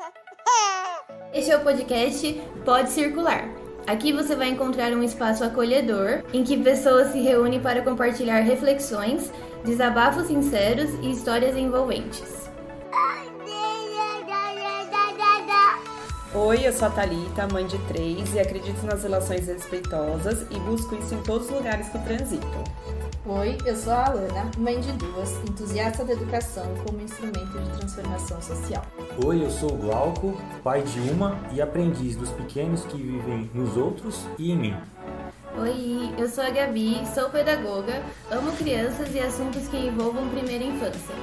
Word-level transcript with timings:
Este 1.32 1.50
é 1.50 1.56
o 1.56 1.60
podcast 1.60 2.40
Pode 2.64 2.90
Circular. 2.90 3.48
Aqui 3.86 4.12
você 4.12 4.34
vai 4.34 4.48
encontrar 4.48 4.92
um 4.92 5.02
espaço 5.02 5.42
acolhedor 5.42 6.22
em 6.32 6.44
que 6.44 6.56
pessoas 6.56 7.12
se 7.12 7.20
reúnem 7.20 7.60
para 7.60 7.82
compartilhar 7.82 8.40
reflexões, 8.40 9.32
desabafos 9.64 10.26
sinceros 10.26 10.90
e 11.02 11.10
histórias 11.10 11.56
envolventes. 11.56 12.50
Oi, 16.32 16.60
eu 16.64 16.72
sou 16.72 16.86
a 16.86 16.90
Thalita, 16.92 17.48
mãe 17.48 17.66
de 17.66 17.76
três, 17.88 18.32
e 18.34 18.38
acredito 18.38 18.80
nas 18.86 19.02
relações 19.02 19.48
respeitosas 19.48 20.42
e 20.50 20.58
busco 20.60 20.94
isso 20.94 21.14
em 21.14 21.22
todos 21.22 21.48
os 21.48 21.52
lugares 21.52 21.88
que 21.88 21.98
transito. 21.98 22.46
Oi, 23.26 23.58
eu 23.66 23.76
sou 23.76 23.92
a 23.92 24.06
Alana, 24.06 24.50
mãe 24.56 24.80
de 24.80 24.92
duas, 24.92 25.30
entusiasta 25.46 26.02
da 26.06 26.14
educação 26.14 26.64
como 26.86 27.02
instrumento 27.02 27.58
de 27.58 27.78
transformação 27.78 28.40
social. 28.40 28.82
Oi, 29.22 29.44
eu 29.44 29.50
sou 29.50 29.74
o 29.74 29.76
Glauco, 29.76 30.40
pai 30.64 30.80
de 30.82 30.98
uma 31.10 31.38
e 31.52 31.60
aprendiz 31.60 32.16
dos 32.16 32.30
pequenos 32.30 32.86
que 32.86 32.96
vivem 32.96 33.50
nos 33.52 33.76
outros 33.76 34.24
e 34.38 34.50
em 34.50 34.56
mim. 34.56 34.76
Oi, 35.58 36.14
eu 36.16 36.30
sou 36.30 36.42
a 36.42 36.48
Gabi, 36.48 37.02
sou 37.14 37.28
pedagoga, 37.28 38.02
amo 38.30 38.52
crianças 38.52 39.14
e 39.14 39.20
assuntos 39.20 39.68
que 39.68 39.76
envolvam 39.76 40.26
primeira 40.30 40.64
infância. 40.64 41.14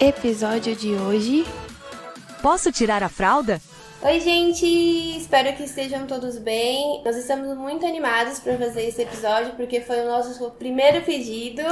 Episódio 0.00 0.74
de 0.74 0.94
hoje. 0.94 1.46
Posso 2.42 2.72
tirar 2.72 3.04
a 3.04 3.08
fralda? 3.08 3.60
Oi, 4.04 4.20
gente! 4.20 4.66
Espero 5.16 5.56
que 5.56 5.62
estejam 5.62 6.06
todos 6.06 6.36
bem. 6.36 7.00
Nós 7.02 7.16
estamos 7.16 7.56
muito 7.56 7.86
animados 7.86 8.38
para 8.38 8.54
fazer 8.58 8.86
esse 8.86 9.00
episódio 9.00 9.54
porque 9.54 9.80
foi 9.80 10.00
o 10.00 10.06
nosso 10.06 10.50
primeiro 10.58 11.02
pedido. 11.06 11.62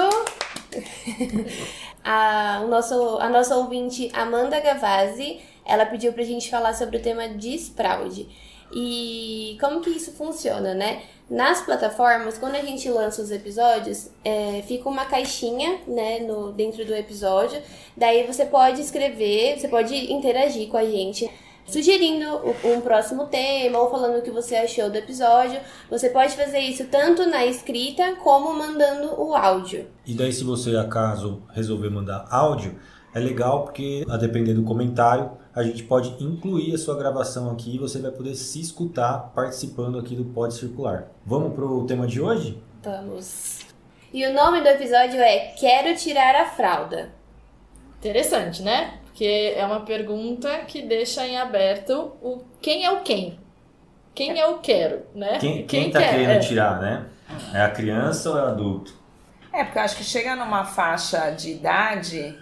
a, 2.03 2.63
o 2.65 2.69
nosso, 2.69 3.19
a 3.19 3.29
nossa 3.29 3.55
ouvinte 3.55 4.11
Amanda 4.15 4.59
Gavazzi, 4.61 5.41
ela 5.63 5.85
pediu 5.85 6.15
pra 6.15 6.25
gente 6.25 6.49
falar 6.49 6.73
sobre 6.73 6.97
o 6.97 7.03
tema 7.03 7.29
desfraude. 7.29 8.27
E 8.75 9.59
como 9.61 9.83
que 9.83 9.91
isso 9.91 10.13
funciona, 10.13 10.73
né? 10.73 11.03
Nas 11.29 11.61
plataformas, 11.61 12.39
quando 12.39 12.55
a 12.55 12.63
gente 12.63 12.89
lança 12.89 13.21
os 13.21 13.31
episódios, 13.31 14.09
é, 14.25 14.63
fica 14.67 14.89
uma 14.89 15.05
caixinha, 15.05 15.81
né, 15.87 16.21
no, 16.21 16.51
dentro 16.51 16.83
do 16.87 16.95
episódio. 16.95 17.61
Daí 17.95 18.27
você 18.27 18.47
pode 18.47 18.81
escrever, 18.81 19.59
você 19.59 19.69
pode 19.69 20.11
interagir 20.11 20.69
com 20.69 20.79
a 20.79 20.85
gente 20.87 21.31
sugerindo 21.67 22.27
um 22.65 22.81
próximo 22.81 23.27
tema 23.27 23.79
ou 23.79 23.91
falando 23.91 24.19
o 24.19 24.23
que 24.23 24.31
você 24.31 24.57
achou 24.57 24.91
do 24.91 24.97
episódio. 24.97 25.61
Você 25.91 26.09
pode 26.11 26.35
fazer 26.35 26.61
isso 26.61 26.87
tanto 26.87 27.27
na 27.27 27.45
escrita 27.47 28.17
como 28.17 28.53
mandando 28.53 29.21
o 29.21 29.35
áudio. 29.35 29.87
E 30.07 30.15
daí, 30.15 30.33
se 30.33 30.45
você 30.45 30.77
acaso 30.77 31.43
resolver 31.53 31.91
mandar 31.91 32.27
áudio, 32.31 32.79
é 33.15 33.19
legal 33.19 33.65
porque, 33.65 34.05
a 34.09 34.17
depender 34.17 34.55
do 34.55 34.63
comentário, 34.63 35.33
a 35.55 35.63
gente 35.63 35.83
pode 35.83 36.17
incluir 36.23 36.75
a 36.75 36.79
sua 36.79 36.97
gravação 36.97 37.51
aqui 37.51 37.75
e 37.75 37.79
você 37.79 37.99
vai 37.99 38.11
poder 38.11 38.35
se 38.35 38.61
escutar 38.61 39.33
participando 39.35 39.99
aqui 39.99 40.17
do 40.17 40.25
Pode 40.25 40.55
Circular. 40.55 41.09
Vamos 41.27 41.55
pro 41.55 41.85
tema 41.85 42.07
de 42.07 42.21
hoje? 42.21 42.63
Vamos. 42.83 43.61
E 44.13 44.27
o 44.27 44.33
nome 44.33 44.63
do 44.63 44.69
episódio 44.69 45.21
é 45.21 45.55
Quero 45.59 45.97
Tirar 45.97 46.35
a 46.37 46.47
Fralda. 46.47 47.11
Interessante, 47.99 48.63
né? 48.63 48.99
Porque 49.13 49.53
é 49.55 49.65
uma 49.67 49.81
pergunta 49.81 50.49
que 50.61 50.81
deixa 50.81 51.27
em 51.27 51.39
aberto 51.39 52.13
o 52.23 52.43
quem 52.63 52.83
é 52.83 52.91
o 52.91 53.03
quem. 53.03 53.39
Quem 54.15 54.41
é 54.41 54.47
o 54.47 54.59
quero, 54.59 55.03
né? 55.15 55.39
Quem, 55.39 55.67
quem, 55.67 55.91
tá 55.91 55.99
quer? 55.99 56.11
querendo 56.11 56.31
é. 56.31 56.39
tirar, 56.39 56.81
né? 56.81 57.07
É 57.53 57.61
a 57.61 57.71
criança 57.71 58.31
ou 58.31 58.39
é 58.39 58.43
o 58.43 58.47
adulto? 58.47 58.95
É, 59.53 59.65
porque 59.65 59.79
eu 59.79 59.83
acho 59.83 59.97
que 59.97 60.05
chega 60.05 60.35
numa 60.35 60.65
faixa 60.65 61.31
de 61.31 61.51
idade 61.51 62.39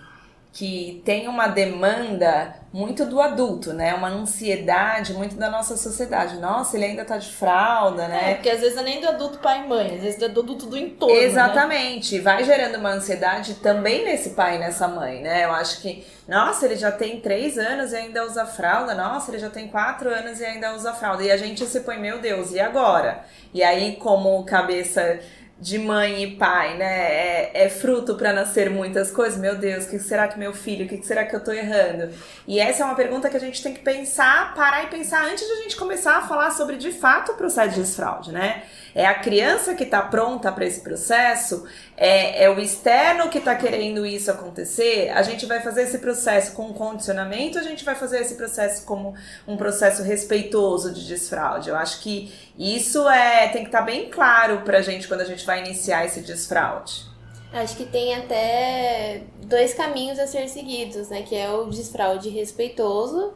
que 0.53 1.01
tem 1.05 1.29
uma 1.29 1.47
demanda 1.47 2.57
muito 2.73 3.05
do 3.05 3.21
adulto, 3.21 3.73
né? 3.73 3.95
Uma 3.95 4.09
ansiedade 4.09 5.13
muito 5.13 5.37
da 5.37 5.49
nossa 5.49 5.77
sociedade. 5.77 6.39
Nossa, 6.39 6.77
ele 6.77 6.87
ainda 6.87 7.05
tá 7.05 7.19
de 7.19 7.33
fralda, 7.33 8.09
né? 8.09 8.33
É, 8.33 8.35
porque 8.35 8.51
às 8.51 8.61
vezes 8.61 8.77
é 8.77 8.83
nem 8.83 9.01
do 9.01 9.09
adulto 9.09 9.39
pai 9.39 9.65
e 9.65 9.69
mãe, 9.69 9.95
às 9.97 10.03
vezes 10.03 10.21
é 10.21 10.29
do 10.29 10.41
adulto 10.41 10.67
do 10.67 10.77
entorno. 10.77 11.15
Né? 11.15 11.23
Exatamente. 11.23 12.17
Né? 12.17 12.23
Vai 12.23 12.45
gerando 12.45 12.77
uma 12.79 12.91
ansiedade 12.91 13.55
também 13.55 14.05
nesse 14.05 14.31
pai 14.31 14.57
e 14.57 14.59
nessa 14.59 14.89
mãe, 14.89 15.21
né? 15.21 15.45
Eu 15.45 15.53
acho 15.53 15.81
que, 15.81 16.05
nossa, 16.27 16.67
ele 16.67 16.77
já 16.77 16.91
tem 16.91 17.21
três 17.21 17.57
anos 17.57 17.93
e 17.93 17.97
ainda 17.97 18.27
usa 18.27 18.45
fralda. 18.45 18.93
Nossa, 18.93 19.31
ele 19.31 19.39
já 19.39 19.51
tem 19.51 19.69
quatro 19.69 20.11
anos 20.11 20.41
e 20.41 20.45
ainda 20.45 20.75
usa 20.75 20.93
fralda. 20.93 21.23
E 21.23 21.31
a 21.31 21.37
gente 21.37 21.65
se 21.65 21.81
põe, 21.81 21.99
meu 21.99 22.19
Deus, 22.19 22.53
e 22.53 22.59
agora? 22.59 23.25
E 23.55 23.63
aí, 23.63 23.97
como 23.97 24.45
cabeça 24.45 25.21
de 25.61 25.79
mãe 25.79 26.23
e 26.23 26.37
pai, 26.37 26.79
né? 26.79 27.13
É, 27.13 27.65
é 27.65 27.69
fruto 27.69 28.15
para 28.15 28.33
nascer 28.33 28.71
muitas 28.71 29.11
coisas. 29.11 29.39
Meu 29.39 29.57
Deus, 29.57 29.85
o 29.85 29.91
que 29.91 29.99
será 29.99 30.27
que 30.27 30.39
meu 30.39 30.55
filho? 30.55 30.87
O 30.87 30.89
que 30.89 31.03
será 31.07 31.27
que 31.27 31.37
eu 31.37 31.45
tô 31.45 31.53
errando? 31.53 32.09
E 32.49 32.59
essa 32.59 32.83
é 32.83 32.87
uma 32.87 32.95
pergunta 32.95 33.29
que 33.29 33.37
a 33.37 33.41
gente 33.41 33.63
tem 33.63 33.75
que 33.75 33.81
pensar, 33.81 34.55
parar 34.55 34.85
e 34.85 34.87
pensar 34.87 35.23
antes 35.27 35.47
de 35.47 35.53
a 35.53 35.57
gente 35.57 35.77
começar 35.77 36.17
a 36.17 36.23
falar 36.23 36.51
sobre 36.53 36.77
de 36.77 36.91
fato 36.91 37.33
o 37.33 37.35
processo 37.35 37.75
de 37.75 37.81
desfraude, 37.81 38.33
né? 38.33 38.63
É 38.95 39.07
a 39.07 39.15
criança 39.15 39.75
que 39.75 39.85
está 39.85 40.01
pronta 40.03 40.51
para 40.51 40.65
esse 40.65 40.81
processo? 40.81 41.67
É, 42.03 42.45
é 42.45 42.49
o 42.51 42.59
externo 42.59 43.29
que 43.29 43.37
está 43.37 43.55
querendo 43.55 44.07
isso 44.07 44.31
acontecer? 44.31 45.11
A 45.11 45.21
gente 45.21 45.45
vai 45.45 45.61
fazer 45.61 45.83
esse 45.83 45.99
processo 45.99 46.53
com 46.53 46.73
condicionamento? 46.73 47.59
A 47.59 47.63
gente 47.63 47.85
vai 47.85 47.95
fazer 47.95 48.23
esse 48.23 48.37
processo 48.37 48.87
como 48.87 49.15
um 49.47 49.55
processo 49.55 50.03
respeitoso 50.03 50.95
de 50.95 51.07
desfraude? 51.07 51.69
Eu 51.69 51.77
acho 51.77 52.01
que 52.01 52.33
isso 52.59 53.07
é 53.07 53.49
tem 53.49 53.65
que 53.65 53.69
estar 53.69 53.81
tá 53.81 53.85
bem 53.85 54.09
claro 54.09 54.63
para 54.63 54.79
a 54.79 54.83
gente 54.83 55.07
quando 55.07 55.21
a 55.21 55.27
gente 55.27 55.45
vai 55.45 55.61
iniciar 55.61 56.07
esse 56.07 56.23
desfraude. 56.23 57.05
Acho 57.53 57.77
que 57.77 57.85
tem 57.85 58.15
até 58.15 59.25
dois 59.45 59.75
caminhos 59.75 60.19
a 60.19 60.27
ser 60.27 60.49
seguidos, 60.49 61.11
né? 61.11 61.21
Que 61.21 61.37
é 61.37 61.51
o 61.51 61.67
desfraude 61.67 62.31
respeitoso 62.31 63.35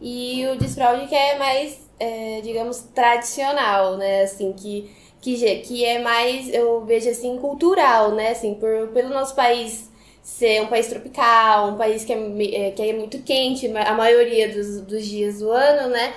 e 0.00 0.48
o 0.48 0.58
desfraude 0.58 1.06
que 1.06 1.14
é 1.14 1.38
mais 1.38 1.78
é, 2.00 2.40
digamos, 2.40 2.78
tradicional, 2.94 3.98
né? 3.98 4.22
Assim, 4.22 4.52
que, 4.54 4.90
que, 5.20 5.56
que 5.60 5.84
é 5.84 5.98
mais, 5.98 6.52
eu 6.52 6.84
vejo 6.84 7.08
assim, 7.10 7.36
cultural, 7.38 8.12
né? 8.12 8.30
Assim, 8.30 8.54
por, 8.54 8.88
pelo 8.88 9.10
nosso 9.10 9.34
país 9.34 9.90
ser 10.22 10.62
um 10.62 10.66
país 10.66 10.86
tropical, 10.86 11.68
um 11.68 11.76
país 11.76 12.04
que 12.04 12.12
é, 12.12 12.66
é 12.68 12.70
que 12.70 12.82
é 12.82 12.92
muito 12.92 13.22
quente 13.22 13.66
a 13.76 13.94
maioria 13.94 14.48
dos, 14.48 14.80
dos 14.82 15.04
dias 15.04 15.38
do 15.40 15.50
ano, 15.50 15.88
né? 15.90 16.12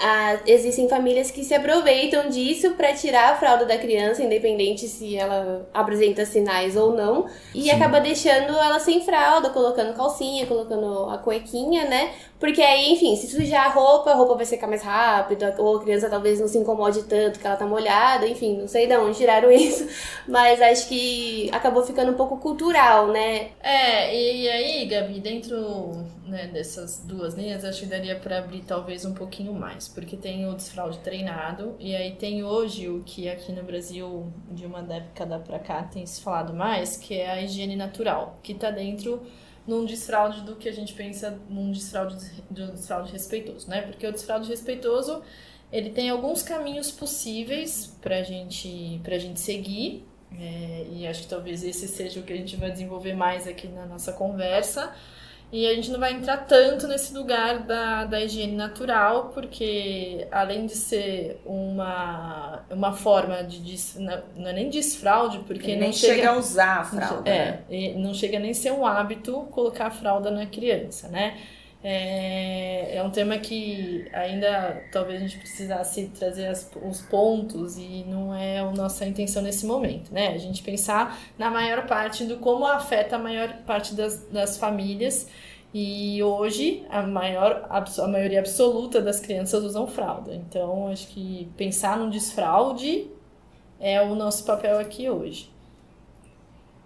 Ah, 0.00 0.38
existem 0.46 0.88
famílias 0.88 1.32
que 1.32 1.42
se 1.42 1.52
aproveitam 1.52 2.28
disso 2.28 2.74
para 2.74 2.92
tirar 2.92 3.32
a 3.32 3.36
fralda 3.36 3.64
da 3.64 3.76
criança, 3.76 4.22
independente 4.22 4.86
se 4.86 5.16
ela 5.16 5.68
apresenta 5.74 6.24
sinais 6.24 6.76
ou 6.76 6.94
não, 6.94 7.26
e 7.52 7.64
Sim. 7.64 7.70
acaba 7.72 8.00
deixando 8.00 8.56
ela 8.56 8.78
sem 8.78 9.04
fralda, 9.04 9.50
colocando 9.50 9.96
calcinha, 9.96 10.46
colocando 10.46 11.10
a 11.10 11.18
cuequinha, 11.18 11.84
né? 11.86 12.12
Porque 12.38 12.62
aí, 12.62 12.92
enfim, 12.92 13.16
se 13.16 13.26
sujar 13.28 13.66
a 13.66 13.70
roupa, 13.70 14.10
a 14.10 14.14
roupa 14.14 14.36
vai 14.36 14.46
secar 14.46 14.68
mais 14.68 14.82
rápido, 14.82 15.44
ou 15.58 15.76
a 15.76 15.82
criança 15.82 16.08
talvez 16.08 16.38
não 16.38 16.46
se 16.46 16.56
incomode 16.56 17.02
tanto 17.04 17.40
que 17.40 17.46
ela 17.46 17.56
tá 17.56 17.66
molhada, 17.66 18.28
enfim, 18.28 18.58
não 18.58 18.68
sei 18.68 18.86
de 18.86 18.96
onde 18.96 19.18
tiraram 19.18 19.50
isso, 19.52 19.88
mas 20.26 20.60
acho 20.60 20.88
que 20.88 21.50
acabou 21.52 21.82
ficando 21.84 22.12
um 22.12 22.14
pouco 22.14 22.36
cultural, 22.38 23.08
né? 23.08 23.50
É, 23.60 24.14
e 24.14 24.48
aí, 24.48 24.86
Gabi, 24.86 25.18
dentro 25.18 26.06
né, 26.24 26.46
dessas 26.46 27.00
duas 27.04 27.34
linhas, 27.34 27.64
acho 27.64 27.80
que 27.80 27.86
daria 27.86 28.14
para 28.14 28.38
abrir 28.38 28.62
talvez 28.62 29.04
um 29.04 29.14
pouquinho 29.14 29.52
mais, 29.52 29.88
porque 29.88 30.16
tem 30.16 30.48
o 30.48 30.54
desfraude 30.54 30.98
treinado, 30.98 31.74
e 31.80 31.96
aí 31.96 32.12
tem 32.12 32.44
hoje 32.44 32.88
o 32.88 33.02
que 33.02 33.28
aqui 33.28 33.50
no 33.50 33.64
Brasil, 33.64 34.32
de 34.50 34.64
uma 34.64 34.82
década 34.82 35.40
para 35.40 35.58
cá, 35.58 35.82
tem 35.82 36.06
se 36.06 36.20
falado 36.20 36.54
mais, 36.54 36.96
que 36.96 37.18
é 37.18 37.30
a 37.30 37.42
higiene 37.42 37.74
natural, 37.74 38.38
que 38.44 38.54
tá 38.54 38.70
dentro 38.70 39.22
num 39.68 39.84
desfraude 39.84 40.40
do 40.40 40.56
que 40.56 40.66
a 40.66 40.72
gente 40.72 40.94
pensa 40.94 41.38
num 41.50 41.70
desfraude, 41.70 42.16
de 42.50 42.62
um 42.62 42.70
desfraude 42.70 43.12
respeitoso, 43.12 43.68
né? 43.68 43.82
Porque 43.82 44.06
o 44.06 44.10
desfraude 44.10 44.48
respeitoso, 44.48 45.22
ele 45.70 45.90
tem 45.90 46.08
alguns 46.08 46.42
caminhos 46.42 46.90
possíveis 46.90 47.94
pra 48.00 48.22
gente, 48.22 48.98
pra 49.04 49.18
gente 49.18 49.38
seguir, 49.38 50.08
é, 50.40 50.86
e 50.90 51.06
acho 51.06 51.22
que 51.22 51.28
talvez 51.28 51.62
esse 51.62 51.86
seja 51.86 52.18
o 52.18 52.22
que 52.22 52.32
a 52.32 52.36
gente 52.36 52.56
vai 52.56 52.70
desenvolver 52.70 53.12
mais 53.12 53.46
aqui 53.46 53.68
na 53.68 53.84
nossa 53.84 54.10
conversa, 54.10 54.94
e 55.50 55.66
a 55.66 55.74
gente 55.74 55.90
não 55.90 55.98
vai 55.98 56.12
entrar 56.12 56.36
tanto 56.38 56.86
nesse 56.86 57.14
lugar 57.14 57.60
da, 57.60 58.04
da 58.04 58.20
higiene 58.20 58.54
natural, 58.54 59.30
porque 59.32 60.26
além 60.30 60.66
de 60.66 60.74
ser 60.74 61.40
uma, 61.46 62.62
uma 62.70 62.92
forma 62.92 63.42
de. 63.42 63.58
Des, 63.60 63.96
não 63.96 64.48
é 64.48 64.52
nem 64.52 64.68
desfraude, 64.68 65.38
porque 65.40 65.74
nem 65.74 65.92
chega, 65.92 66.14
chega, 66.14 66.30
a 66.30 66.36
usar 66.36 66.80
a 66.80 66.84
fralda. 66.84 67.30
É, 67.30 67.62
né? 67.68 67.94
não 67.96 68.12
chega 68.12 68.38
nem 68.38 68.52
ser 68.52 68.72
um 68.72 68.84
hábito 68.84 69.48
colocar 69.50 69.86
a 69.86 69.90
fralda 69.90 70.30
na 70.30 70.44
criança, 70.44 71.08
né? 71.08 71.38
É, 71.82 72.96
é 72.96 73.02
um 73.04 73.10
tema 73.10 73.38
que 73.38 74.08
ainda 74.12 74.82
talvez 74.90 75.22
a 75.22 75.26
gente 75.26 75.38
precisasse 75.38 76.08
trazer 76.08 76.46
as, 76.48 76.68
os 76.82 77.02
pontos 77.02 77.78
e 77.78 78.04
não 78.04 78.34
é 78.34 78.58
a 78.58 78.70
nossa 78.72 79.06
intenção 79.06 79.42
nesse 79.42 79.64
momento, 79.64 80.12
né? 80.12 80.28
A 80.34 80.38
gente 80.38 80.60
pensar 80.62 81.16
na 81.38 81.50
maior 81.50 81.86
parte 81.86 82.24
do 82.24 82.38
como 82.38 82.66
afeta 82.66 83.14
a 83.14 83.18
maior 83.18 83.58
parte 83.64 83.94
das, 83.94 84.24
das 84.26 84.56
famílias 84.56 85.28
e 85.72 86.20
hoje 86.22 86.84
a 86.90 87.02
maior 87.02 87.66
a 87.70 88.08
maioria 88.08 88.40
absoluta 88.40 89.00
das 89.00 89.20
crianças 89.20 89.62
usam 89.62 89.86
fralda. 89.86 90.34
Então 90.34 90.88
acho 90.88 91.06
que 91.08 91.48
pensar 91.56 91.96
no 91.96 92.10
desfraude 92.10 93.06
é 93.78 94.02
o 94.02 94.16
nosso 94.16 94.44
papel 94.44 94.80
aqui 94.80 95.08
hoje. 95.08 95.48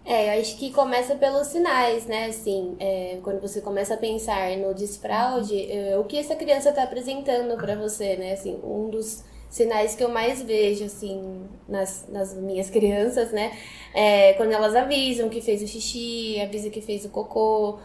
É, 0.04 0.37
eu 0.37 0.40
acho 0.40 0.56
que 0.56 0.72
começa 0.72 1.14
pelos 1.14 1.46
sinais, 1.49 2.06
né? 2.06 2.26
Assim, 2.26 2.76
é, 2.81 3.19
quando 3.22 3.40
você 3.40 3.60
começa 3.60 3.94
a 3.94 3.96
pensar 3.96 4.56
no 4.56 4.75
desfraude, 4.75 5.70
é, 5.70 5.96
o 5.96 6.04
que 6.04 6.16
essa 6.19 6.34
criança 6.34 6.70
está 6.70 6.82
apresentando 6.82 7.56
para 7.56 7.76
você, 7.76 8.16
né? 8.16 8.32
Assim, 8.32 8.58
um 8.64 8.90
dos 8.90 9.22
sinais 9.49 9.94
que 9.94 10.02
eu 10.02 10.08
mais 10.08 10.43
vejo, 10.43 10.84
assim, 10.84 11.46
nas, 11.69 12.06
nas 12.08 12.34
minhas 12.34 12.69
crianças, 12.70 13.31
né? 13.31 13.56
É 13.94 14.32
quando 14.34 14.52
elas 14.52 14.75
avisam 14.75 15.28
que 15.28 15.40
fez 15.40 15.62
o 15.62 15.69
xixi, 15.69 16.40
avisa 16.40 16.69
que 16.69 16.81
fez 16.81 17.04
o 17.04 17.08
cocô. 17.08 17.78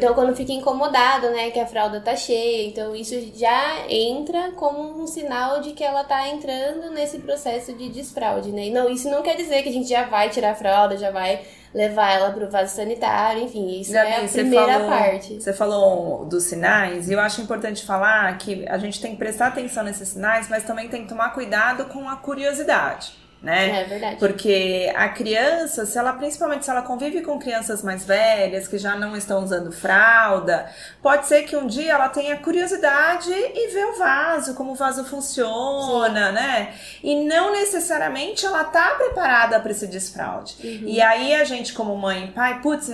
Então, 0.00 0.14
quando 0.14 0.34
fica 0.34 0.50
incomodado, 0.52 1.28
né, 1.30 1.50
que 1.50 1.60
a 1.60 1.66
fralda 1.66 2.00
tá 2.00 2.16
cheia, 2.16 2.66
então 2.66 2.96
isso 2.96 3.14
já 3.34 3.84
entra 3.88 4.52
como 4.52 5.02
um 5.02 5.06
sinal 5.06 5.60
de 5.60 5.72
que 5.72 5.84
ela 5.84 6.02
tá 6.04 6.26
entrando 6.28 6.90
nesse 6.90 7.18
processo 7.18 7.74
de 7.74 7.90
desfraude, 7.90 8.50
né? 8.50 8.68
E 8.68 8.70
não, 8.70 8.88
isso 8.88 9.10
não 9.10 9.20
quer 9.22 9.36
dizer 9.36 9.62
que 9.62 9.68
a 9.68 9.72
gente 9.72 9.88
já 9.90 10.04
vai 10.04 10.30
tirar 10.30 10.52
a 10.52 10.54
fralda, 10.54 10.96
já 10.96 11.10
vai 11.10 11.42
levar 11.74 12.10
ela 12.12 12.30
pro 12.32 12.50
vaso 12.50 12.74
sanitário, 12.74 13.42
enfim, 13.44 13.78
isso 13.80 13.92
Gabi, 13.92 14.10
é 14.10 14.24
a 14.24 14.28
primeira 14.28 14.72
falou- 14.72 14.88
parte. 14.88 15.40
Você 15.40 15.52
falou 15.52 16.24
dos 16.24 16.44
sinais, 16.44 17.08
e 17.08 17.12
eu 17.12 17.20
acho 17.20 17.40
importante 17.42 17.84
falar 17.84 18.36
que 18.38 18.66
a 18.68 18.78
gente 18.78 19.00
tem 19.00 19.12
que 19.12 19.18
prestar 19.18 19.48
atenção 19.48 19.84
nesses 19.84 20.08
sinais, 20.08 20.48
mas 20.48 20.64
também 20.64 20.88
tem 20.88 21.02
que 21.02 21.08
tomar 21.10 21.28
cuidado 21.34 21.84
com 21.84 22.08
a 22.08 22.16
curiosidade, 22.16 23.12
né? 23.42 23.82
É 23.82 23.84
verdade. 23.84 24.16
Porque 24.16 24.92
a 24.94 25.08
criança, 25.08 25.86
se 25.86 25.98
ela, 25.98 26.12
principalmente 26.12 26.64
se 26.64 26.70
ela 26.70 26.82
convive 26.82 27.22
com 27.22 27.38
crianças 27.38 27.82
mais 27.82 28.04
velhas, 28.04 28.68
que 28.68 28.76
já 28.76 28.96
não 28.96 29.16
estão 29.16 29.42
usando 29.42 29.72
fralda, 29.72 30.70
pode 31.02 31.26
ser 31.26 31.44
que 31.44 31.56
um 31.56 31.66
dia 31.66 31.92
ela 31.92 32.08
tenha 32.08 32.36
curiosidade 32.36 33.30
e 33.30 33.68
ver 33.72 33.86
o 33.86 33.98
vaso, 33.98 34.54
como 34.54 34.72
o 34.72 34.74
vaso 34.74 35.04
funciona, 35.04 36.32
né? 36.32 36.74
E 37.02 37.24
não 37.24 37.52
necessariamente 37.52 38.44
ela 38.44 38.64
tá 38.64 38.94
preparada 38.96 39.58
para 39.58 39.70
esse 39.70 39.86
desfraude. 39.86 40.56
Uhum. 40.62 40.88
E 40.88 41.00
aí 41.00 41.34
a 41.34 41.44
gente, 41.44 41.72
como 41.72 41.96
mãe 41.96 42.26
e 42.26 42.32
pai, 42.32 42.60
putz, 42.60 42.90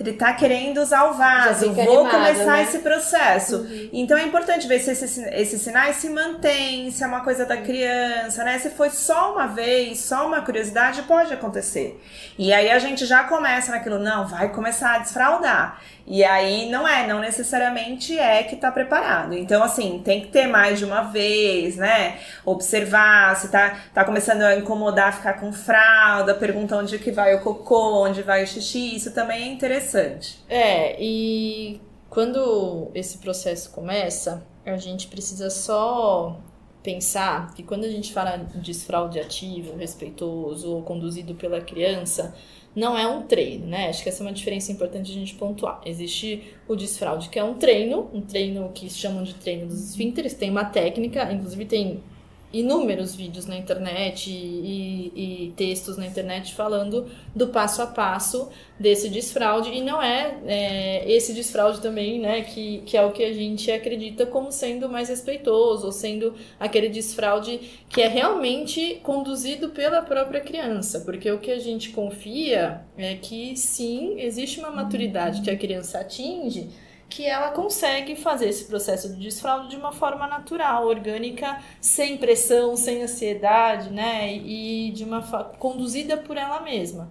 ele 0.00 0.14
tá 0.14 0.32
querendo 0.32 0.80
usar 0.80 1.10
o 1.10 1.14
vaso, 1.14 1.72
vou 1.72 2.00
animado, 2.00 2.10
começar 2.10 2.56
né? 2.56 2.62
esse 2.62 2.78
processo. 2.78 3.66
Então 3.92 4.16
é 4.16 4.24
importante 4.24 4.66
ver 4.66 4.80
se 4.80 4.90
esses, 4.90 5.18
esses 5.18 5.60
sinais 5.60 5.96
se 5.96 6.08
mantêm, 6.08 6.90
se 6.90 7.04
é 7.04 7.06
uma 7.06 7.20
coisa 7.20 7.44
da 7.44 7.58
criança, 7.58 8.42
né? 8.42 8.58
Se 8.58 8.70
foi 8.70 8.88
só 8.88 9.34
uma 9.34 9.46
vez, 9.46 10.00
só 10.00 10.26
uma 10.26 10.40
curiosidade, 10.40 11.02
pode 11.02 11.34
acontecer. 11.34 12.02
E 12.38 12.50
aí 12.50 12.70
a 12.70 12.78
gente 12.78 13.04
já 13.04 13.24
começa 13.24 13.72
naquilo, 13.72 13.98
não, 13.98 14.26
vai 14.26 14.48
começar 14.48 14.94
a 14.94 14.98
desfraldar. 15.00 15.82
E 16.10 16.24
aí 16.24 16.68
não 16.68 16.88
é, 16.88 17.06
não 17.06 17.20
necessariamente 17.20 18.18
é 18.18 18.42
que 18.42 18.56
tá 18.56 18.72
preparado. 18.72 19.32
Então, 19.32 19.62
assim, 19.62 20.02
tem 20.04 20.22
que 20.22 20.26
ter 20.26 20.48
mais 20.48 20.80
de 20.80 20.84
uma 20.84 21.02
vez, 21.02 21.76
né? 21.76 22.18
Observar 22.44 23.36
se 23.36 23.48
tá, 23.48 23.78
tá 23.94 24.04
começando 24.04 24.42
a 24.42 24.56
incomodar 24.56 25.16
ficar 25.16 25.34
com 25.34 25.52
fralda, 25.52 26.34
pergunta 26.34 26.76
onde 26.76 26.98
que 26.98 27.12
vai 27.12 27.36
o 27.36 27.40
cocô, 27.42 28.04
onde 28.04 28.22
vai 28.22 28.42
o 28.42 28.46
xixi, 28.46 28.96
isso 28.96 29.14
também 29.14 29.44
é 29.44 29.52
interessante. 29.52 30.40
É, 30.48 31.00
e 31.00 31.80
quando 32.08 32.90
esse 32.92 33.18
processo 33.18 33.70
começa, 33.70 34.44
a 34.66 34.76
gente 34.76 35.06
precisa 35.06 35.48
só 35.48 36.40
pensar 36.82 37.54
que 37.54 37.62
quando 37.62 37.84
a 37.84 37.88
gente 37.88 38.12
fala 38.12 38.36
de 38.36 38.58
desfraude 38.58 39.20
ativo, 39.20 39.76
respeitoso 39.76 40.72
ou 40.72 40.82
conduzido 40.82 41.36
pela 41.36 41.60
criança, 41.60 42.34
não 42.74 42.96
é 42.96 43.06
um 43.06 43.22
treino, 43.22 43.66
né? 43.66 43.88
Acho 43.88 44.02
que 44.02 44.08
essa 44.08 44.22
é 44.22 44.26
uma 44.26 44.32
diferença 44.32 44.70
importante 44.70 45.10
a 45.10 45.14
gente 45.14 45.34
pontuar. 45.34 45.80
Existe 45.84 46.54
o 46.68 46.76
desfraude, 46.76 47.28
que 47.28 47.38
é 47.38 47.44
um 47.44 47.54
treino, 47.54 48.08
um 48.12 48.20
treino 48.20 48.70
que 48.72 48.88
chamam 48.88 49.22
de 49.22 49.34
treino 49.34 49.66
dos 49.66 49.90
esfíncteres, 49.90 50.34
tem 50.34 50.50
uma 50.50 50.64
técnica, 50.64 51.32
inclusive 51.32 51.64
tem 51.64 52.02
inúmeros 52.52 53.14
vídeos 53.14 53.46
na 53.46 53.56
internet 53.56 54.30
e, 54.30 55.12
e 55.14 55.52
textos 55.56 55.96
na 55.96 56.06
internet 56.06 56.54
falando 56.54 57.08
do 57.34 57.48
passo 57.48 57.80
a 57.80 57.86
passo 57.86 58.48
desse 58.78 59.08
desfraude. 59.08 59.70
E 59.70 59.80
não 59.80 60.02
é, 60.02 60.38
é, 60.46 61.12
esse 61.12 61.32
desfraude 61.32 61.80
também, 61.80 62.18
né, 62.18 62.42
que, 62.42 62.78
que 62.86 62.96
é 62.96 63.04
o 63.04 63.12
que 63.12 63.24
a 63.24 63.32
gente 63.32 63.70
acredita 63.70 64.26
como 64.26 64.50
sendo 64.50 64.88
mais 64.88 65.08
respeitoso, 65.08 65.86
ou 65.86 65.92
sendo 65.92 66.34
aquele 66.58 66.88
desfraude 66.88 67.60
que 67.88 68.00
é 68.00 68.08
realmente 68.08 69.00
conduzido 69.02 69.70
pela 69.70 70.02
própria 70.02 70.40
criança, 70.40 71.00
porque 71.00 71.30
o 71.30 71.38
que 71.38 71.50
a 71.50 71.58
gente 71.58 71.90
confia 71.90 72.82
é 72.96 73.14
que 73.14 73.56
sim, 73.56 74.20
existe 74.20 74.58
uma 74.58 74.70
maturidade 74.70 75.42
que 75.42 75.50
a 75.50 75.56
criança 75.56 76.00
atinge 76.00 76.68
que 77.10 77.26
ela 77.26 77.50
consegue 77.50 78.14
fazer 78.14 78.48
esse 78.48 78.64
processo 78.64 79.08
de 79.08 79.16
desfraude 79.16 79.68
de 79.68 79.76
uma 79.76 79.90
forma 79.90 80.28
natural, 80.28 80.86
orgânica, 80.86 81.58
sem 81.80 82.16
pressão, 82.16 82.76
sem 82.76 83.02
ansiedade, 83.02 83.90
né? 83.90 84.32
E 84.32 84.92
de 84.92 85.02
uma 85.02 85.20
conduzida 85.58 86.16
por 86.16 86.36
ela 86.36 86.60
mesma. 86.60 87.10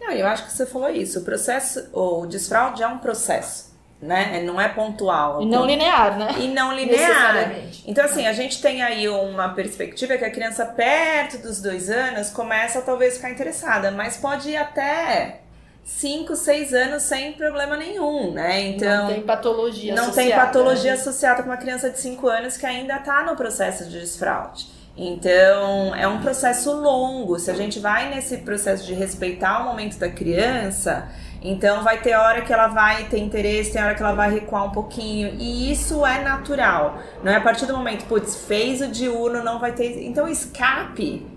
Não, 0.00 0.10
eu 0.10 0.26
acho 0.26 0.46
que 0.46 0.52
você 0.52 0.66
falou 0.66 0.88
isso. 0.88 1.20
O 1.20 1.24
processo, 1.24 1.88
o 1.92 2.26
desfraude 2.26 2.82
é 2.82 2.88
um 2.88 2.98
processo, 2.98 3.74
né? 4.00 4.42
Não 4.42 4.58
é 4.58 4.68
pontual. 4.68 5.42
E 5.42 5.46
não 5.46 5.66
linear, 5.66 6.18
né? 6.18 6.34
E 6.40 6.48
não 6.48 6.74
linear. 6.74 7.52
Então, 7.86 8.04
assim, 8.06 8.26
a 8.26 8.32
gente 8.32 8.62
tem 8.62 8.82
aí 8.82 9.06
uma 9.08 9.50
perspectiva 9.50 10.16
que 10.16 10.24
a 10.24 10.30
criança 10.30 10.64
perto 10.64 11.38
dos 11.38 11.60
dois 11.60 11.90
anos 11.90 12.30
começa 12.30 12.78
a 12.78 12.82
talvez 12.82 13.16
ficar 13.16 13.30
interessada, 13.30 13.90
mas 13.90 14.16
pode 14.16 14.48
ir 14.48 14.56
até 14.56 15.43
5, 15.84 16.34
6 16.34 16.72
anos 16.72 17.02
sem 17.02 17.32
problema 17.34 17.76
nenhum, 17.76 18.32
né? 18.32 18.68
Então. 18.68 19.04
não 19.04 19.12
tem 19.12 19.22
patologia 19.22 19.94
Não 19.94 20.10
tem 20.10 20.32
associada, 20.32 20.46
patologia 20.46 20.92
né? 20.92 20.98
associada 20.98 21.42
com 21.42 21.50
uma 21.50 21.58
criança 21.58 21.90
de 21.90 21.98
5 21.98 22.26
anos 22.26 22.56
que 22.56 22.64
ainda 22.64 22.96
está 22.96 23.22
no 23.22 23.36
processo 23.36 23.84
de 23.84 24.00
desfraude. 24.00 24.66
Então, 24.96 25.94
é 25.94 26.08
um 26.08 26.20
processo 26.20 26.72
longo. 26.72 27.38
Se 27.38 27.50
a 27.50 27.54
gente 27.54 27.80
vai 27.80 28.08
nesse 28.14 28.38
processo 28.38 28.86
de 28.86 28.94
respeitar 28.94 29.60
o 29.60 29.64
momento 29.64 29.98
da 29.98 30.08
criança, 30.08 31.08
então 31.42 31.82
vai 31.82 32.00
ter 32.00 32.14
hora 32.14 32.40
que 32.40 32.52
ela 32.52 32.68
vai 32.68 33.04
ter 33.04 33.18
interesse, 33.18 33.72
tem 33.72 33.82
hora 33.82 33.94
que 33.94 34.02
ela 34.02 34.14
vai 34.14 34.32
recuar 34.32 34.64
um 34.64 34.70
pouquinho. 34.70 35.34
E 35.36 35.70
isso 35.70 36.06
é 36.06 36.22
natural. 36.22 36.98
Não 37.22 37.30
é 37.30 37.36
a 37.36 37.40
partir 37.40 37.66
do 37.66 37.76
momento, 37.76 38.06
putz, 38.06 38.36
fez 38.36 38.80
o 38.80 38.88
diurno, 38.88 39.42
não 39.42 39.58
vai 39.58 39.72
ter. 39.72 40.02
Então, 40.02 40.26
escape 40.28 41.33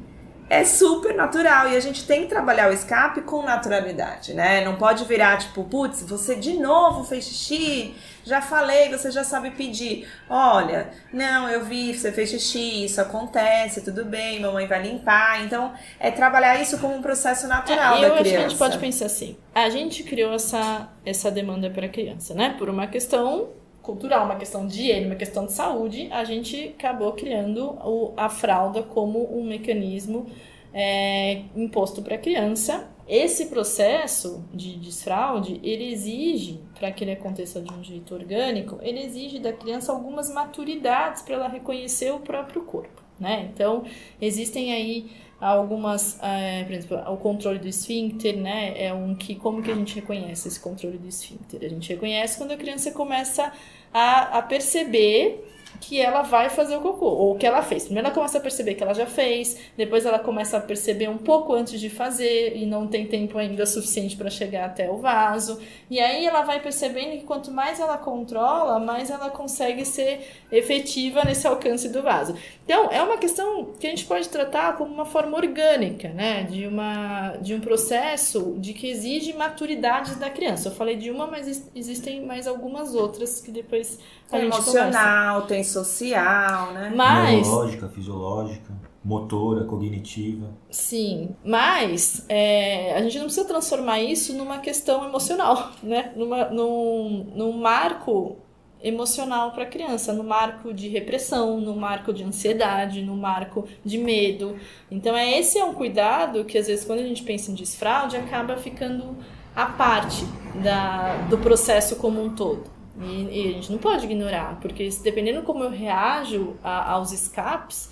é 0.50 0.64
super 0.64 1.14
natural 1.16 1.70
e 1.70 1.76
a 1.76 1.80
gente 1.80 2.06
tem 2.08 2.22
que 2.24 2.28
trabalhar 2.28 2.70
o 2.70 2.74
escape 2.74 3.22
com 3.22 3.44
naturalidade, 3.44 4.34
né? 4.34 4.64
Não 4.64 4.76
pode 4.76 5.04
virar 5.06 5.38
tipo, 5.38 5.64
putz, 5.66 6.02
você 6.04 6.36
de 6.36 6.54
novo 6.54 7.04
fez 7.04 7.26
xixi, 7.26 7.96
já 8.24 8.42
falei, 8.42 8.90
você 8.90 9.12
já 9.12 9.24
sabe 9.24 9.52
pedir. 9.52 10.08
Olha, 10.30 10.90
não, 11.12 11.50
eu 11.50 11.64
vi, 11.66 11.94
você 11.94 12.12
fez 12.12 12.30
xixi, 12.30 12.86
isso 12.86 13.00
acontece, 13.02 13.82
tudo 13.82 14.06
bem, 14.06 14.40
mamãe 14.40 14.68
vai 14.68 14.82
limpar. 14.82 15.44
Então, 15.44 15.74
é 16.00 16.12
trabalhar 16.12 16.62
isso 16.62 16.78
como 16.78 16.96
um 16.96 17.02
processo 17.02 17.48
natural 17.48 17.98
É, 17.98 18.02
da 18.02 18.08
eu 18.08 18.14
acho 18.14 18.24
que 18.24 18.30
criança. 18.30 18.46
a 18.46 18.50
gente 18.50 18.58
pode 18.58 18.78
pensar 18.78 19.06
assim: 19.08 19.38
a 19.54 19.70
gente 19.70 20.04
criou 20.04 20.34
essa, 20.34 20.90
essa 21.06 21.30
demanda 21.32 21.70
para 21.70 21.86
a 21.86 21.90
criança, 21.90 22.34
né? 22.34 22.56
Por 22.58 22.70
uma 22.70 22.88
questão 22.88 23.50
cultural, 23.88 24.26
uma 24.26 24.36
questão 24.36 24.68
de 24.68 24.74
higiene, 24.82 25.06
uma 25.06 25.16
questão 25.16 25.46
de 25.46 25.54
saúde, 25.54 26.10
a 26.12 26.26
gente 26.26 26.76
acabou 26.78 27.14
criando 27.14 27.70
o, 27.84 28.14
a 28.18 28.28
fralda 28.28 28.84
como 28.84 29.36
um 29.36 29.44
mecanismo 29.44 30.28
é, 30.74 31.44
imposto 31.56 32.02
para 32.02 32.16
a 32.16 32.18
criança. 32.18 32.90
Esse 33.08 33.46
processo 33.46 34.44
de 34.54 34.78
desfraude, 34.78 35.62
ele 35.64 35.90
exige, 35.94 36.60
para 36.78 36.92
que 36.92 37.06
ele 37.06 37.14
aconteça 37.14 37.62
de 37.62 37.74
um 37.74 37.82
jeito 37.82 38.14
orgânico, 38.14 38.78
ele 38.82 39.00
exige 39.00 39.40
da 39.40 39.54
criança 39.54 39.94
algumas 39.94 40.30
maturidades 40.30 41.22
para 41.22 41.36
ela 41.36 41.48
reconhecer 41.48 42.12
o 42.12 42.20
próprio 42.20 42.64
corpo, 42.64 43.02
né? 43.18 43.50
Então, 43.54 43.86
existem 44.20 44.74
aí 44.74 45.10
algumas, 45.40 46.20
é, 46.22 46.64
por 46.64 46.74
exemplo, 46.74 47.14
o 47.14 47.18
controle 47.18 47.60
do 47.60 47.68
esfíncter, 47.68 48.36
né? 48.38 48.74
É 48.76 48.94
um 48.94 49.16
que, 49.16 49.36
como 49.36 49.62
que 49.62 49.72
a 49.72 49.76
gente 49.76 49.96
reconhece 49.96 50.48
esse 50.48 50.60
controle 50.60 50.98
do 50.98 51.08
esfíncter? 51.08 51.64
A 51.64 51.70
gente 51.70 51.88
reconhece 51.90 52.38
quando 52.38 52.52
a 52.52 52.58
criança 52.58 52.92
começa 52.92 53.54
a, 53.98 54.38
a 54.38 54.42
perceber 54.44 55.42
que 55.80 56.00
ela 56.00 56.22
vai 56.22 56.50
fazer 56.50 56.76
o 56.76 56.82
cocô, 56.82 57.06
ou 57.06 57.36
que 57.38 57.46
ela 57.46 57.62
fez. 57.62 57.84
Primeiro 57.86 58.08
ela 58.08 58.16
começa 58.16 58.38
a 58.38 58.42
perceber 58.42 58.76
que 58.76 58.84
ela 58.84 58.94
já 58.94 59.06
fez, 59.06 59.58
depois 59.78 60.06
ela 60.06 60.20
começa 60.20 60.58
a 60.58 60.62
perceber 60.62 61.08
um 61.10 61.18
pouco 61.18 61.54
antes 61.54 61.80
de 61.80 61.90
fazer 61.90 62.56
e 62.56 62.66
não 62.66 62.88
tem 62.88 63.06
tempo 63.08 63.38
ainda 63.38 63.66
suficiente 63.66 64.16
para 64.18 64.30
chegar 64.30 64.66
até 64.66 64.90
o 64.90 64.98
vaso. 64.98 65.60
E 65.90 66.00
aí 66.00 66.26
ela 66.26 66.42
vai 66.42 66.60
percebendo 66.62 67.12
que 67.20 67.24
quanto 67.26 67.52
mais 67.52 67.80
ela 67.80 67.98
controla, 67.98 68.80
mais 68.80 69.10
ela 69.10 69.30
consegue 69.30 69.86
ser 69.86 70.22
efetiva 70.52 71.24
nesse 71.24 71.48
alcance 71.48 71.90
do 71.90 72.02
vaso. 72.02 72.36
Então, 72.66 72.90
é 72.92 73.02
uma 73.02 73.18
questão 73.18 73.74
que 73.80 73.88
a 73.88 73.90
gente 73.90 74.06
pode 74.06 74.28
tratar 74.30 74.76
como 74.78 74.94
uma 74.94 75.06
forma 75.06 75.38
orgânica, 75.38 76.10
né? 76.10 76.44
De, 76.44 76.66
uma, 76.68 77.38
de 77.38 77.54
um 77.54 77.60
processo 77.62 78.56
de 78.58 78.74
que 78.74 78.90
exige 78.90 79.34
maturidade 79.34 80.16
da 80.16 80.30
criança. 80.30 80.70
Eu 80.70 80.74
falei 80.76 80.96
de 80.96 81.10
uma, 81.12 81.28
mas 81.28 81.48
ex- 81.48 81.70
existem 81.76 82.26
mais 82.26 82.48
algumas 82.48 82.94
outras 82.96 83.40
que 83.42 83.52
depois 83.52 84.00
a 84.32 84.38
Tem 84.38 84.42
gente 84.42 84.62
conversa. 84.62 85.08
emocional, 85.08 85.44
tem 85.48 85.64
social, 85.68 86.74
né? 86.74 86.92
Mas, 86.96 87.48
Neurológica, 87.48 87.90
fisiológica, 87.90 88.74
motora, 89.04 89.66
cognitiva. 89.66 90.50
sim, 90.70 91.36
mas 91.44 92.26
é, 92.28 92.94
a 92.96 93.02
gente 93.04 93.18
não 93.18 93.26
precisa 93.26 93.48
transformar 93.48 94.00
isso 94.02 94.34
numa 94.34 94.60
questão 94.60 95.06
emocional, 95.06 95.72
né? 95.84 96.12
Numa, 96.16 96.46
num, 96.50 97.32
num 97.36 97.52
marco 97.54 98.38
emocional 98.84 99.52
para 99.52 99.64
a 99.64 99.68
criança, 99.68 100.14
no 100.14 100.24
marco 100.24 100.74
de 100.74 100.88
repressão, 100.88 101.60
no 101.60 101.76
marco 101.76 102.14
de 102.14 102.24
ansiedade, 102.24 103.02
no 103.02 103.16
marco 103.16 103.68
de 103.84 103.98
medo. 103.98 104.56
Então, 104.90 105.16
é 105.16 105.40
esse 105.40 105.58
é 105.58 105.66
um 105.66 105.74
cuidado 105.74 106.46
que 106.46 106.58
às 106.58 106.68
vezes 106.68 106.86
quando 106.86 107.00
a 107.00 107.04
gente 107.04 107.24
pensa 107.24 107.52
em 107.52 107.56
desfraude 107.56 108.16
acaba 108.18 108.56
ficando 108.58 109.18
a 109.56 109.66
parte 109.66 110.24
da, 110.64 111.18
do 111.30 111.38
processo 111.40 111.96
como 111.96 112.24
um 112.24 112.36
todo. 112.36 112.77
E, 113.02 113.28
e 113.32 113.50
a 113.50 113.52
gente 113.54 113.72
não 113.72 113.78
pode 113.78 114.06
ignorar, 114.06 114.60
porque 114.60 114.90
dependendo 115.04 115.44
como 115.44 115.64
eu 115.64 115.70
reajo 115.70 116.56
a, 116.64 116.92
aos 116.94 117.12
escapes, 117.12 117.92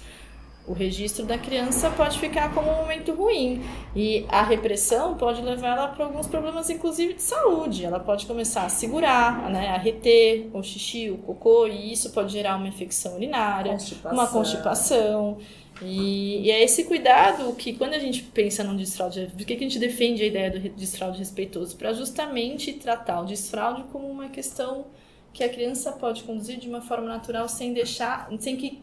o 0.68 0.74
registro 0.74 1.26
da 1.26 1.38
criança 1.38 1.92
pode 1.92 2.18
ficar 2.18 2.54
como 2.54 2.72
um 2.72 2.76
momento 2.76 3.14
ruim 3.14 3.64
e 3.96 4.26
a 4.30 4.42
repressão 4.42 5.16
pode 5.16 5.42
levar 5.42 5.78
ela 5.78 5.88
para 5.90 6.06
alguns 6.06 6.26
problemas, 6.26 6.70
inclusive 6.70 7.14
de 7.14 7.22
saúde. 7.22 7.86
Ela 7.86 8.00
pode 8.00 8.26
começar 8.26 8.66
a 8.66 8.70
segurar, 8.70 9.50
né, 9.50 9.70
a 9.70 9.78
reter 9.78 10.50
o 10.54 10.64
xixi, 10.64 11.12
o 11.12 11.18
cocô, 11.18 11.68
e 11.68 11.94
isso 11.94 12.12
pode 12.12 12.34
gerar 12.34 12.56
uma 12.58 12.68
infecção 12.68 13.16
urinária, 13.16 13.74
constipação. 13.74 14.18
uma 14.18 14.28
constipação. 14.28 15.38
E, 15.82 16.42
e, 16.44 16.52
é 16.52 16.64
esse 16.64 16.86
cuidado 16.86 17.54
que, 17.56 17.74
quando 17.74 17.94
a 17.94 18.00
gente 18.00 18.24
pensa 18.24 18.64
num 18.64 18.76
desfraude, 18.76 19.30
por 19.36 19.46
que 19.46 19.54
a 19.54 19.60
gente 19.60 19.78
defende 19.78 20.24
a 20.24 20.26
ideia 20.26 20.52
do 20.52 20.60
desfraude 20.70 21.20
respeitoso? 21.20 21.76
Para 21.76 21.92
justamente 21.94 22.74
tratar 22.74 23.22
o 23.22 23.26
desfraude 23.26 23.84
como 23.92 24.08
uma 24.10 24.30
questão 24.30 24.86
que 25.34 25.44
a 25.44 25.50
criança 25.50 25.92
pode 25.92 26.24
conduzir 26.24 26.58
de 26.58 26.70
uma 26.70 26.82
forma 26.82 27.08
natural 27.08 27.50
sem 27.50 27.74
deixar, 27.74 28.30
sem 28.40 28.56
que 28.56 28.82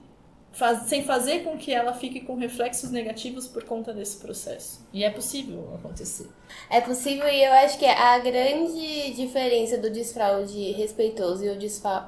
faz, 0.53 0.83
sem 0.89 1.03
fazer 1.03 1.41
com 1.41 1.57
que 1.57 1.73
ela 1.73 1.93
fique 1.93 2.21
com 2.21 2.37
reflexos 2.37 2.91
negativos 2.91 3.47
por 3.47 3.65
conta 3.65 3.93
desse 3.93 4.19
processo. 4.19 4.87
E 4.93 5.03
é 5.03 5.11
possível 5.11 5.73
acontecer. 5.75 6.29
É 6.69 6.81
possível 6.81 7.27
e 7.27 7.43
eu 7.43 7.53
acho 7.53 7.79
que 7.79 7.87
a 7.87 8.19
grande 8.19 9.13
diferença 9.15 9.79
do 9.79 9.91
desfraude 9.91 10.73
respeitoso 10.73 11.45
e 11.45 11.49
o 11.49 11.59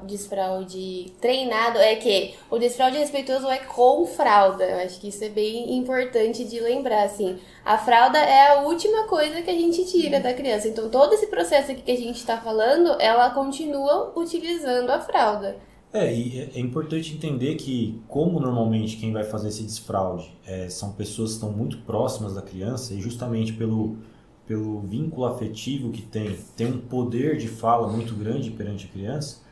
desfraude 0.06 1.12
treinado 1.20 1.78
é 1.78 1.96
que 1.96 2.34
o 2.50 2.58
desfraude 2.58 2.98
respeitoso 2.98 3.48
é 3.48 3.58
com 3.58 4.06
fralda. 4.06 4.64
Eu 4.64 4.84
acho 4.84 5.00
que 5.00 5.08
isso 5.08 5.24
é 5.24 5.30
bem 5.30 5.76
importante 5.76 6.44
de 6.44 6.60
lembrar, 6.60 7.04
assim. 7.04 7.38
A 7.64 7.78
fralda 7.78 8.18
é 8.18 8.48
a 8.48 8.60
última 8.62 9.04
coisa 9.04 9.40
que 9.40 9.50
a 9.50 9.54
gente 9.54 9.84
tira 9.86 10.20
da 10.20 10.34
criança. 10.34 10.68
Então, 10.68 10.90
todo 10.90 11.14
esse 11.14 11.26
processo 11.28 11.72
aqui 11.72 11.80
que 11.80 11.92
a 11.92 11.96
gente 11.96 12.16
está 12.16 12.36
falando, 12.38 13.00
ela 13.00 13.30
continua 13.30 14.12
utilizando 14.14 14.90
a 14.90 15.00
fralda. 15.00 15.56
É, 15.94 16.12
e 16.12 16.40
é, 16.40 16.50
é 16.56 16.58
importante 16.58 17.14
entender 17.14 17.54
que, 17.54 18.02
como 18.08 18.40
normalmente 18.40 18.96
quem 18.96 19.12
vai 19.12 19.22
fazer 19.22 19.46
esse 19.46 19.62
desfraude 19.62 20.36
é, 20.44 20.68
são 20.68 20.90
pessoas 20.90 21.30
que 21.30 21.34
estão 21.36 21.52
muito 21.52 21.78
próximas 21.82 22.34
da 22.34 22.42
criança 22.42 22.92
e 22.94 23.00
justamente 23.00 23.52
pelo, 23.52 23.98
pelo 24.44 24.80
vínculo 24.80 25.24
afetivo 25.24 25.92
que 25.92 26.02
tem, 26.02 26.36
tem 26.56 26.66
um 26.66 26.80
poder 26.80 27.36
de 27.36 27.46
fala 27.46 27.86
muito 27.86 28.12
grande 28.12 28.50
perante 28.50 28.86
a 28.86 28.88
criança, 28.88 29.42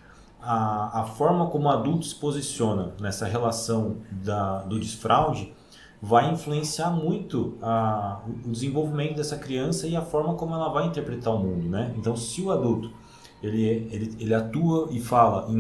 a, 0.41 1.03
a 1.03 1.05
forma 1.05 1.47
como 1.47 1.69
o 1.69 1.71
adulto 1.71 2.05
se 2.07 2.17
posiciona 2.17 2.93
nessa 3.01 3.25
relação 3.25 3.99
da, 4.11 4.63
do 4.63 4.81
desfraude 4.81 5.55
vai 6.03 6.29
influenciar 6.33 6.91
muito 6.91 7.57
a, 7.63 8.21
o 8.45 8.51
desenvolvimento 8.51 9.15
dessa 9.15 9.37
criança 9.37 9.87
e 9.87 9.95
a 9.95 10.03
forma 10.03 10.35
como 10.35 10.53
ela 10.57 10.69
vai 10.71 10.89
interpretar 10.89 11.33
o 11.33 11.39
mundo, 11.39 11.69
né? 11.69 11.95
Então, 11.97 12.17
se 12.17 12.43
o 12.43 12.51
adulto 12.51 12.91
ele, 13.43 13.89
ele, 13.91 14.17
ele 14.21 14.35
atua 14.35 14.89
e 14.93 15.01
fala 15.01 15.51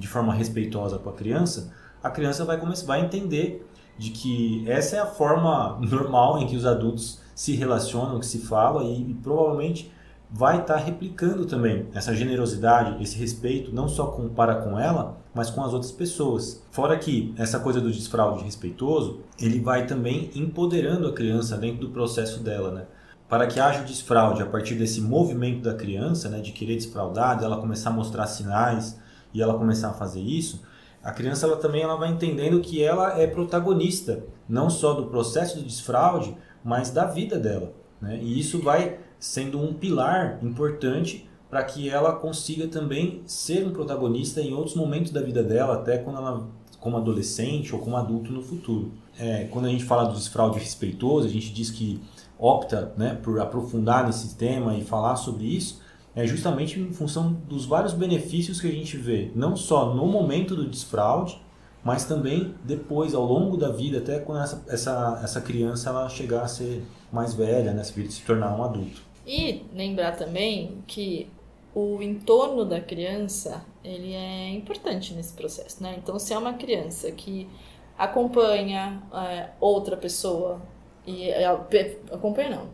de 0.00 0.08
forma 0.08 0.34
respeitosa 0.34 0.98
com 0.98 1.10
a 1.10 1.12
criança, 1.12 1.72
a 2.02 2.10
criança 2.10 2.44
vai 2.44 2.58
começar 2.58 2.86
vai 2.86 3.02
entender 3.02 3.66
de 3.98 4.10
que 4.10 4.64
essa 4.66 4.96
é 4.96 4.98
a 4.98 5.06
forma 5.06 5.78
normal 5.80 6.38
em 6.38 6.46
que 6.46 6.56
os 6.56 6.64
adultos 6.64 7.20
se 7.34 7.54
relacionam, 7.54 8.18
que 8.18 8.26
se 8.26 8.38
fala 8.38 8.82
e, 8.82 9.10
e 9.10 9.14
provavelmente 9.14 9.92
vai 10.30 10.60
estar 10.60 10.74
tá 10.74 10.80
replicando 10.80 11.44
também 11.44 11.86
essa 11.92 12.14
generosidade, 12.14 13.02
esse 13.02 13.18
respeito, 13.18 13.74
não 13.74 13.88
só 13.88 14.06
com, 14.06 14.28
para 14.28 14.54
com 14.54 14.78
ela, 14.78 15.18
mas 15.34 15.50
com 15.50 15.62
as 15.62 15.72
outras 15.72 15.92
pessoas. 15.92 16.64
Fora 16.70 16.96
que 16.98 17.34
essa 17.36 17.60
coisa 17.60 17.80
do 17.80 17.90
desfraude 17.90 18.44
respeitoso, 18.44 19.20
ele 19.38 19.60
vai 19.60 19.86
também 19.86 20.30
empoderando 20.34 21.06
a 21.08 21.12
criança 21.12 21.56
dentro 21.58 21.80
do 21.80 21.90
processo 21.90 22.42
dela, 22.42 22.70
né? 22.70 22.86
para 23.30 23.46
que 23.46 23.60
haja 23.60 23.82
o 23.82 23.84
desfraude 23.84 24.42
a 24.42 24.46
partir 24.46 24.74
desse 24.74 25.00
movimento 25.00 25.62
da 25.62 25.72
criança, 25.72 26.28
né, 26.28 26.40
de 26.40 26.50
querer 26.50 26.74
desfraudar, 26.74 27.38
dela 27.38 27.60
começar 27.60 27.90
a 27.90 27.92
mostrar 27.92 28.26
sinais 28.26 28.98
e 29.32 29.42
ela 29.42 29.54
começar 29.54 29.90
a 29.90 29.94
fazer 29.94 30.20
isso, 30.20 30.62
a 31.02 31.12
criança 31.12 31.46
ela 31.46 31.56
também 31.56 31.82
ela 31.82 31.96
vai 31.96 32.10
entendendo 32.10 32.60
que 32.60 32.82
ela 32.82 33.18
é 33.18 33.26
protagonista, 33.26 34.24
não 34.48 34.68
só 34.68 34.92
do 34.92 35.06
processo 35.06 35.58
do 35.58 35.64
desfraude, 35.64 36.36
mas 36.62 36.90
da 36.90 37.06
vida 37.06 37.38
dela. 37.38 37.72
Né? 38.00 38.18
E 38.20 38.38
isso 38.38 38.60
vai 38.60 38.98
sendo 39.18 39.60
um 39.60 39.72
pilar 39.72 40.38
importante 40.42 41.28
para 41.48 41.64
que 41.64 41.88
ela 41.88 42.12
consiga 42.12 42.68
também 42.68 43.22
ser 43.26 43.66
um 43.66 43.72
protagonista 43.72 44.40
em 44.40 44.52
outros 44.52 44.76
momentos 44.76 45.10
da 45.10 45.20
vida 45.20 45.42
dela, 45.42 45.74
até 45.74 45.98
quando 45.98 46.18
ela 46.18 46.48
como 46.78 46.96
adolescente 46.96 47.74
ou 47.74 47.80
como 47.80 47.96
adulto 47.96 48.32
no 48.32 48.42
futuro. 48.42 48.92
É, 49.18 49.44
quando 49.50 49.66
a 49.66 49.68
gente 49.68 49.84
fala 49.84 50.04
do 50.04 50.14
desfraude 50.14 50.58
respeitoso, 50.58 51.26
a 51.26 51.30
gente 51.30 51.52
diz 51.52 51.70
que 51.70 52.00
opta 52.38 52.94
né, 52.96 53.18
por 53.22 53.38
aprofundar 53.38 54.06
nesse 54.06 54.34
tema 54.34 54.74
e 54.74 54.82
falar 54.82 55.16
sobre 55.16 55.44
isso, 55.44 55.82
é 56.14 56.26
justamente 56.26 56.80
em 56.80 56.92
função 56.92 57.32
dos 57.48 57.64
vários 57.64 57.92
benefícios 57.92 58.60
que 58.60 58.66
a 58.66 58.72
gente 58.72 58.96
vê, 58.96 59.30
não 59.34 59.56
só 59.56 59.94
no 59.94 60.06
momento 60.06 60.56
do 60.56 60.68
desfraude, 60.68 61.40
mas 61.82 62.04
também 62.04 62.54
depois, 62.64 63.14
ao 63.14 63.24
longo 63.24 63.56
da 63.56 63.70
vida, 63.70 63.98
até 63.98 64.18
quando 64.18 64.42
essa, 64.42 64.64
essa, 64.68 65.20
essa 65.22 65.40
criança 65.40 65.88
ela 65.88 66.08
chegar 66.08 66.42
a 66.42 66.48
ser 66.48 66.82
mais 67.10 67.34
velha, 67.34 67.72
né, 67.72 67.82
se, 67.82 68.22
tornar 68.22 68.54
um 68.54 68.62
adulto. 68.62 69.02
E 69.26 69.62
lembrar 69.72 70.12
também 70.16 70.82
que 70.86 71.28
o 71.74 72.02
entorno 72.02 72.64
da 72.64 72.80
criança 72.80 73.64
ele 73.82 74.12
é 74.12 74.50
importante 74.50 75.14
nesse 75.14 75.32
processo, 75.32 75.82
né? 75.82 75.94
Então, 75.96 76.18
se 76.18 76.34
é 76.34 76.38
uma 76.38 76.54
criança 76.54 77.10
que 77.12 77.48
acompanha 77.96 79.02
é, 79.12 79.50
outra 79.60 79.96
pessoa 79.96 80.60
e 81.06 81.30
é, 81.30 81.46
acompanha 81.46 82.50
não. 82.50 82.68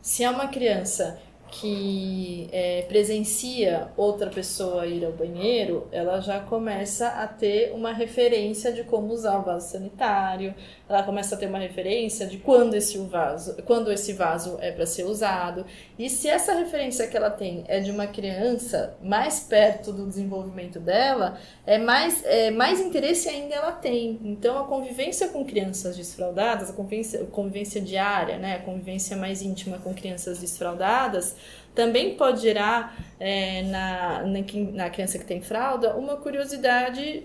Se 0.00 0.24
é 0.24 0.30
uma 0.30 0.48
criança 0.48 1.20
que 1.52 2.48
é, 2.50 2.82
presencia 2.88 3.88
outra 3.94 4.30
pessoa 4.30 4.86
ir 4.86 5.04
ao 5.04 5.12
banheiro, 5.12 5.86
ela 5.92 6.18
já 6.18 6.40
começa 6.40 7.08
a 7.08 7.26
ter 7.26 7.72
uma 7.74 7.92
referência 7.92 8.72
de 8.72 8.82
como 8.84 9.12
usar 9.12 9.38
o 9.38 9.42
vaso 9.42 9.70
sanitário, 9.70 10.54
ela 10.88 11.02
começa 11.02 11.34
a 11.34 11.38
ter 11.38 11.46
uma 11.46 11.58
referência 11.58 12.26
de 12.26 12.38
quando 12.38 12.74
esse 12.74 12.96
vaso, 12.98 13.56
quando 13.64 13.92
esse 13.92 14.14
vaso 14.14 14.56
é 14.60 14.72
para 14.72 14.86
ser 14.86 15.04
usado. 15.04 15.66
E 15.98 16.08
se 16.08 16.26
essa 16.26 16.54
referência 16.54 17.06
que 17.06 17.16
ela 17.16 17.30
tem 17.30 17.64
é 17.68 17.80
de 17.80 17.90
uma 17.90 18.06
criança 18.06 18.96
mais 19.02 19.40
perto 19.40 19.92
do 19.92 20.06
desenvolvimento 20.06 20.80
dela, 20.80 21.38
é 21.66 21.76
mais, 21.76 22.24
é, 22.24 22.50
mais 22.50 22.80
interesse 22.80 23.28
ainda 23.28 23.54
ela 23.54 23.72
tem. 23.72 24.18
Então 24.24 24.58
a 24.58 24.64
convivência 24.64 25.28
com 25.28 25.44
crianças 25.44 25.96
desfraudadas, 25.96 26.70
a 26.70 26.72
convivência, 26.72 27.24
convivência 27.26 27.80
diária, 27.80 28.38
né, 28.38 28.56
a 28.56 28.60
convivência 28.60 29.16
mais 29.18 29.42
íntima 29.42 29.78
com 29.78 29.92
crianças 29.92 30.38
desfraudadas, 30.38 31.36
também 31.74 32.16
pode 32.16 32.40
gerar 32.40 32.96
é, 33.18 33.62
na, 33.62 34.22
na, 34.22 34.40
na 34.72 34.90
criança 34.90 35.18
que 35.18 35.24
tem 35.24 35.40
fralda 35.40 35.96
uma 35.96 36.16
curiosidade 36.16 37.24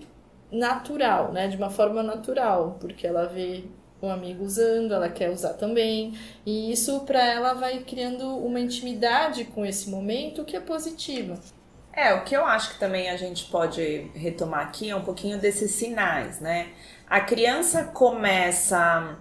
natural, 0.50 1.32
né? 1.32 1.48
De 1.48 1.56
uma 1.56 1.70
forma 1.70 2.02
natural, 2.02 2.76
porque 2.80 3.06
ela 3.06 3.26
vê 3.26 3.64
um 4.00 4.10
amigo 4.10 4.44
usando, 4.44 4.94
ela 4.94 5.08
quer 5.08 5.30
usar 5.30 5.54
também, 5.54 6.16
e 6.46 6.70
isso 6.70 7.00
para 7.00 7.24
ela 7.24 7.54
vai 7.54 7.80
criando 7.80 8.24
uma 8.38 8.60
intimidade 8.60 9.44
com 9.44 9.66
esse 9.66 9.90
momento 9.90 10.44
que 10.44 10.56
é 10.56 10.60
positiva. 10.60 11.38
É, 11.92 12.14
o 12.14 12.22
que 12.22 12.36
eu 12.36 12.44
acho 12.44 12.74
que 12.74 12.78
também 12.78 13.10
a 13.10 13.16
gente 13.16 13.46
pode 13.46 14.08
retomar 14.14 14.60
aqui 14.60 14.88
é 14.88 14.94
um 14.94 15.02
pouquinho 15.02 15.36
desses 15.36 15.72
sinais, 15.72 16.38
né? 16.40 16.68
A 17.10 17.20
criança 17.20 17.84
começa 17.84 19.18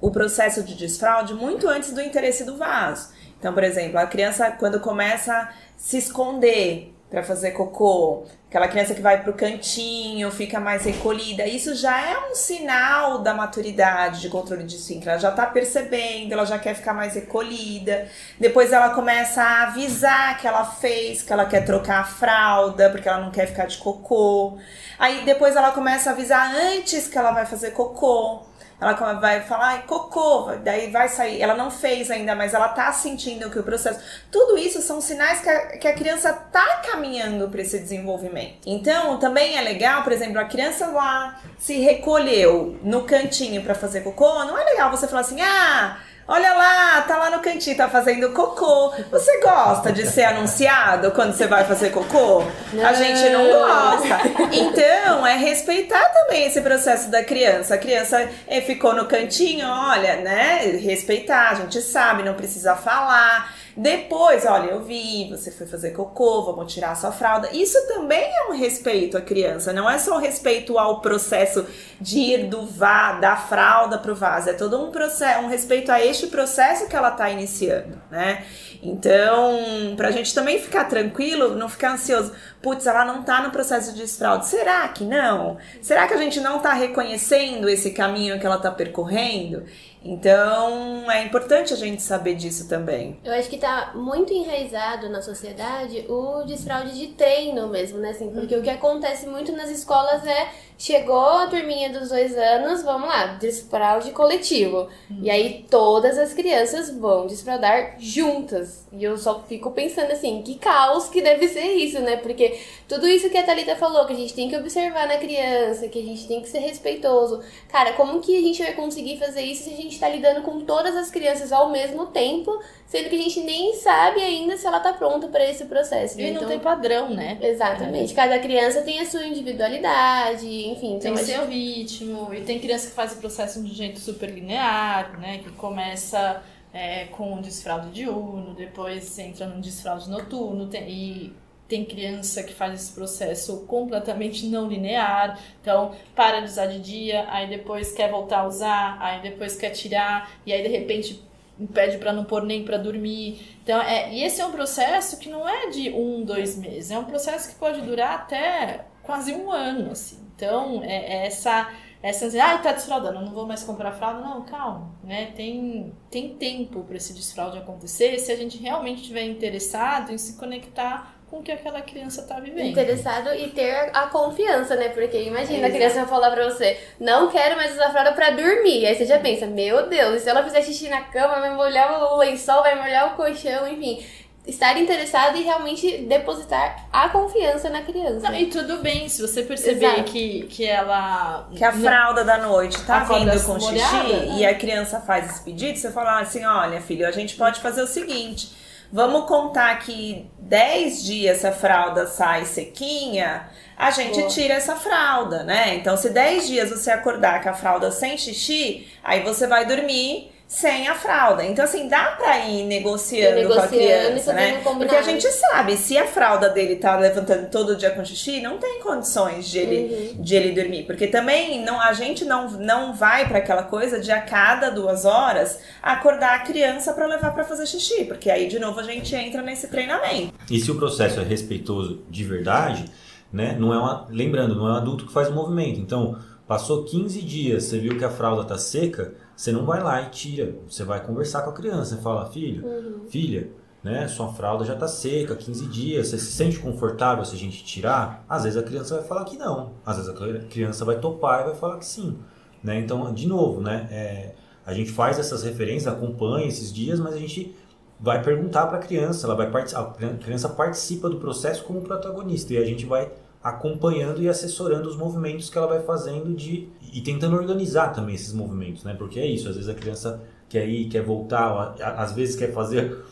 o 0.00 0.10
processo 0.10 0.62
de 0.62 0.74
desfraude 0.74 1.34
muito 1.34 1.68
antes 1.68 1.92
do 1.92 2.00
interesse 2.00 2.44
do 2.44 2.56
vaso. 2.56 3.12
Então, 3.46 3.54
por 3.54 3.62
exemplo, 3.62 3.96
a 3.96 4.08
criança 4.08 4.50
quando 4.50 4.80
começa 4.80 5.32
a 5.32 5.48
se 5.76 5.98
esconder 5.98 6.92
para 7.08 7.22
fazer 7.22 7.52
cocô, 7.52 8.24
aquela 8.48 8.66
criança 8.66 8.92
que 8.92 9.00
vai 9.00 9.22
pro 9.22 9.34
cantinho, 9.34 10.32
fica 10.32 10.58
mais 10.58 10.84
recolhida, 10.84 11.46
isso 11.46 11.72
já 11.76 11.96
é 12.10 12.28
um 12.28 12.34
sinal 12.34 13.20
da 13.20 13.32
maturidade 13.32 14.20
de 14.20 14.28
controle 14.28 14.64
de 14.64 14.74
esfíncter. 14.74 15.10
Ela 15.10 15.20
já 15.20 15.30
tá 15.30 15.46
percebendo, 15.46 16.32
ela 16.32 16.44
já 16.44 16.58
quer 16.58 16.74
ficar 16.74 16.92
mais 16.92 17.14
recolhida. 17.14 18.08
Depois 18.40 18.72
ela 18.72 18.90
começa 18.90 19.40
a 19.40 19.62
avisar 19.68 20.36
que 20.40 20.48
ela 20.48 20.64
fez, 20.64 21.22
que 21.22 21.32
ela 21.32 21.46
quer 21.46 21.64
trocar 21.64 22.00
a 22.00 22.04
fralda, 22.04 22.90
porque 22.90 23.08
ela 23.08 23.20
não 23.20 23.30
quer 23.30 23.46
ficar 23.46 23.66
de 23.66 23.78
cocô. 23.78 24.58
Aí 24.98 25.24
depois 25.24 25.54
ela 25.54 25.70
começa 25.70 26.10
a 26.10 26.14
avisar 26.14 26.52
antes 26.52 27.06
que 27.06 27.16
ela 27.16 27.30
vai 27.30 27.46
fazer 27.46 27.70
cocô. 27.70 28.42
Ela 28.80 28.92
vai 29.14 29.40
falar, 29.40 29.66
ai, 29.68 29.82
cocô, 29.86 30.52
daí 30.62 30.90
vai 30.90 31.08
sair. 31.08 31.40
Ela 31.40 31.54
não 31.54 31.70
fez 31.70 32.10
ainda, 32.10 32.34
mas 32.34 32.52
ela 32.52 32.68
tá 32.68 32.92
sentindo 32.92 33.50
que 33.50 33.58
o 33.58 33.62
processo. 33.62 34.00
Tudo 34.30 34.58
isso 34.58 34.82
são 34.82 35.00
sinais 35.00 35.40
que 35.40 35.48
a, 35.48 35.78
que 35.78 35.88
a 35.88 35.94
criança 35.94 36.32
tá 36.32 36.82
caminhando 36.84 37.48
para 37.48 37.62
esse 37.62 37.78
desenvolvimento. 37.78 38.58
Então, 38.66 39.18
também 39.18 39.56
é 39.56 39.62
legal, 39.62 40.02
por 40.02 40.12
exemplo, 40.12 40.38
a 40.38 40.44
criança 40.44 40.88
lá 40.88 41.40
se 41.58 41.78
recolheu 41.78 42.78
no 42.82 43.04
cantinho 43.04 43.62
para 43.62 43.74
fazer 43.74 44.02
cocô. 44.02 44.44
Não 44.44 44.58
é 44.58 44.64
legal 44.64 44.90
você 44.90 45.08
falar 45.08 45.22
assim, 45.22 45.40
ah 45.40 45.98
Olha 46.28 46.54
lá, 46.54 47.02
tá 47.02 47.16
lá 47.18 47.30
no 47.30 47.38
cantinho, 47.40 47.76
tá 47.76 47.88
fazendo 47.88 48.32
cocô. 48.32 48.92
Você 49.12 49.40
gosta 49.40 49.92
de 49.92 50.04
ser 50.06 50.24
anunciado 50.24 51.12
quando 51.12 51.32
você 51.32 51.46
vai 51.46 51.64
fazer 51.64 51.90
cocô? 51.90 52.42
A 52.84 52.92
gente 52.94 53.28
não 53.30 53.46
gosta. 53.48 54.18
Então, 54.52 55.24
é 55.24 55.36
respeitar 55.36 56.04
também 56.10 56.46
esse 56.46 56.60
processo 56.60 57.10
da 57.10 57.22
criança. 57.22 57.74
A 57.74 57.78
criança 57.78 58.28
eh, 58.48 58.60
ficou 58.60 58.92
no 58.92 59.06
cantinho, 59.06 59.68
olha, 59.68 60.16
né? 60.16 60.62
Respeitar, 60.82 61.50
a 61.50 61.54
gente 61.54 61.80
sabe, 61.80 62.24
não 62.24 62.34
precisa 62.34 62.74
falar. 62.74 63.55
Depois, 63.76 64.46
olha, 64.46 64.70
eu 64.70 64.82
vi, 64.82 65.28
você 65.28 65.50
foi 65.50 65.66
fazer 65.66 65.90
cocô, 65.90 66.44
vamos 66.44 66.72
tirar 66.72 66.92
a 66.92 66.94
sua 66.94 67.12
fralda. 67.12 67.50
Isso 67.52 67.76
também 67.86 68.24
é 68.24 68.50
um 68.50 68.56
respeito 68.56 69.18
à 69.18 69.20
criança, 69.20 69.72
não 69.72 69.88
é 69.88 69.98
só 69.98 70.16
o 70.16 70.18
respeito 70.18 70.78
ao 70.78 71.00
processo 71.02 71.66
de 72.00 72.18
ir 72.18 72.46
do 72.46 72.64
vá, 72.64 73.12
da 73.12 73.36
fralda 73.36 73.98
pro 73.98 74.14
vaso, 74.14 74.48
é 74.48 74.54
todo 74.54 74.82
um 74.82 74.90
processo, 74.90 75.40
um 75.42 75.48
respeito 75.48 75.92
a 75.92 76.02
este 76.02 76.28
processo 76.28 76.88
que 76.88 76.96
ela 76.96 77.10
tá 77.10 77.28
iniciando, 77.28 78.00
né? 78.10 78.44
Então, 78.82 79.94
pra 79.96 80.10
gente 80.10 80.34
também 80.34 80.58
ficar 80.58 80.84
tranquilo, 80.84 81.54
não 81.54 81.68
ficar 81.68 81.92
ansioso, 81.92 82.32
putz, 82.62 82.86
ela 82.86 83.04
não 83.04 83.22
tá 83.22 83.42
no 83.42 83.50
processo 83.50 83.92
de 83.92 84.00
desfraude. 84.00 84.46
Será 84.46 84.88
que 84.88 85.04
não? 85.04 85.58
Será 85.82 86.06
que 86.06 86.14
a 86.14 86.18
gente 86.18 86.40
não 86.40 86.60
tá 86.60 86.72
reconhecendo 86.72 87.68
esse 87.68 87.90
caminho 87.90 88.38
que 88.38 88.46
ela 88.46 88.58
tá 88.58 88.70
percorrendo? 88.70 89.64
Então, 90.02 91.10
é 91.10 91.24
importante 91.24 91.72
a 91.72 91.76
gente 91.76 92.00
saber 92.00 92.34
disso 92.34 92.68
também. 92.68 93.18
Eu 93.24 93.32
acho 93.32 93.48
que 93.48 93.58
tá 93.58 93.92
muito 93.94 94.32
enraizado 94.32 95.08
na 95.08 95.20
sociedade 95.20 96.04
o 96.08 96.44
desfraude 96.44 96.96
de 96.96 97.08
treino 97.08 97.68
mesmo, 97.68 97.98
né? 97.98 98.10
Assim, 98.10 98.30
porque 98.30 98.54
o 98.54 98.62
que 98.62 98.70
acontece 98.70 99.26
muito 99.26 99.52
nas 99.52 99.68
escolas 99.68 100.24
é 100.26 100.48
chegou 100.78 101.18
a 101.18 101.46
turminha 101.46 101.90
dos 101.90 102.10
dois 102.10 102.36
anos, 102.36 102.82
vamos 102.82 103.08
lá, 103.08 103.26
desfraude 103.38 104.10
coletivo. 104.10 104.88
E 105.22 105.30
aí 105.30 105.64
todas 105.70 106.18
as 106.18 106.34
crianças 106.34 106.90
vão 106.90 107.26
desfraudar 107.26 107.96
juntas. 107.98 108.86
E 108.92 109.02
eu 109.02 109.16
só 109.16 109.42
fico 109.42 109.70
pensando 109.70 110.12
assim, 110.12 110.42
que 110.42 110.56
caos 110.56 111.08
que 111.08 111.22
deve 111.22 111.48
ser 111.48 111.72
isso, 111.74 112.00
né? 112.00 112.16
Porque 112.16 112.58
tudo 112.86 113.08
isso 113.08 113.30
que 113.30 113.38
a 113.38 113.42
Thalita 113.42 113.76
falou, 113.76 114.06
que 114.06 114.12
a 114.12 114.16
gente 114.16 114.34
tem 114.34 114.48
que 114.48 114.56
observar 114.56 115.08
na 115.08 115.16
criança, 115.16 115.88
que 115.88 115.98
a 115.98 116.04
gente 116.04 116.26
tem 116.26 116.42
que 116.42 116.48
ser 116.48 116.58
respeitoso. 116.58 117.42
Cara, 117.68 117.92
como 117.92 118.20
que 118.20 118.36
a 118.36 118.42
gente 118.42 118.62
vai 118.62 118.72
conseguir 118.72 119.18
fazer 119.18 119.42
isso 119.42 119.64
se 119.64 119.70
a 119.70 119.76
gente 119.76 119.98
tá 119.98 120.08
lidando 120.08 120.42
com 120.42 120.60
todas 120.60 120.94
as 120.94 121.10
crianças 121.10 121.52
ao 121.52 121.70
mesmo 121.70 122.06
tempo, 122.06 122.60
sendo 122.86 123.08
que 123.10 123.16
a 123.16 123.22
gente 123.22 123.40
nem 123.40 123.74
sabe 123.74 124.20
ainda 124.20 124.56
se 124.56 124.66
ela 124.66 124.80
tá 124.80 124.92
pronta 124.92 125.26
para 125.28 125.44
esse 125.48 125.64
processo. 125.66 126.16
né? 126.16 126.24
E 126.24 126.30
não 126.30 126.36
Então- 126.36 126.48
tem 126.48 126.58
padrão, 126.60 127.10
né? 127.10 127.36
Exatamente. 127.42 128.14
Cada 128.14 128.38
criança 128.38 128.82
tem 128.82 129.00
a 129.00 129.04
sua 129.06 129.26
individualidade, 129.26 130.46
enfim. 130.46 130.98
Tem 130.98 131.12
Então, 131.12 131.16
seu 131.24 131.46
ritmo, 131.46 132.32
e 132.32 132.42
tem 132.42 132.58
criança 132.58 132.88
que 132.88 132.94
faz 132.94 133.12
o 133.12 133.16
processo 133.16 133.62
de 133.62 133.70
um 133.70 133.74
jeito 133.74 133.98
super 133.98 134.30
linear, 134.30 135.18
né? 135.20 135.38
Que 135.38 135.50
começa 135.52 136.42
é, 136.78 137.06
com 137.06 137.32
um 137.34 137.40
desfraude 137.40 137.88
diurno, 137.90 138.52
depois 138.54 139.18
entra 139.18 139.46
num 139.46 139.60
desfraude 139.62 140.10
noturno, 140.10 140.66
tem- 140.66 140.86
e 140.90 141.32
tem 141.66 141.86
criança 141.86 142.42
que 142.42 142.52
faz 142.52 142.74
esse 142.74 142.92
processo 142.92 143.64
completamente 143.66 144.44
não 144.46 144.68
linear, 144.68 145.40
então 145.62 145.92
para 146.14 146.40
de 146.40 146.44
usar 146.46 146.66
de 146.66 146.78
dia, 146.78 147.24
aí 147.30 147.48
depois 147.48 147.92
quer 147.92 148.10
voltar 148.10 148.40
a 148.40 148.46
usar, 148.46 148.98
aí 149.00 149.22
depois 149.22 149.56
quer 149.56 149.70
tirar, 149.70 150.30
e 150.44 150.52
aí 150.52 150.60
de 150.62 150.68
repente 150.68 151.22
pede 151.72 151.98
para 151.98 152.12
não 152.12 152.24
pôr 152.24 152.42
nem 152.42 152.64
para 152.64 152.76
dormir. 152.76 153.56
Então, 153.62 153.80
é, 153.80 154.12
e 154.12 154.22
esse 154.22 154.40
é 154.40 154.46
um 154.46 154.52
processo 154.52 155.18
que 155.18 155.28
não 155.28 155.48
é 155.48 155.70
de 155.70 155.90
um, 155.90 156.24
dois 156.24 156.56
meses, 156.58 156.90
é 156.90 156.98
um 156.98 157.04
processo 157.04 157.48
que 157.48 157.54
pode 157.54 157.80
durar 157.82 158.14
até 158.14 158.84
quase 159.02 159.32
um 159.32 159.50
ano, 159.50 159.92
assim. 159.92 160.18
Então, 160.34 160.82
é, 160.82 161.22
é 161.22 161.26
essa 161.26 161.70
essa 162.02 162.26
dizer, 162.26 162.40
ah, 162.40 162.58
tá 162.58 162.72
desfraudando, 162.72 163.20
não 163.20 163.32
vou 163.32 163.46
mais 163.46 163.64
comprar 163.64 163.90
fralda. 163.90 164.20
Não, 164.20 164.44
calma, 164.44 164.94
né? 165.02 165.32
Tem, 165.34 165.92
tem 166.08 166.36
tempo 166.36 166.84
para 166.84 166.96
esse 166.96 167.12
desfraude 167.12 167.58
acontecer 167.58 168.18
se 168.18 168.30
a 168.30 168.36
gente 168.36 168.58
realmente 168.58 169.00
estiver 169.00 169.24
interessado 169.24 170.12
em 170.12 170.18
se 170.18 170.36
conectar 170.36 171.15
com 171.30 171.38
o 171.38 171.42
que 171.42 171.50
aquela 171.50 171.80
criança 171.82 172.22
tá 172.22 172.38
vivendo. 172.38 172.66
interessado 172.66 173.34
e 173.34 173.48
ter 173.48 173.90
a 173.92 174.06
confiança, 174.06 174.76
né? 174.76 174.90
Porque 174.90 175.22
imagina 175.22 175.66
a 175.66 175.68
Exato. 175.68 175.74
criança 175.74 176.06
falar 176.06 176.30
pra 176.30 176.44
você, 176.44 176.78
não 177.00 177.28
quero 177.28 177.56
mais 177.56 177.72
usar 177.72 177.90
fralda 177.90 178.12
pra 178.12 178.30
dormir. 178.30 178.86
Aí 178.86 178.94
você 178.94 179.04
já 179.04 179.18
pensa, 179.18 179.46
meu 179.46 179.88
Deus, 179.88 180.16
e 180.16 180.20
se 180.20 180.28
ela 180.28 180.44
fizer 180.44 180.62
xixi 180.62 180.88
na 180.88 181.02
cama, 181.02 181.40
vai 181.40 181.54
molhar 181.54 182.12
o 182.12 182.16
lençol, 182.16 182.62
vai 182.62 182.76
molhar 182.80 183.12
o 183.12 183.16
colchão, 183.16 183.66
enfim. 183.68 184.04
Estar 184.46 184.78
interessado 184.78 185.36
e 185.36 185.42
realmente 185.42 186.02
depositar 186.02 186.86
a 186.92 187.08
confiança 187.08 187.68
na 187.68 187.82
criança. 187.82 188.30
Não, 188.30 188.38
e 188.38 188.46
tudo 188.46 188.76
bem, 188.76 189.08
se 189.08 189.20
você 189.20 189.42
perceber 189.42 189.86
Exato. 189.86 190.04
que, 190.04 190.42
que 190.44 190.64
ela. 190.64 191.48
Que 191.52 191.64
a 191.64 191.72
fralda 191.72 192.22
da 192.22 192.38
noite 192.38 192.80
tá 192.84 193.00
vindo 193.00 193.44
com 193.44 193.58
molhada, 193.58 194.04
xixi 194.04 194.26
né? 194.26 194.36
e 194.38 194.46
a 194.46 194.54
criança 194.54 195.00
faz 195.00 195.28
esse 195.28 195.42
pedido, 195.42 195.76
você 195.76 195.90
fala 195.90 196.20
assim: 196.20 196.44
olha, 196.44 196.80
filho, 196.80 197.04
a 197.04 197.10
gente 197.10 197.34
pode 197.34 197.58
fazer 197.58 197.82
o 197.82 197.88
seguinte. 197.88 198.65
Vamos 198.92 199.26
contar 199.26 199.78
que 199.80 200.30
10 200.38 201.04
dias 201.04 201.38
se 201.38 201.46
a 201.46 201.52
fralda 201.52 202.06
sai 202.06 202.44
sequinha, 202.44 203.48
a 203.76 203.90
gente 203.90 204.18
Boa. 204.18 204.28
tira 204.28 204.54
essa 204.54 204.76
fralda, 204.76 205.42
né? 205.42 205.74
Então, 205.74 205.96
se 205.96 206.10
10 206.10 206.46
dias 206.46 206.70
você 206.70 206.90
acordar 206.90 207.42
com 207.42 207.48
a 207.48 207.54
fralda 207.54 207.90
sem 207.90 208.16
xixi, 208.16 208.86
aí 209.02 209.22
você 209.22 209.46
vai 209.46 209.66
dormir 209.66 210.32
sem 210.48 210.86
a 210.86 210.94
fralda. 210.94 211.44
Então, 211.44 211.64
assim, 211.64 211.88
dá 211.88 212.12
pra 212.12 212.38
ir 212.46 212.64
negociando, 212.64 213.40
Ir 213.40 213.46
com 213.48 213.52
a 213.54 213.56
negociando 213.56 213.68
criança, 214.06 214.32
né? 214.32 214.60
Porque 214.62 214.94
a 214.94 215.02
gente 215.02 215.26
sabe, 215.26 215.76
se 215.76 215.98
a 215.98 216.06
fralda 216.06 216.48
dele 216.48 216.76
tá 216.76 216.96
levantando 216.96 217.50
todo 217.50 217.74
dia 217.74 217.90
com 217.90 218.04
xixi, 218.04 218.40
não 218.40 218.56
tem 218.58 218.80
condições 218.80 219.48
de 219.48 219.58
ele, 219.58 219.76
Uhum. 220.16 220.22
de 220.22 220.36
ele 220.36 220.52
dormir. 220.52 220.84
Porque 220.84 221.08
também 221.08 221.64
não, 221.64 221.80
a 221.80 221.92
gente 221.92 222.24
não, 222.24 222.48
não 222.50 222.94
vai 222.94 223.26
pra 223.26 223.38
aquela 223.38 223.64
coisa 223.64 223.98
de 224.00 224.10
a 224.12 224.20
cada 224.20 224.70
duas 224.70 225.04
horas 225.04 225.58
acordar 225.82 226.34
a 226.36 226.38
criança 226.40 226.92
pra 226.92 227.06
levar 227.06 227.34
pra 227.34 227.42
fazer 227.44 227.66
xixi. 227.66 228.04
Porque 228.04 228.30
aí, 228.30 228.46
de 228.46 228.58
novo, 228.60 228.78
a 228.78 228.84
gente 228.84 229.14
entra 229.16 229.42
nesse 229.42 229.66
treinamento. 229.68 230.32
E 230.50 230.60
se 230.60 230.70
o 230.70 230.76
processo 230.76 231.18
é 231.20 231.24
respeitoso 231.24 232.04
de 232.08 232.22
verdade, 232.24 232.84
né, 233.32 233.56
não 233.58 233.74
é 233.74 233.78
uma, 233.78 234.06
lembrando, 234.10 234.54
não 234.54 234.68
é 234.68 234.72
um 234.74 234.76
adulto 234.76 235.06
que 235.06 235.12
faz 235.12 235.28
o 235.28 235.32
movimento. 235.32 235.80
Então, 235.80 236.16
passou 236.46 236.84
15 236.84 237.20
dias, 237.22 237.64
você 237.64 237.78
viu 237.80 237.98
que 237.98 238.04
a 238.04 238.10
fralda 238.10 238.44
tá 238.44 238.56
seca, 238.56 239.12
você 239.36 239.52
não 239.52 239.66
vai 239.66 239.82
lá 239.82 240.02
e 240.02 240.10
tira. 240.10 240.56
Você 240.68 240.82
vai 240.82 241.04
conversar 241.04 241.42
com 241.42 241.50
a 241.50 241.52
criança 241.52 241.96
e 241.96 242.02
fala, 242.02 242.26
filho, 242.26 243.04
filha, 243.10 243.50
né, 243.84 244.08
sua 244.08 244.32
fralda 244.32 244.64
já 244.64 244.74
tá 244.74 244.88
seca, 244.88 245.36
15 245.36 245.66
dias, 245.66 246.08
você 246.08 246.18
se 246.18 246.32
sente 246.32 246.58
confortável 246.58 247.24
se 247.24 247.36
a 247.36 247.38
gente 247.38 247.62
tirar? 247.64 248.24
Às 248.28 248.44
vezes 248.44 248.58
a 248.58 248.62
criança 248.62 248.96
vai 248.96 249.04
falar 249.04 249.24
que 249.24 249.36
não, 249.36 249.74
às 249.84 249.96
vezes 249.96 250.10
a 250.10 250.38
criança 250.48 250.84
vai 250.84 250.98
topar 250.98 251.42
e 251.42 251.44
vai 251.44 251.54
falar 251.54 251.78
que 251.78 251.86
sim. 251.86 252.18
Né? 252.64 252.80
Então, 252.80 253.12
de 253.14 253.28
novo, 253.28 253.60
né, 253.60 253.86
é, 253.90 254.34
a 254.64 254.74
gente 254.74 254.90
faz 254.90 255.18
essas 255.18 255.44
referências, 255.44 255.92
acompanha 255.92 256.48
esses 256.48 256.72
dias, 256.72 256.98
mas 256.98 257.14
a 257.14 257.18
gente 257.18 257.54
vai 258.00 258.22
perguntar 258.22 258.66
para 258.66 258.78
a 258.78 258.80
criança, 258.80 259.26
ela 259.26 259.36
vai 259.36 259.50
participar, 259.50 259.94
a 260.00 260.16
criança 260.16 260.48
participa 260.48 261.08
do 261.08 261.18
processo 261.18 261.62
como 261.64 261.80
protagonista 261.82 262.54
e 262.54 262.58
a 262.58 262.64
gente 262.64 262.84
vai 262.84 263.12
acompanhando 263.48 264.22
e 264.22 264.28
assessorando 264.28 264.88
os 264.88 264.96
movimentos 264.96 265.48
que 265.48 265.56
ela 265.56 265.66
vai 265.66 265.80
fazendo 265.80 266.34
de 266.34 266.68
e 266.92 267.00
tentando 267.00 267.36
organizar 267.36 267.92
também 267.92 268.14
esses 268.14 268.32
movimentos, 268.32 268.82
né? 268.84 268.94
Porque 268.94 269.20
é 269.20 269.26
isso, 269.26 269.48
às 269.48 269.54
vezes 269.54 269.70
a 269.70 269.74
criança 269.74 270.22
quer 270.48 270.68
ir, 270.68 270.88
quer 270.88 271.02
voltar, 271.02 271.74
às 271.80 272.12
vezes 272.12 272.36
quer 272.36 272.52
fazer 272.52 273.04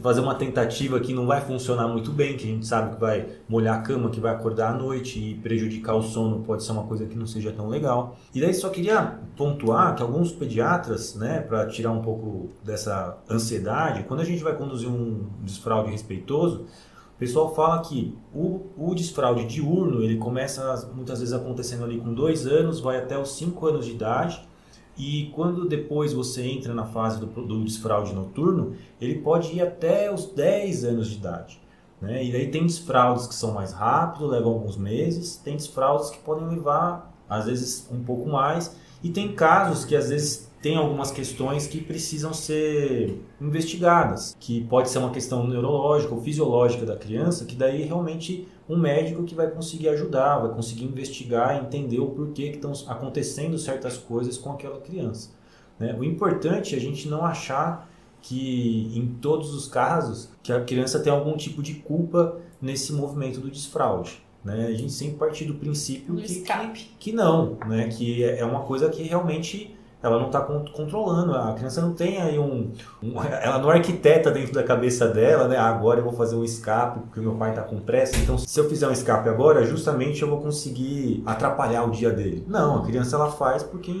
fazer 0.00 0.20
uma 0.20 0.34
tentativa 0.34 0.98
que 0.98 1.12
não 1.12 1.26
vai 1.26 1.42
funcionar 1.42 1.86
muito 1.88 2.10
bem, 2.10 2.36
que 2.36 2.44
a 2.44 2.46
gente 2.46 2.66
sabe 2.66 2.94
que 2.94 3.00
vai 3.00 3.26
molhar 3.46 3.78
a 3.78 3.82
cama, 3.82 4.08
que 4.08 4.18
vai 4.18 4.32
acordar 4.32 4.70
à 4.70 4.74
noite 4.74 5.18
e 5.18 5.34
prejudicar 5.34 5.94
o 5.94 6.02
sono, 6.02 6.40
pode 6.40 6.64
ser 6.64 6.72
uma 6.72 6.84
coisa 6.84 7.04
que 7.04 7.16
não 7.16 7.26
seja 7.26 7.52
tão 7.52 7.68
legal. 7.68 8.16
E 8.34 8.40
daí 8.40 8.54
só 8.54 8.70
queria 8.70 9.18
pontuar 9.36 9.94
que 9.94 10.02
alguns 10.02 10.32
pediatras, 10.32 11.14
né, 11.14 11.40
para 11.40 11.66
tirar 11.66 11.92
um 11.92 12.00
pouco 12.00 12.48
dessa 12.64 13.18
ansiedade, 13.28 14.04
quando 14.04 14.20
a 14.20 14.24
gente 14.24 14.42
vai 14.42 14.56
conduzir 14.56 14.88
um 14.88 15.26
desfraude 15.42 15.90
respeitoso, 15.90 16.64
o 17.18 17.18
pessoal 17.18 17.52
fala 17.52 17.82
que 17.82 18.16
o, 18.32 18.60
o 18.76 18.94
desfraude 18.94 19.44
diurno, 19.44 20.04
ele 20.04 20.18
começa 20.18 20.88
muitas 20.94 21.18
vezes 21.18 21.34
acontecendo 21.34 21.82
ali 21.84 21.98
com 21.98 22.14
dois 22.14 22.46
anos, 22.46 22.78
vai 22.78 22.96
até 22.96 23.18
os 23.18 23.32
cinco 23.32 23.66
anos 23.66 23.86
de 23.86 23.90
idade, 23.90 24.40
e 24.96 25.28
quando 25.34 25.66
depois 25.66 26.12
você 26.12 26.44
entra 26.44 26.72
na 26.72 26.86
fase 26.86 27.18
do, 27.18 27.26
do 27.26 27.64
desfraude 27.64 28.14
noturno, 28.14 28.76
ele 29.00 29.16
pode 29.16 29.52
ir 29.52 29.60
até 29.60 30.14
os 30.14 30.26
10 30.26 30.84
anos 30.84 31.08
de 31.08 31.16
idade. 31.16 31.60
Né? 32.00 32.24
E 32.24 32.30
daí 32.30 32.52
tem 32.52 32.64
desfraudes 32.64 33.26
que 33.26 33.34
são 33.34 33.50
mais 33.50 33.72
rápidos, 33.72 34.30
levam 34.30 34.52
alguns 34.52 34.76
meses, 34.76 35.36
tem 35.38 35.56
desfraudes 35.56 36.10
que 36.10 36.18
podem 36.18 36.46
levar, 36.48 37.12
às 37.28 37.46
vezes, 37.46 37.88
um 37.90 38.00
pouco 38.04 38.28
mais, 38.28 38.76
e 39.02 39.10
tem 39.10 39.34
casos 39.34 39.84
que 39.84 39.96
às 39.96 40.08
vezes 40.08 40.47
tem 40.60 40.76
algumas 40.76 41.10
questões 41.10 41.66
que 41.66 41.80
precisam 41.80 42.32
ser 42.32 43.22
investigadas, 43.40 44.36
que 44.40 44.64
pode 44.64 44.90
ser 44.90 44.98
uma 44.98 45.10
questão 45.10 45.46
neurológica 45.46 46.14
ou 46.14 46.20
fisiológica 46.20 46.84
da 46.84 46.96
criança, 46.96 47.44
que 47.44 47.54
daí 47.54 47.82
realmente 47.82 48.48
um 48.68 48.76
médico 48.76 49.22
que 49.22 49.34
vai 49.34 49.48
conseguir 49.48 49.88
ajudar, 49.88 50.38
vai 50.38 50.52
conseguir 50.52 50.84
investigar, 50.84 51.56
entender 51.56 52.00
o 52.00 52.08
porquê 52.08 52.50
que 52.50 52.56
estão 52.56 52.72
acontecendo 52.88 53.56
certas 53.56 53.96
coisas 53.96 54.36
com 54.36 54.50
aquela 54.52 54.80
criança. 54.80 55.30
né? 55.78 55.96
O 55.98 56.04
importante 56.04 56.74
é 56.74 56.78
a 56.78 56.80
gente 56.80 57.08
não 57.08 57.24
achar 57.24 57.88
que 58.20 58.92
em 58.94 59.06
todos 59.20 59.54
os 59.54 59.68
casos 59.68 60.28
que 60.42 60.52
a 60.52 60.62
criança 60.62 60.98
tem 60.98 61.12
algum 61.12 61.36
tipo 61.36 61.62
de 61.62 61.74
culpa 61.74 62.36
nesse 62.60 62.92
movimento 62.92 63.40
do 63.40 63.48
desfraude. 63.48 64.20
Né? 64.44 64.66
A 64.66 64.74
gente 64.74 64.92
sempre 64.92 65.16
parte 65.16 65.44
do 65.44 65.54
princípio 65.54 66.16
que, 66.16 66.42
que, 66.42 66.90
que 66.98 67.12
não, 67.12 67.56
né? 67.66 67.88
que 67.88 68.24
é 68.24 68.44
uma 68.44 68.60
coisa 68.62 68.90
que 68.90 69.02
realmente 69.02 69.77
ela 70.02 70.18
não 70.18 70.26
está 70.26 70.40
controlando. 70.40 71.34
A 71.34 71.54
criança 71.54 71.80
não 71.80 71.92
tem 71.92 72.20
aí 72.20 72.38
um, 72.38 72.70
um, 73.02 73.22
Ela 73.42 73.58
não 73.58 73.70
arquiteta 73.70 74.30
dentro 74.30 74.54
da 74.54 74.62
cabeça 74.62 75.08
dela, 75.08 75.48
né? 75.48 75.56
Agora 75.56 76.00
eu 76.00 76.04
vou 76.04 76.12
fazer 76.12 76.36
um 76.36 76.44
escape 76.44 77.00
porque 77.00 77.20
meu 77.20 77.34
pai 77.34 77.50
está 77.50 77.62
com 77.62 77.80
pressa. 77.80 78.16
Então, 78.18 78.38
se 78.38 78.58
eu 78.58 78.68
fizer 78.68 78.86
um 78.88 78.92
escape 78.92 79.28
agora, 79.28 79.64
justamente 79.64 80.22
eu 80.22 80.28
vou 80.28 80.40
conseguir 80.40 81.22
atrapalhar 81.26 81.84
o 81.84 81.90
dia 81.90 82.10
dele. 82.10 82.44
Não, 82.46 82.82
a 82.82 82.86
criança 82.86 83.16
ela 83.16 83.30
faz 83.30 83.62
porque 83.62 83.92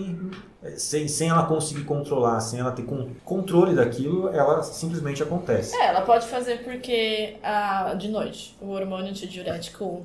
sem, 0.76 1.08
sem 1.08 1.28
ela 1.30 1.44
conseguir 1.44 1.84
controlar, 1.84 2.40
sem 2.40 2.60
ela 2.60 2.72
ter 2.72 2.84
controle 3.24 3.74
daquilo, 3.74 4.28
ela 4.28 4.62
simplesmente 4.62 5.22
acontece. 5.22 5.76
É, 5.76 5.86
ela 5.86 6.02
pode 6.02 6.26
fazer 6.26 6.62
porque 6.62 7.36
ah, 7.42 7.94
de 7.94 8.08
noite 8.08 8.56
o 8.60 8.70
hormônio 8.70 9.10
antidiurético 9.10 10.04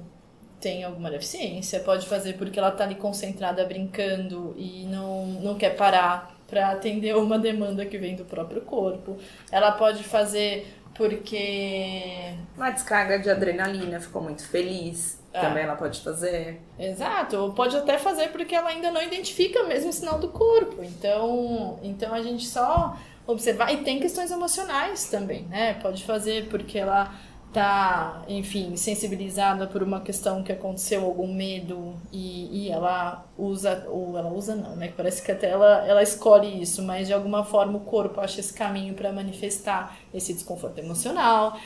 tem 0.64 0.86
alguma 0.86 1.12
deficiência, 1.12 1.82
pode 1.82 2.08
fazer 2.08 2.34
porque 2.38 2.58
ela 2.58 2.72
tá 2.72 2.86
ali 2.86 2.96
concentrada 2.96 3.66
brincando 3.66 4.56
e 4.58 4.86
não, 4.86 5.26
não 5.26 5.56
quer 5.56 5.76
parar 5.76 6.34
para 6.48 6.70
atender 6.70 7.14
uma 7.18 7.38
demanda 7.38 7.86
que 7.86 7.98
vem 7.98 8.16
do 8.16 8.24
próprio 8.24 8.62
corpo. 8.62 9.18
Ela 9.52 9.74
pode 9.74 10.04
fazer 10.04 10.66
porque. 10.96 12.34
Uma 12.56 12.72
descarga 12.72 13.20
de 13.20 13.30
adrenalina, 13.30 14.00
ficou 14.00 14.22
muito 14.22 14.48
feliz. 14.48 15.22
É. 15.34 15.42
Também 15.42 15.64
ela 15.64 15.76
pode 15.76 16.00
fazer. 16.00 16.62
Exato, 16.80 17.52
pode 17.56 17.76
até 17.76 17.98
fazer 17.98 18.30
porque 18.30 18.56
ela 18.56 18.70
ainda 18.70 18.90
não 18.90 19.02
identifica 19.02 19.64
mesmo 19.64 19.90
o 19.90 19.94
sinal 19.94 20.18
do 20.18 20.30
corpo. 20.30 20.82
Então, 20.82 21.78
então 21.84 22.14
a 22.14 22.22
gente 22.22 22.46
só 22.46 22.98
observar. 23.28 23.74
E 23.74 23.78
tem 23.78 24.00
questões 24.00 24.32
emocionais 24.32 25.10
também, 25.10 25.44
né? 25.46 25.74
Pode 25.82 26.06
fazer 26.06 26.48
porque 26.50 26.78
ela 26.78 27.14
tá, 27.54 28.24
enfim, 28.28 28.76
sensibilizada 28.76 29.68
por 29.68 29.84
uma 29.84 30.02
questão 30.02 30.44
que 30.44 30.52
aconteceu, 30.52 31.06
algum 31.06 31.32
medo, 31.34 31.96
e, 32.12 32.66
e 32.66 32.72
ela 32.72 33.26
usa, 33.38 33.86
ou 33.90 34.18
ela 34.18 34.30
usa 34.32 34.56
não, 34.56 34.76
né? 34.76 34.92
Parece 34.96 35.22
que 35.22 35.32
até 35.32 35.50
ela, 35.50 35.88
ela 35.88 36.02
escolhe 36.02 36.62
isso, 36.62 36.82
mas 36.82 37.08
de 37.08 37.14
alguma 37.14 37.46
forma 37.46 37.78
o 37.78 37.82
corpo 37.82 38.20
acha 38.20 38.40
esse 38.40 38.54
caminho 38.54 38.94
para 38.96 39.12
manifestar 39.12 39.98
esse 40.14 40.34
desconforto 40.34 40.80
emocional. 40.80 41.58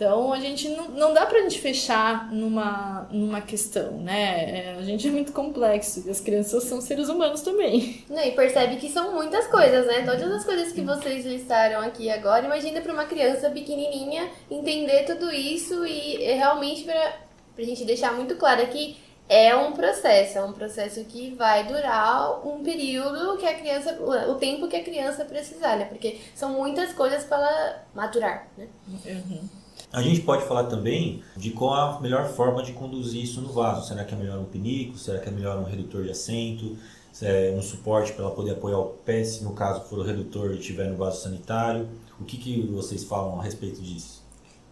Então 0.00 0.32
a 0.32 0.40
gente 0.40 0.66
não, 0.70 0.88
não 0.88 1.12
dá 1.12 1.26
pra 1.26 1.42
gente 1.42 1.60
fechar 1.60 2.32
numa, 2.32 3.06
numa 3.10 3.42
questão, 3.42 3.98
né? 3.98 4.70
É, 4.70 4.76
a 4.78 4.82
gente 4.82 5.06
é 5.06 5.10
muito 5.10 5.30
complexo 5.30 6.02
e 6.06 6.10
as 6.10 6.22
crianças 6.22 6.64
são 6.64 6.80
seres 6.80 7.10
humanos 7.10 7.42
também. 7.42 8.02
Não, 8.08 8.24
e 8.24 8.30
percebe 8.30 8.76
que 8.76 8.88
são 8.88 9.14
muitas 9.14 9.46
coisas, 9.48 9.86
né? 9.86 10.02
Todas 10.06 10.32
as 10.32 10.42
coisas 10.42 10.72
que 10.72 10.80
vocês 10.80 11.26
listaram 11.26 11.82
aqui 11.82 12.08
agora, 12.08 12.46
imagina 12.46 12.80
para 12.80 12.94
uma 12.94 13.04
criança 13.04 13.50
pequenininha 13.50 14.30
entender 14.50 15.04
tudo 15.04 15.30
isso 15.30 15.84
e 15.84 16.24
é 16.24 16.32
realmente 16.32 16.84
pra, 16.84 17.16
pra 17.54 17.62
gente 17.66 17.84
deixar 17.84 18.14
muito 18.14 18.36
claro 18.36 18.66
que 18.68 18.96
é 19.28 19.54
um 19.54 19.72
processo, 19.72 20.38
é 20.38 20.42
um 20.42 20.54
processo 20.54 21.04
que 21.04 21.34
vai 21.34 21.64
durar 21.66 22.44
um 22.44 22.64
período 22.64 23.36
que 23.36 23.44
a 23.46 23.54
criança, 23.54 23.98
o 24.00 24.36
tempo 24.36 24.66
que 24.66 24.76
a 24.76 24.82
criança 24.82 25.26
precisar, 25.26 25.76
né? 25.76 25.84
Porque 25.84 26.18
são 26.34 26.54
muitas 26.54 26.94
coisas 26.94 27.22
para 27.22 27.36
ela 27.36 27.84
maturar, 27.94 28.48
né? 28.56 28.66
Uhum. 28.88 29.59
A 29.92 30.02
gente 30.02 30.20
pode 30.20 30.44
falar 30.44 30.64
também 30.64 31.20
de 31.36 31.50
qual 31.50 31.74
a 31.74 32.00
melhor 32.00 32.28
forma 32.28 32.62
de 32.62 32.72
conduzir 32.72 33.24
isso 33.24 33.40
no 33.40 33.52
vaso. 33.52 33.88
Será 33.88 34.04
que 34.04 34.14
é 34.14 34.16
melhor 34.16 34.38
um 34.38 34.44
pinico? 34.44 34.96
Será 34.96 35.18
que 35.18 35.28
é 35.28 35.32
melhor 35.32 35.58
um 35.58 35.64
redutor 35.64 36.04
de 36.04 36.10
assento? 36.10 36.76
É 37.20 37.52
um 37.56 37.60
suporte 37.60 38.12
para 38.12 38.24
ela 38.24 38.34
poder 38.34 38.52
apoiar 38.52 38.78
o 38.78 38.84
pé, 39.04 39.24
se 39.24 39.42
no 39.42 39.52
caso 39.52 39.82
for 39.88 39.98
o 39.98 40.02
redutor 40.02 40.52
e 40.52 40.60
estiver 40.60 40.88
no 40.88 40.96
vaso 40.96 41.20
sanitário? 41.20 41.88
O 42.20 42.24
que, 42.24 42.36
que 42.36 42.62
vocês 42.68 43.02
falam 43.02 43.40
a 43.40 43.42
respeito 43.42 43.80
disso? 43.82 44.24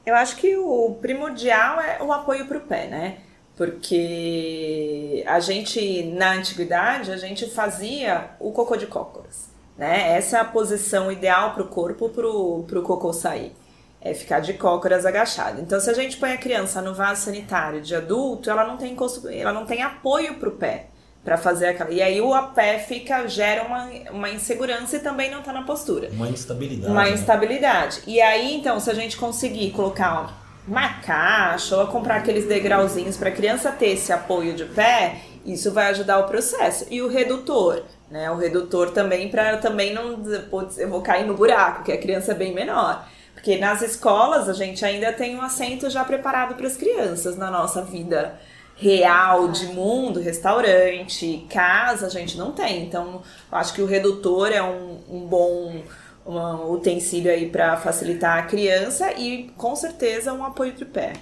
Eu 0.06 0.14
acho 0.14 0.36
que 0.36 0.56
o 0.56 0.96
primordial 1.00 1.80
é 1.80 2.00
o 2.00 2.12
apoio 2.12 2.46
para 2.46 2.58
o 2.58 2.60
pé, 2.60 2.86
né? 2.86 3.18
Porque 3.56 5.24
a 5.26 5.40
gente, 5.40 6.04
na 6.04 6.34
antiguidade, 6.34 7.10
a 7.10 7.16
gente 7.16 7.50
fazia 7.50 8.30
o 8.38 8.52
cocô 8.52 8.76
de 8.76 8.86
cócoras, 8.86 9.48
né? 9.76 10.16
Essa 10.16 10.36
é 10.36 10.40
a 10.40 10.44
posição 10.44 11.10
ideal 11.10 11.54
para 11.54 11.64
o 11.64 11.66
corpo, 11.66 12.08
para 12.08 12.28
o 12.28 12.82
cocô 12.84 13.12
sair 13.12 13.52
é 14.00 14.14
ficar 14.14 14.40
de 14.40 14.54
cócoras 14.54 15.04
agachado. 15.04 15.60
Então, 15.60 15.80
se 15.80 15.90
a 15.90 15.94
gente 15.94 16.16
põe 16.16 16.32
a 16.32 16.38
criança 16.38 16.80
no 16.80 16.94
vaso 16.94 17.22
sanitário 17.22 17.80
de 17.80 17.94
adulto, 17.94 18.50
ela 18.50 18.64
não 18.64 18.76
tem 18.76 18.96
ela 19.32 19.52
não 19.52 19.66
tem 19.66 19.82
apoio 19.82 20.34
para 20.34 20.48
o 20.48 20.52
pé 20.52 20.86
para 21.24 21.36
fazer 21.36 21.66
aquela. 21.66 21.90
E 21.90 22.00
aí 22.00 22.20
o 22.20 22.32
pé 22.54 22.78
fica 22.78 23.26
gera 23.26 23.64
uma, 23.64 23.88
uma 24.10 24.30
insegurança 24.30 24.96
e 24.96 25.00
também 25.00 25.30
não 25.30 25.40
está 25.40 25.52
na 25.52 25.62
postura. 25.62 26.08
Uma 26.12 26.28
instabilidade. 26.28 26.90
Uma 26.90 27.04
né? 27.04 27.10
instabilidade. 27.10 28.00
E 28.06 28.20
aí, 28.20 28.54
então, 28.54 28.80
se 28.80 28.90
a 28.90 28.94
gente 28.94 29.16
conseguir 29.16 29.72
colocar 29.72 30.34
uma 30.66 30.88
caixa 31.00 31.76
ou 31.76 31.86
comprar 31.88 32.16
aqueles 32.16 32.46
degrauzinhos 32.46 33.16
para 33.16 33.30
a 33.30 33.32
criança 33.32 33.72
ter 33.72 33.88
esse 33.88 34.12
apoio 34.12 34.54
de 34.54 34.64
pé, 34.66 35.16
isso 35.44 35.72
vai 35.72 35.88
ajudar 35.88 36.18
o 36.20 36.28
processo. 36.28 36.86
E 36.90 37.02
o 37.02 37.08
redutor, 37.08 37.82
né? 38.10 38.30
O 38.30 38.36
redutor 38.36 38.90
também 38.90 39.28
para 39.28 39.56
também 39.56 39.92
não, 39.92 40.22
putz, 40.50 40.78
eu 40.78 40.88
vou 40.88 41.02
cair 41.02 41.26
no 41.26 41.34
buraco, 41.34 41.84
que 41.84 41.92
a 41.92 41.98
criança 41.98 42.32
é 42.32 42.34
bem 42.34 42.54
menor. 42.54 43.06
Porque 43.38 43.56
nas 43.56 43.82
escolas 43.82 44.48
a 44.48 44.52
gente 44.52 44.84
ainda 44.84 45.12
tem 45.12 45.36
um 45.36 45.40
assento 45.40 45.88
já 45.88 46.04
preparado 46.04 46.56
para 46.56 46.66
as 46.66 46.76
crianças 46.76 47.36
na 47.36 47.48
nossa 47.48 47.82
vida 47.82 48.36
real 48.74 49.48
de 49.48 49.66
mundo, 49.66 50.18
restaurante, 50.18 51.46
casa, 51.48 52.06
a 52.06 52.10
gente 52.10 52.36
não 52.36 52.50
tem. 52.50 52.84
Então, 52.84 53.22
acho 53.50 53.72
que 53.72 53.80
o 53.80 53.86
redutor 53.86 54.48
é 54.48 54.62
um, 54.62 54.98
um 55.08 55.20
bom 55.20 55.82
um 56.26 56.72
utensílio 56.72 57.30
aí 57.30 57.48
para 57.48 57.76
facilitar 57.76 58.38
a 58.38 58.42
criança 58.42 59.12
e 59.12 59.50
com 59.56 59.74
certeza 59.74 60.32
um 60.34 60.44
apoio 60.44 60.74
de 60.74 60.84
pé. 60.84 61.14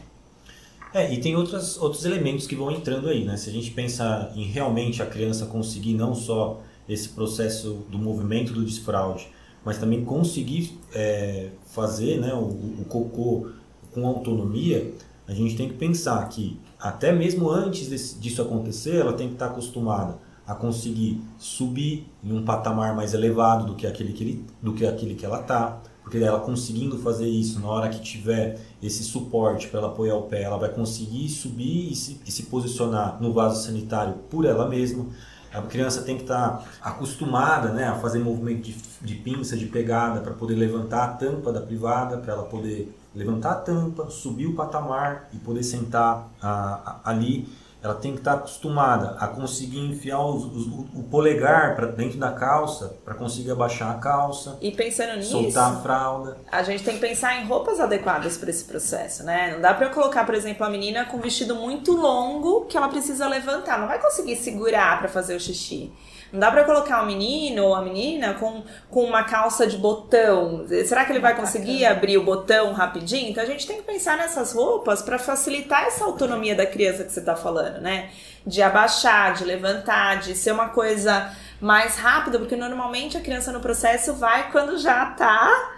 É, 0.93 1.13
e 1.13 1.21
tem 1.21 1.37
outros, 1.37 1.77
outros 1.77 2.05
elementos 2.05 2.47
que 2.47 2.57
vão 2.57 2.73
entrando 2.73 3.09
aí, 3.09 3.25
né? 3.25 3.37
Se 3.37 3.51
a 3.51 3.53
gente 3.53 3.71
pensar 3.71 4.33
em 4.35 4.45
realmente 4.45 5.03
a 5.03 5.07
criança 5.07 5.47
conseguir 5.47 5.95
não 5.95 6.15
só 6.15 6.61
esse 6.89 7.11
processo 7.11 7.85
do 7.89 7.99
movimento 7.99 8.53
do 8.53 8.65
desfraude, 8.65 9.29
mas 9.67 9.79
também 9.79 10.05
conseguir 10.05 10.79
é, 10.95 11.49
fazer 11.67 12.21
né, 12.21 12.33
o, 12.33 12.45
o 12.45 12.85
cocô 12.89 13.49
com 13.93 14.07
autonomia, 14.07 14.95
a 15.27 15.35
gente 15.35 15.57
tem 15.57 15.69
que 15.69 15.75
pensar 15.75 16.29
que 16.29 16.57
até 16.79 17.11
mesmo 17.11 17.51
antes 17.51 17.89
desse, 17.89 18.17
disso 18.21 18.41
acontecer, 18.41 18.95
ela 18.95 19.13
tem 19.13 19.27
que 19.27 19.33
estar 19.35 19.47
acostumada 19.47 20.19
a 20.47 20.55
conseguir 20.55 21.21
subir 21.37 22.07
em 22.23 22.33
um 22.33 22.45
patamar 22.45 22.95
mais 22.95 23.13
elevado 23.13 23.67
do 23.67 23.75
que 23.75 23.89
aquele 23.89 24.13
que, 24.13 24.23
ele, 24.23 24.45
do 24.63 24.73
que, 24.73 24.87
aquele 24.87 25.17
que 25.17 25.27
ela 25.27 25.41
está, 25.41 25.83
porque 26.05 26.19
ela 26.19 26.39
conseguindo 26.39 26.97
fazer 26.99 27.27
isso 27.27 27.59
na 27.59 27.67
hora 27.67 27.89
que 27.89 28.01
tiver 28.01 28.61
esse 28.81 29.03
suporte 29.03 29.67
para 29.67 29.81
ela 29.81 29.89
apoiar 29.89 30.15
o 30.15 30.23
pé, 30.23 30.43
ela 30.43 30.59
vai 30.59 30.69
conseguir 30.69 31.29
subir 31.29 31.91
e 31.91 31.97
se, 31.97 32.21
e 32.25 32.31
se 32.31 32.45
posicionar 32.45 33.21
no 33.21 33.33
vaso 33.33 33.67
sanitário 33.67 34.15
por 34.31 34.45
ela 34.45 34.69
mesma. 34.69 35.07
A 35.57 35.63
criança 35.63 36.03
tem 36.03 36.17
que 36.17 36.23
estar 36.23 36.65
acostumada 36.83 37.71
né, 37.71 37.85
a 37.85 37.95
fazer 37.95 38.19
movimento 38.19 38.63
de, 38.63 38.77
de 39.01 39.15
pinça, 39.15 39.57
de 39.57 39.67
pegada, 39.67 40.21
para 40.21 40.35
poder 40.35 40.55
levantar 40.55 41.05
a 41.05 41.09
tampa 41.09 41.53
da 41.53 41.61
privada, 41.61 42.19
para 42.19 42.35
ela 42.35 42.45
poder 42.45 42.95
levantar 43.15 43.53
a 43.53 43.55
tampa, 43.57 44.11
subir 44.11 44.47
o 44.47 44.55
patamar 44.55 45.29
e 45.33 45.39
poder 45.39 45.63
sentar 45.63 46.29
a, 46.41 47.01
a, 47.05 47.11
ali 47.11 47.49
ela 47.83 47.95
tem 47.95 48.13
que 48.13 48.19
estar 48.19 48.35
acostumada 48.35 49.17
a 49.19 49.29
conseguir 49.29 49.79
enfiar 49.79 50.25
os, 50.25 50.45
os, 50.45 50.67
o 50.67 51.05
polegar 51.11 51.77
para 51.77 51.87
dentro 51.87 52.19
da 52.19 52.33
calça 52.33 52.97
para 53.05 53.15
conseguir 53.15 53.51
abaixar 53.51 53.91
a 53.91 53.99
calça. 53.99 54.59
E 54.61 54.73
pensando 54.73 55.17
nisso, 55.17 55.31
soltar 55.31 55.73
a 55.73 55.77
fralda. 55.77 56.37
A 56.51 56.63
gente 56.63 56.83
tem 56.83 56.95
que 56.95 57.01
pensar 57.01 57.41
em 57.41 57.47
roupas 57.47 57.79
adequadas 57.79 58.37
para 58.37 58.51
esse 58.51 58.65
processo, 58.65 59.23
né? 59.25 59.53
Não 59.53 59.61
dá 59.61 59.73
para 59.73 59.87
eu 59.87 59.91
colocar, 59.91 60.25
por 60.25 60.35
exemplo, 60.35 60.67
a 60.67 60.71
menina 60.71 61.05
com 61.05 61.19
um 61.19 61.21
vestido 61.21 61.55
muito 61.55 61.93
longo 61.93 62.65
que 62.67 62.77
ela 62.77 62.89
precisa 62.89 63.29
levantar, 63.29 63.79
não 63.79 63.87
vai 63.87 64.01
conseguir 64.01 64.37
segurar 64.37 64.99
para 64.99 65.09
fazer 65.09 65.37
o 65.37 65.41
xixi. 65.41 65.93
Não 66.33 66.41
dá 66.41 66.51
para 66.51 66.65
colocar 66.65 67.03
o 67.03 67.07
menino 67.07 67.65
ou 67.65 67.75
a 67.75 67.83
menina 67.83 68.35
com, 68.35 68.63
com 68.91 69.05
uma 69.05 69.25
calça 69.25 69.67
de 69.67 69.77
botão. 69.77 70.67
Será 70.85 71.05
que 71.05 71.13
ele 71.13 71.21
vai 71.21 71.37
conseguir 71.37 71.85
abrir 71.85 72.19
o 72.19 72.25
botão 72.25 72.73
rapidinho? 72.73 73.31
Então 73.31 73.43
a 73.43 73.47
gente 73.47 73.67
tem 73.67 73.77
que 73.77 73.83
pensar 73.83 74.17
nessas 74.17 74.53
roupas 74.53 75.03
para 75.03 75.19
facilitar 75.19 75.85
essa 75.85 76.05
autonomia 76.05 76.55
da 76.55 76.67
criança 76.67 77.05
que 77.05 77.13
você 77.13 77.21
está 77.21 77.37
falando, 77.37 77.81
né? 77.81 78.11
De 78.47 78.63
abaixar, 78.63 79.35
de 79.35 79.45
levantar, 79.45 80.21
de 80.21 80.35
ser 80.35 80.53
uma 80.53 80.69
coisa 80.69 81.33
mais 81.61 81.97
rápida, 81.97 82.39
porque 82.39 82.57
normalmente 82.57 83.17
a 83.17 83.21
criança 83.21 83.53
no 83.53 83.61
processo 83.61 84.15
vai 84.15 84.51
quando 84.51 84.79
já 84.79 85.07
tá 85.07 85.76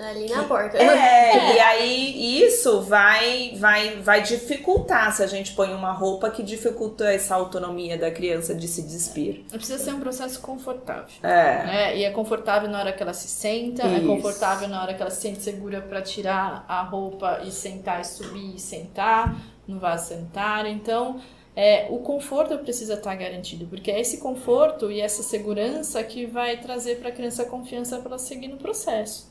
Ali 0.00 0.28
na 0.28 0.44
porta. 0.44 0.76
É, 0.78 1.54
e 1.56 1.60
aí 1.60 2.42
isso 2.44 2.82
vai, 2.82 3.54
vai, 3.56 3.96
vai 3.96 4.22
dificultar 4.22 5.12
se 5.12 5.22
a 5.22 5.26
gente 5.26 5.52
põe 5.52 5.72
uma 5.74 5.92
roupa 5.92 6.30
que 6.30 6.42
dificulta 6.42 7.12
essa 7.12 7.34
autonomia 7.34 7.98
da 7.98 8.10
criança 8.10 8.54
de 8.54 8.68
se 8.68 8.82
despir. 8.82 9.44
Precisa 9.50 9.78
ser 9.78 9.92
um 9.92 10.00
processo 10.00 10.40
confortável. 10.40 11.08
É. 11.22 11.64
Né? 11.64 11.96
E 11.98 12.04
é 12.04 12.10
confortável 12.10 12.68
na 12.68 12.80
hora 12.80 12.92
que 12.92 13.02
ela 13.02 13.14
se 13.14 13.28
senta, 13.28 13.82
é 13.82 13.94
isso. 13.94 14.04
é 14.04 14.06
confortável 14.06 14.68
na 14.68 14.82
hora 14.82 14.94
que 14.94 15.02
ela 15.02 15.10
se 15.10 15.20
sente 15.20 15.42
segura 15.42 15.80
para 15.80 16.02
tirar 16.02 16.64
a 16.68 16.82
roupa 16.82 17.40
e 17.44 17.50
sentar 17.50 18.00
e 18.00 18.04
subir 18.04 18.56
e 18.56 18.58
sentar 18.58 19.36
no 19.66 19.78
vaso 19.78 20.08
sanitário. 20.08 20.70
Então, 20.70 21.20
é, 21.54 21.88
o 21.90 21.98
conforto 21.98 22.56
precisa 22.58 22.94
estar 22.94 23.14
garantido, 23.16 23.66
porque 23.66 23.90
é 23.90 24.00
esse 24.00 24.18
conforto 24.18 24.92
e 24.92 25.00
essa 25.00 25.24
segurança 25.24 26.02
que 26.04 26.24
vai 26.24 26.56
trazer 26.58 27.00
para 27.00 27.08
a 27.08 27.12
criança 27.12 27.42
a 27.42 27.46
confiança 27.46 27.98
para 27.98 28.10
ela 28.10 28.18
seguir 28.18 28.46
no 28.46 28.56
processo. 28.56 29.28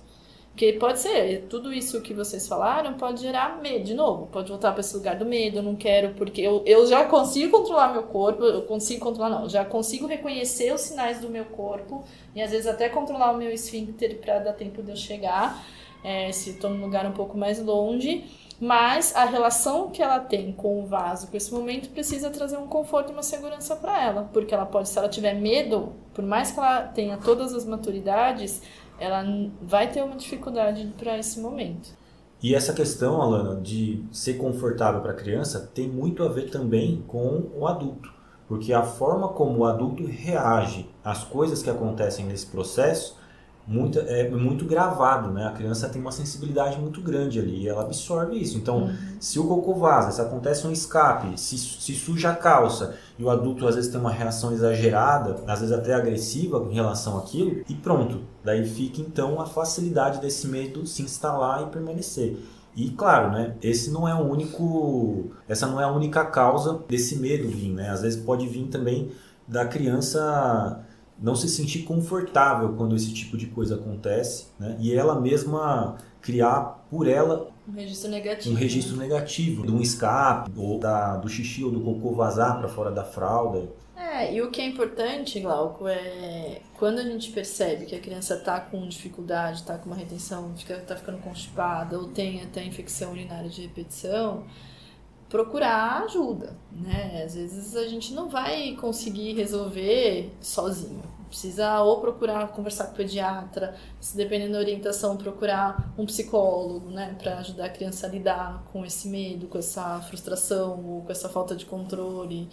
Porque 0.58 0.74
pode 0.74 0.98
ser, 0.98 1.46
tudo 1.48 1.72
isso 1.72 2.02
que 2.02 2.16
vocês 2.16 2.48
falaram 2.48 2.96
pode 2.96 3.22
gerar 3.22 3.62
medo, 3.62 3.86
de 3.86 3.94
novo, 3.94 4.26
pode 4.26 4.50
voltar 4.50 4.72
para 4.72 4.80
esse 4.80 4.98
lugar 4.98 5.16
do 5.16 5.24
medo, 5.24 5.58
eu 5.58 5.62
não 5.62 5.76
quero, 5.76 6.16
porque 6.16 6.42
eu, 6.42 6.64
eu 6.66 6.88
já 6.88 7.06
consigo 7.06 7.56
controlar 7.56 7.94
meu 7.94 8.02
corpo, 8.02 8.44
eu 8.44 8.64
consigo 8.64 9.00
controlar, 9.02 9.30
não, 9.30 9.48
já 9.48 9.64
consigo 9.64 10.08
reconhecer 10.08 10.74
os 10.74 10.82
sinais 10.82 11.20
do 11.22 11.30
meu 11.30 11.46
corpo 11.46 12.04
e 12.34 12.42
às 12.42 12.50
vezes 12.50 12.66
até 12.66 12.90
controlar 12.90 13.34
o 13.34 13.38
meu 13.38 13.52
esfíncter 13.52 14.18
para 14.18 14.40
dar 14.40 14.54
tempo 14.54 14.82
de 14.82 14.90
eu 14.90 14.96
chegar, 14.96 15.64
é, 16.04 16.32
se 16.32 16.50
estou 16.50 16.72
num 16.72 16.82
lugar 16.82 17.06
um 17.06 17.14
pouco 17.14 17.38
mais 17.38 17.64
longe, 17.64 18.26
mas 18.60 19.16
a 19.16 19.26
relação 19.26 19.92
que 19.92 20.02
ela 20.02 20.20
tem 20.20 20.52
com 20.52 20.82
o 20.82 20.88
vaso, 20.88 21.28
com 21.28 21.38
esse 21.38 21.54
momento, 21.54 21.90
precisa 21.90 22.32
trazer 22.32 22.58
um 22.58 22.66
conforto 22.66 23.12
e 23.12 23.14
uma 23.14 23.22
segurança 23.22 23.76
para 23.76 24.04
ela, 24.04 24.28
porque 24.34 24.56
ela 24.56 24.66
pode, 24.66 24.90
se 24.90 24.98
ela 24.98 25.08
tiver 25.08 25.36
medo, 25.36 25.94
por 26.16 26.26
mais 26.26 26.50
que 26.50 26.58
ela 26.58 26.82
tenha 26.82 27.16
todas 27.18 27.54
as 27.54 27.64
maturidades, 27.64 28.64
ela 29.00 29.24
vai 29.62 29.92
ter 29.92 30.04
uma 30.04 30.16
dificuldade 30.16 30.94
para 30.98 31.18
esse 31.18 31.40
momento. 31.40 31.90
E 32.42 32.54
essa 32.54 32.74
questão, 32.74 33.22
Alana, 33.22 33.60
de 33.60 34.04
ser 34.12 34.36
confortável 34.36 35.02
para 35.02 35.12
a 35.12 35.16
criança 35.16 35.72
tem 35.74 35.88
muito 35.88 36.24
a 36.24 36.28
ver 36.28 36.50
também 36.50 37.04
com 37.08 37.50
o 37.56 37.66
adulto, 37.66 38.14
porque 38.48 38.74
a 38.74 38.84
forma 38.84 39.30
como 39.30 39.60
o 39.60 39.66
adulto 39.66 40.06
reage 40.06 40.88
às 41.04 41.24
coisas 41.24 41.64
que 41.64 41.70
acontecem 41.70 42.26
nesse 42.26 42.46
processo 42.46 43.18
muito, 43.68 44.00
é 44.00 44.30
muito 44.30 44.64
gravado, 44.64 45.30
né? 45.30 45.46
A 45.46 45.52
criança 45.52 45.90
tem 45.90 46.02
uma 46.02 46.12
sensibilidade 46.12 46.80
muito 46.80 47.02
grande 47.02 47.38
ali 47.38 47.64
e 47.64 47.68
ela 47.68 47.82
absorve 47.82 48.38
isso. 48.40 48.58
Então, 48.58 48.84
uhum. 48.84 48.96
se 49.20 49.38
o 49.38 49.46
cocô 49.46 49.74
vaza, 49.74 50.12
se 50.12 50.22
acontece 50.22 50.66
um 50.66 50.72
escape, 50.72 51.38
se, 51.38 51.58
se 51.58 51.94
suja 51.94 52.30
a 52.30 52.36
calça 52.36 52.96
e 53.20 53.24
o 53.24 53.30
adulto 53.30 53.68
às 53.68 53.76
vezes 53.76 53.92
tem 53.92 54.00
uma 54.00 54.12
reação 54.12 54.54
exagerada, 54.54 55.36
às 55.46 55.60
vezes 55.60 55.76
até 55.76 55.94
agressiva 55.94 56.66
em 56.72 56.76
relação 56.76 57.18
àquilo, 57.18 57.62
e 57.68 57.74
pronto. 57.74 58.22
Daí 58.42 58.66
fica 58.66 59.02
então 59.02 59.42
a 59.42 59.46
facilidade 59.46 60.22
desse 60.22 60.48
medo 60.48 60.88
se 60.88 61.02
instalar 61.02 61.64
e 61.64 61.66
permanecer. 61.66 62.38
E 62.74 62.92
claro, 62.92 63.32
né, 63.32 63.56
esse 63.62 63.92
não 63.92 64.08
é 64.08 64.14
o 64.14 64.20
único, 64.20 65.32
essa 65.50 65.68
não 65.68 65.82
é 65.82 65.84
a 65.84 65.92
única 65.92 66.24
causa 66.24 66.80
desse 66.88 67.18
medo 67.18 67.50
vir, 67.50 67.74
né? 67.74 67.90
Às 67.90 68.04
vezes 68.04 68.24
pode 68.24 68.48
vir 68.48 68.68
também 68.68 69.12
da 69.48 69.66
criança 69.66 70.86
não 71.20 71.36
se 71.36 71.50
sentir 71.50 71.84
confortável 71.84 72.74
quando 72.74 72.96
esse 72.96 73.14
tipo 73.14 73.38
de 73.38 73.48
coisa 73.48 73.76
acontece, 73.76 74.48
né? 74.60 74.78
E 74.80 74.94
ela 74.94 75.20
mesma 75.20 75.98
criar 76.22 76.86
por 76.90 77.08
ela 77.08 77.50
um 77.68 77.74
registro 77.74 78.10
negativo. 78.10 78.56
Um 78.56 78.58
registro 78.58 78.96
né? 78.96 79.04
negativo 79.04 79.66
de 79.66 79.74
um 79.74 79.82
escape 79.82 80.52
ou 80.56 80.80
da, 80.80 81.18
do 81.18 81.28
xixi 81.28 81.64
ou 81.64 81.72
do 81.72 81.82
cocô 81.82 82.16
vazar 82.16 82.60
para 82.60 82.70
fora 82.70 82.92
da 82.92 83.04
fralda. 83.04 83.70
É, 83.96 84.34
e 84.34 84.42
o 84.42 84.50
que 84.50 84.62
é 84.62 84.66
importante, 84.66 85.40
Glauco, 85.40 85.88
é 85.88 86.62
quando 86.78 87.00
a 87.00 87.04
gente 87.04 87.32
percebe 87.32 87.86
que 87.86 87.96
a 87.96 88.00
criança 88.00 88.36
está 88.36 88.60
com 88.60 88.88
dificuldade, 88.88 89.58
está 89.58 89.78
com 89.78 89.88
uma 89.88 89.96
retenção, 89.96 90.54
está 90.56 90.96
ficando 90.96 91.18
constipada 91.18 91.98
ou 91.98 92.08
tem 92.08 92.42
até 92.42 92.64
infecção 92.64 93.12
urinária 93.12 93.50
de 93.50 93.64
repetição, 93.64 94.46
procurar 95.30 96.04
ajuda, 96.04 96.56
né? 96.72 97.24
Às 97.26 97.36
vezes 97.36 97.76
a 97.76 97.88
gente 97.88 98.14
não 98.14 98.30
vai 98.30 98.74
conseguir 98.74 99.34
resolver 99.34 100.32
sozinho. 100.40 101.04
Precisa 101.28 101.82
ou 101.82 102.00
procurar 102.00 102.48
conversar 102.50 102.86
com 102.86 102.94
o 102.94 102.96
pediatra, 102.96 103.76
se 104.00 104.16
dependendo 104.16 104.54
da 104.54 104.60
orientação, 104.60 105.18
procurar 105.18 105.94
um 105.98 106.06
psicólogo, 106.06 106.90
né, 106.90 107.18
para 107.22 107.40
ajudar 107.40 107.66
a 107.66 107.70
criança 107.70 108.08
a 108.08 108.10
lidar 108.10 108.64
com 108.72 108.86
esse 108.86 109.10
medo, 109.10 109.48
com 109.48 109.58
essa 109.58 110.00
frustração 110.02 110.86
ou 110.86 111.02
com 111.02 111.12
essa 111.12 111.28
falta 111.28 111.54
de 111.54 111.66
controle 111.66 112.48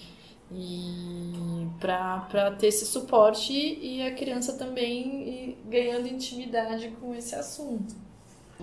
e 0.50 1.32
para 1.78 2.50
ter 2.58 2.66
esse 2.66 2.84
suporte 2.84 3.52
e 3.52 4.02
a 4.02 4.12
criança 4.14 4.54
também 4.54 5.56
ganhando 5.66 6.08
intimidade 6.08 6.88
com 7.00 7.14
esse 7.14 7.34
assunto. 7.36 7.94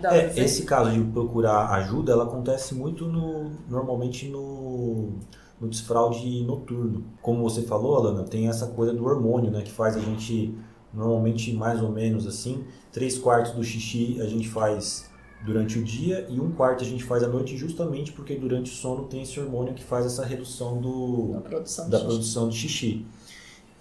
É, 0.04 0.40
esse 0.40 0.64
caso 0.64 0.92
de 0.92 1.04
procurar 1.12 1.70
ajuda, 1.72 2.14
ela 2.14 2.24
acontece 2.24 2.74
muito 2.74 3.06
no, 3.06 3.52
normalmente 3.70 4.28
no, 4.30 5.20
no 5.60 5.68
desfraude 5.68 6.44
noturno. 6.44 7.04
Como 7.22 7.44
você 7.44 7.62
falou, 7.62 7.98
Alana, 7.98 8.24
tem 8.24 8.48
essa 8.48 8.68
coisa 8.68 8.94
do 8.94 9.04
hormônio, 9.06 9.52
né, 9.52 9.62
que 9.62 9.72
faz 9.72 9.96
a 9.98 10.00
gente 10.00 10.56
normalmente 10.94 11.54
mais 11.54 11.82
ou 11.82 11.90
menos 11.90 12.28
assim, 12.28 12.66
três 12.92 13.18
quartos 13.18 13.54
do 13.54 13.64
xixi 13.64 14.20
a 14.22 14.26
gente 14.26 14.50
faz 14.50 15.10
durante 15.44 15.80
o 15.80 15.84
dia 15.84 16.28
e 16.30 16.40
um 16.40 16.52
quarto 16.52 16.84
a 16.84 16.88
gente 16.88 17.04
faz 17.04 17.24
à 17.24 17.28
noite 17.28 17.58
justamente 17.58 18.12
porque 18.12 18.36
durante 18.36 18.72
o 18.72 18.76
sono 18.76 19.06
tem 19.06 19.24
esse 19.24 19.40
hormônio 19.40 19.74
que 19.74 19.84
faz 19.84 20.06
essa 20.06 20.26
redução 20.26 20.80
do, 20.80 21.34
da 21.34 21.42
produção, 21.42 21.90
da 21.90 21.98
de, 21.98 22.06
produção 22.06 22.50
de 22.50 22.58
xixi. 22.58 23.06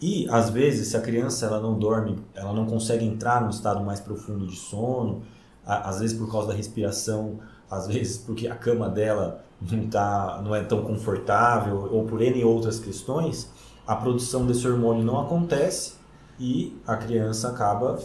E 0.00 0.26
às 0.30 0.48
vezes 0.48 0.88
se 0.88 0.96
a 0.96 1.00
criança 1.00 1.46
ela 1.46 1.60
não 1.60 1.78
dorme, 1.78 2.18
ela 2.34 2.52
não 2.52 2.64
consegue 2.64 3.04
entrar 3.04 3.42
num 3.42 3.50
estado 3.50 3.84
mais 3.84 4.00
profundo 4.00 4.46
de 4.46 4.56
sono, 4.56 5.22
às 5.64 6.00
vezes 6.00 6.16
por 6.16 6.30
causa 6.30 6.48
da 6.48 6.54
respiração, 6.54 7.38
às 7.70 7.86
vezes 7.86 8.18
porque 8.18 8.48
a 8.48 8.54
cama 8.54 8.88
dela 8.88 9.44
não, 9.60 9.86
tá, 9.88 10.40
não 10.44 10.54
é 10.54 10.62
tão 10.62 10.82
confortável, 10.82 11.88
ou 11.92 12.04
por 12.04 12.20
N 12.20 12.44
outras 12.44 12.78
questões, 12.78 13.50
a 13.86 13.94
produção 13.94 14.46
desse 14.46 14.66
hormônio 14.66 15.04
não 15.04 15.20
acontece 15.20 15.94
e 16.38 16.76
a 16.86 16.96
criança 16.96 17.48
acaba 17.48 17.98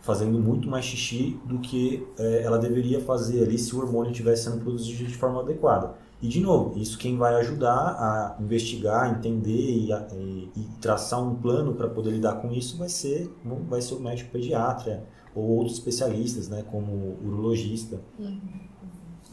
fazendo 0.00 0.38
muito 0.38 0.68
mais 0.68 0.84
xixi 0.84 1.38
do 1.44 1.58
que 1.58 2.06
é, 2.18 2.42
ela 2.42 2.58
deveria 2.58 3.00
fazer 3.00 3.42
ali 3.44 3.56
se 3.56 3.74
o 3.74 3.78
hormônio 3.78 4.10
estivesse 4.10 4.44
sendo 4.44 4.58
produzido 4.58 5.04
de 5.04 5.14
forma 5.14 5.40
adequada. 5.40 5.94
E 6.20 6.28
de 6.28 6.40
novo, 6.40 6.78
isso 6.78 6.98
quem 6.98 7.16
vai 7.16 7.34
ajudar 7.36 7.72
a 7.72 8.36
investigar, 8.40 9.10
entender 9.10 9.50
e, 9.50 9.92
e, 9.92 10.52
e 10.56 10.68
traçar 10.80 11.20
um 11.20 11.34
plano 11.34 11.74
para 11.74 11.88
poder 11.88 12.12
lidar 12.12 12.34
com 12.34 12.52
isso 12.52 12.76
vai 12.76 12.88
ser, 12.88 13.32
vai 13.68 13.80
ser 13.80 13.94
o 13.94 14.00
médico 14.00 14.30
pediatra, 14.30 15.04
ou 15.34 15.58
outros 15.58 15.78
especialistas, 15.78 16.48
né, 16.48 16.64
como 16.70 17.16
urologista. 17.22 18.00
Uhum. 18.18 18.40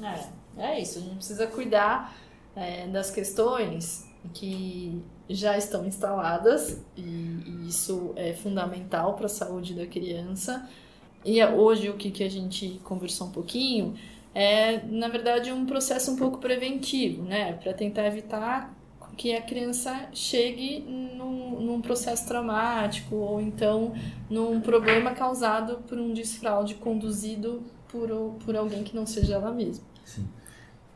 É, 0.02 0.30
é 0.58 0.82
isso, 0.82 1.00
a 1.00 1.02
gente 1.02 1.16
precisa 1.16 1.48
cuidar 1.48 2.16
é, 2.56 2.88
das 2.88 3.12
questões 3.12 4.08
que 4.34 5.02
já 5.30 5.58
estão 5.58 5.86
instaladas 5.86 6.82
e, 6.96 7.02
e 7.02 7.68
isso 7.68 8.14
é 8.16 8.34
fundamental 8.34 9.14
para 9.16 9.28
a 9.28 9.30
saúde 9.30 9.74
da 9.74 9.86
criança. 9.86 10.68
E 11.24 11.44
hoje 11.44 11.90
o 11.90 11.96
que, 11.98 12.12
que 12.12 12.24
a 12.24 12.30
gente 12.30 12.80
conversou 12.84 13.28
um 13.28 13.32
pouquinho 13.32 13.96
é, 14.34 14.82
na 14.86 15.08
verdade, 15.08 15.52
um 15.52 15.66
processo 15.66 16.12
um 16.12 16.16
pouco 16.16 16.38
preventivo, 16.38 17.24
né, 17.24 17.54
para 17.54 17.74
tentar 17.74 18.06
evitar 18.06 18.74
que 19.20 19.36
a 19.36 19.42
criança 19.42 20.08
chegue 20.14 20.80
num, 20.80 21.60
num, 21.60 21.82
processo 21.82 22.26
traumático 22.26 23.14
ou 23.18 23.42
então 23.42 23.92
num 24.30 24.62
problema 24.62 25.12
causado 25.12 25.80
por 25.90 25.98
um 25.98 26.14
desfraude 26.14 26.76
conduzido 26.76 27.62
por, 27.90 28.10
por 28.46 28.56
alguém 28.56 28.82
que 28.82 28.96
não 28.96 29.06
seja 29.06 29.34
ela 29.36 29.52
mesma. 29.52 29.84
Sim. 30.06 30.26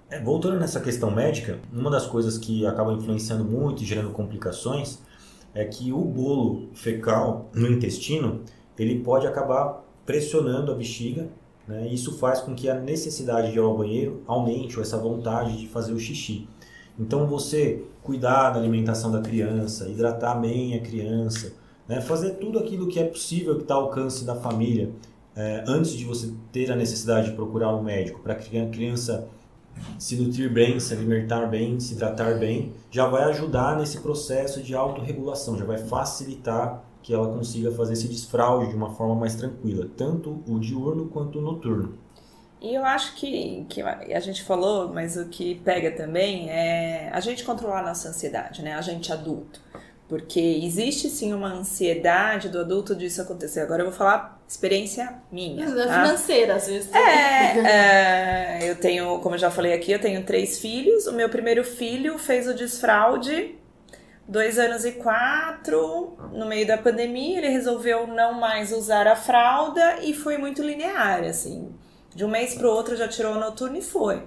É, 0.10 0.22
voltando 0.22 0.58
nessa 0.58 0.80
questão 0.80 1.12
médica, 1.12 1.60
uma 1.74 1.92
das 1.92 2.06
coisas 2.06 2.38
que 2.38 2.66
acaba 2.66 2.94
influenciando 2.94 3.44
muito 3.44 3.84
e 3.84 3.86
gerando 3.86 4.12
complicações 4.12 5.00
é 5.54 5.66
que 5.66 5.92
o 5.92 6.00
bolo 6.00 6.70
fecal 6.74 7.50
no 7.54 7.68
intestino 7.68 8.42
ele 8.80 9.00
pode 9.00 9.28
acabar 9.28 9.84
pressionando 10.06 10.72
a 10.72 10.76
bexiga 10.76 11.28
né? 11.68 11.88
Isso 11.88 12.18
faz 12.18 12.42
com 12.42 12.54
que 12.54 12.70
a 12.70 12.76
necessidade 12.76 13.52
de 13.52 13.58
ir 13.58 13.62
ao 13.62 13.78
banheiro 13.78 14.22
aumente, 14.28 14.76
ou 14.76 14.84
essa 14.84 14.98
vontade 14.98 15.58
de 15.58 15.68
fazer 15.68 15.94
o 15.94 16.00
xixi. 16.00 16.48
Então 17.00 17.28
você 17.28 17.84
cuidar 18.02 18.52
da 18.52 18.60
alimentação 18.60 19.12
da 19.12 19.22
criança, 19.22 19.88
hidratar 19.90 20.36
bem 20.36 20.76
a 20.76 20.80
criança, 20.82 21.54
né? 21.88 22.02
fazer 22.02 22.32
tudo 22.32 22.60
aquilo 22.60 22.88
que 22.88 23.00
é 23.00 23.06
possível 23.06 23.56
que 23.56 23.64
está 23.64 23.76
ao 23.76 23.84
alcance 23.84 24.26
da 24.26 24.36
família 24.36 24.92
é, 25.36 25.64
antes 25.68 25.92
de 25.94 26.06
você 26.06 26.32
ter 26.52 26.72
a 26.72 26.76
necessidade 26.76 27.30
de 27.30 27.36
procurar 27.36 27.76
um 27.76 27.82
médico 27.82 28.20
para 28.20 28.36
que 28.36 28.58
a 28.60 28.70
criança 28.70 29.28
se 29.98 30.16
nutrir 30.16 30.52
bem, 30.52 30.80
se 30.80 30.94
alimentar 30.94 31.48
bem, 31.48 31.80
se 31.80 31.94
hidratar 31.94 32.38
bem, 32.38 32.74
já 32.92 33.08
vai 33.08 33.24
ajudar 33.24 33.78
nesse 33.78 34.00
processo 34.02 34.62
de 34.62 34.76
autorregulação, 34.76 35.58
já 35.58 35.66
vai 35.66 35.78
facilitar 35.78 36.84
que 37.02 37.14
ela 37.14 37.28
consiga 37.28 37.72
fazer 37.72 37.94
esse 37.94 38.08
desfraude 38.08 38.70
de 38.70 38.76
uma 38.76 38.92
forma 38.92 39.16
mais 39.16 39.36
tranquila, 39.36 39.88
tanto 39.98 40.42
o 40.48 40.60
diurno 40.60 41.08
quanto 41.08 41.40
o 41.40 41.42
noturno. 41.42 41.96
E 42.64 42.74
eu 42.74 42.86
acho 42.86 43.16
que, 43.16 43.66
que 43.68 43.82
a 43.82 44.20
gente 44.22 44.42
falou, 44.42 44.88
mas 44.88 45.18
o 45.18 45.26
que 45.26 45.56
pega 45.66 45.92
também 45.92 46.50
é 46.50 47.10
a 47.12 47.20
gente 47.20 47.44
controlar 47.44 47.82
a 47.82 47.84
nossa 47.84 48.08
ansiedade, 48.08 48.64
né? 48.64 48.74
A 48.74 48.82
gente 48.82 49.12
adulto. 49.12 49.62
Porque 50.08 50.40
existe 50.40 51.10
sim 51.10 51.34
uma 51.34 51.50
ansiedade 51.50 52.48
do 52.48 52.60
adulto 52.62 52.96
disso 52.96 53.22
acontecer. 53.22 53.60
Agora 53.60 53.82
eu 53.82 53.88
vou 53.88 53.94
falar 53.94 54.42
experiência 54.48 55.14
minha. 55.30 55.66
Tá? 55.66 56.06
Financeira, 56.06 56.56
às 56.56 56.68
vezes. 56.68 56.90
É, 56.94 58.60
é, 58.60 58.70
eu 58.70 58.76
tenho, 58.78 59.20
como 59.20 59.36
eu 59.36 59.40
já 59.40 59.52
falei 59.52 59.74
aqui, 59.74 59.92
eu 59.92 60.00
tenho 60.00 60.24
três 60.24 60.60
filhos. 60.60 61.06
O 61.06 61.12
meu 61.12 61.28
primeiro 61.28 61.66
filho 61.66 62.18
fez 62.18 62.48
o 62.48 62.54
desfraude 62.54 63.56
dois 64.26 64.58
anos 64.58 64.86
e 64.86 64.94
quatro, 64.94 66.18
no 66.32 66.46
meio 66.46 66.66
da 66.66 66.78
pandemia, 66.78 67.40
ele 67.40 67.50
resolveu 67.50 68.08
não 68.08 68.34
mais 68.34 68.72
usar 68.72 69.06
a 69.06 69.18
fralda 69.18 69.98
e 70.02 70.14
foi 70.14 70.38
muito 70.38 70.64
linear, 70.64 71.24
assim. 71.26 71.74
De 72.16 72.24
um 72.24 72.28
mês 72.28 72.54
para 72.54 72.68
o 72.68 72.72
outro 72.72 72.96
já 72.96 73.08
tirou 73.08 73.34
o 73.34 73.40
noturno 73.40 73.78
e 73.78 73.82
foi. 73.82 74.22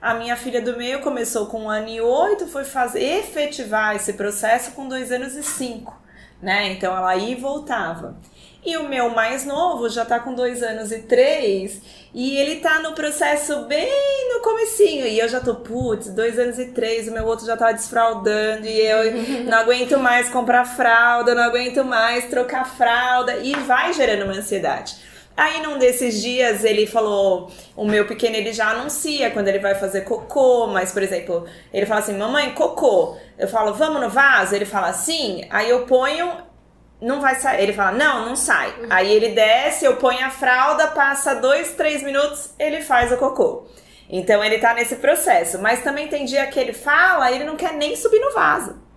A 0.00 0.14
minha 0.14 0.36
filha 0.36 0.62
do 0.62 0.76
meio 0.76 1.00
começou 1.00 1.46
com 1.46 1.64
um 1.64 1.70
ano 1.70 1.88
e 1.88 2.00
oito, 2.00 2.46
foi 2.46 2.64
fazer 2.64 3.02
efetivar 3.02 3.96
esse 3.96 4.12
processo 4.12 4.72
com 4.72 4.86
dois 4.86 5.10
anos 5.10 5.34
e 5.34 5.42
cinco, 5.42 5.96
né? 6.40 6.68
Então 6.72 6.96
ela 6.96 7.16
ia 7.16 7.32
e 7.32 7.40
voltava. 7.40 8.16
E 8.64 8.76
o 8.76 8.88
meu 8.88 9.10
mais 9.10 9.44
novo 9.44 9.88
já 9.88 10.04
tá 10.04 10.18
com 10.18 10.34
dois 10.34 10.62
anos 10.62 10.90
e 10.92 10.98
três. 10.98 11.80
E 12.12 12.36
ele 12.36 12.56
tá 12.56 12.80
no 12.80 12.92
processo 12.92 13.62
bem 13.66 13.88
no 14.34 14.42
comecinho. 14.42 15.06
E 15.06 15.18
eu 15.18 15.28
já 15.28 15.40
tô, 15.40 15.54
putz, 15.56 16.08
dois 16.10 16.38
anos 16.38 16.58
e 16.58 16.66
três, 16.66 17.08
o 17.08 17.12
meu 17.12 17.24
outro 17.24 17.46
já 17.46 17.56
tá 17.56 17.70
desfraudando. 17.72 18.66
E 18.66 18.80
eu 18.80 19.44
não 19.48 19.58
aguento 19.58 19.98
mais 19.98 20.28
comprar 20.28 20.64
fralda, 20.64 21.34
não 21.34 21.44
aguento 21.44 21.84
mais 21.84 22.26
trocar 22.26 22.64
fralda. 22.64 23.36
E 23.38 23.54
vai 23.60 23.92
gerando 23.92 24.24
uma 24.24 24.34
ansiedade. 24.34 24.96
Aí 25.38 25.62
num 25.62 25.78
desses 25.78 26.20
dias 26.20 26.64
ele 26.64 26.84
falou, 26.84 27.48
o 27.76 27.84
meu 27.84 28.08
pequeno 28.08 28.34
ele 28.34 28.52
já 28.52 28.70
anuncia 28.70 29.30
quando 29.30 29.46
ele 29.46 29.60
vai 29.60 29.76
fazer 29.76 30.00
cocô, 30.00 30.66
mas 30.66 30.90
por 30.90 31.00
exemplo, 31.00 31.46
ele 31.72 31.86
fala 31.86 32.00
assim, 32.00 32.18
mamãe, 32.18 32.52
cocô. 32.54 33.16
Eu 33.38 33.46
falo, 33.46 33.72
vamos 33.72 34.00
no 34.00 34.10
vaso? 34.10 34.52
Ele 34.52 34.64
fala 34.64 34.92
sim. 34.92 35.46
Aí 35.48 35.70
eu 35.70 35.86
ponho, 35.86 36.28
não 37.00 37.20
vai 37.20 37.36
sair. 37.36 37.62
Ele 37.62 37.72
fala, 37.72 37.92
não, 37.92 38.26
não 38.26 38.34
sai. 38.34 38.74
Aí 38.90 39.12
ele 39.12 39.28
desce, 39.28 39.84
eu 39.84 39.94
ponho 39.94 40.26
a 40.26 40.30
fralda, 40.30 40.88
passa 40.88 41.36
dois, 41.36 41.70
três 41.74 42.02
minutos, 42.02 42.50
ele 42.58 42.80
faz 42.80 43.12
o 43.12 43.16
cocô. 43.16 43.64
Então 44.10 44.42
ele 44.42 44.58
tá 44.58 44.74
nesse 44.74 44.96
processo. 44.96 45.60
Mas 45.60 45.84
também 45.84 46.08
tem 46.08 46.24
dia 46.24 46.48
que 46.48 46.58
ele 46.58 46.72
fala, 46.72 47.30
ele 47.30 47.44
não 47.44 47.54
quer 47.54 47.74
nem 47.74 47.94
subir 47.94 48.18
no 48.18 48.32
vaso. 48.32 48.87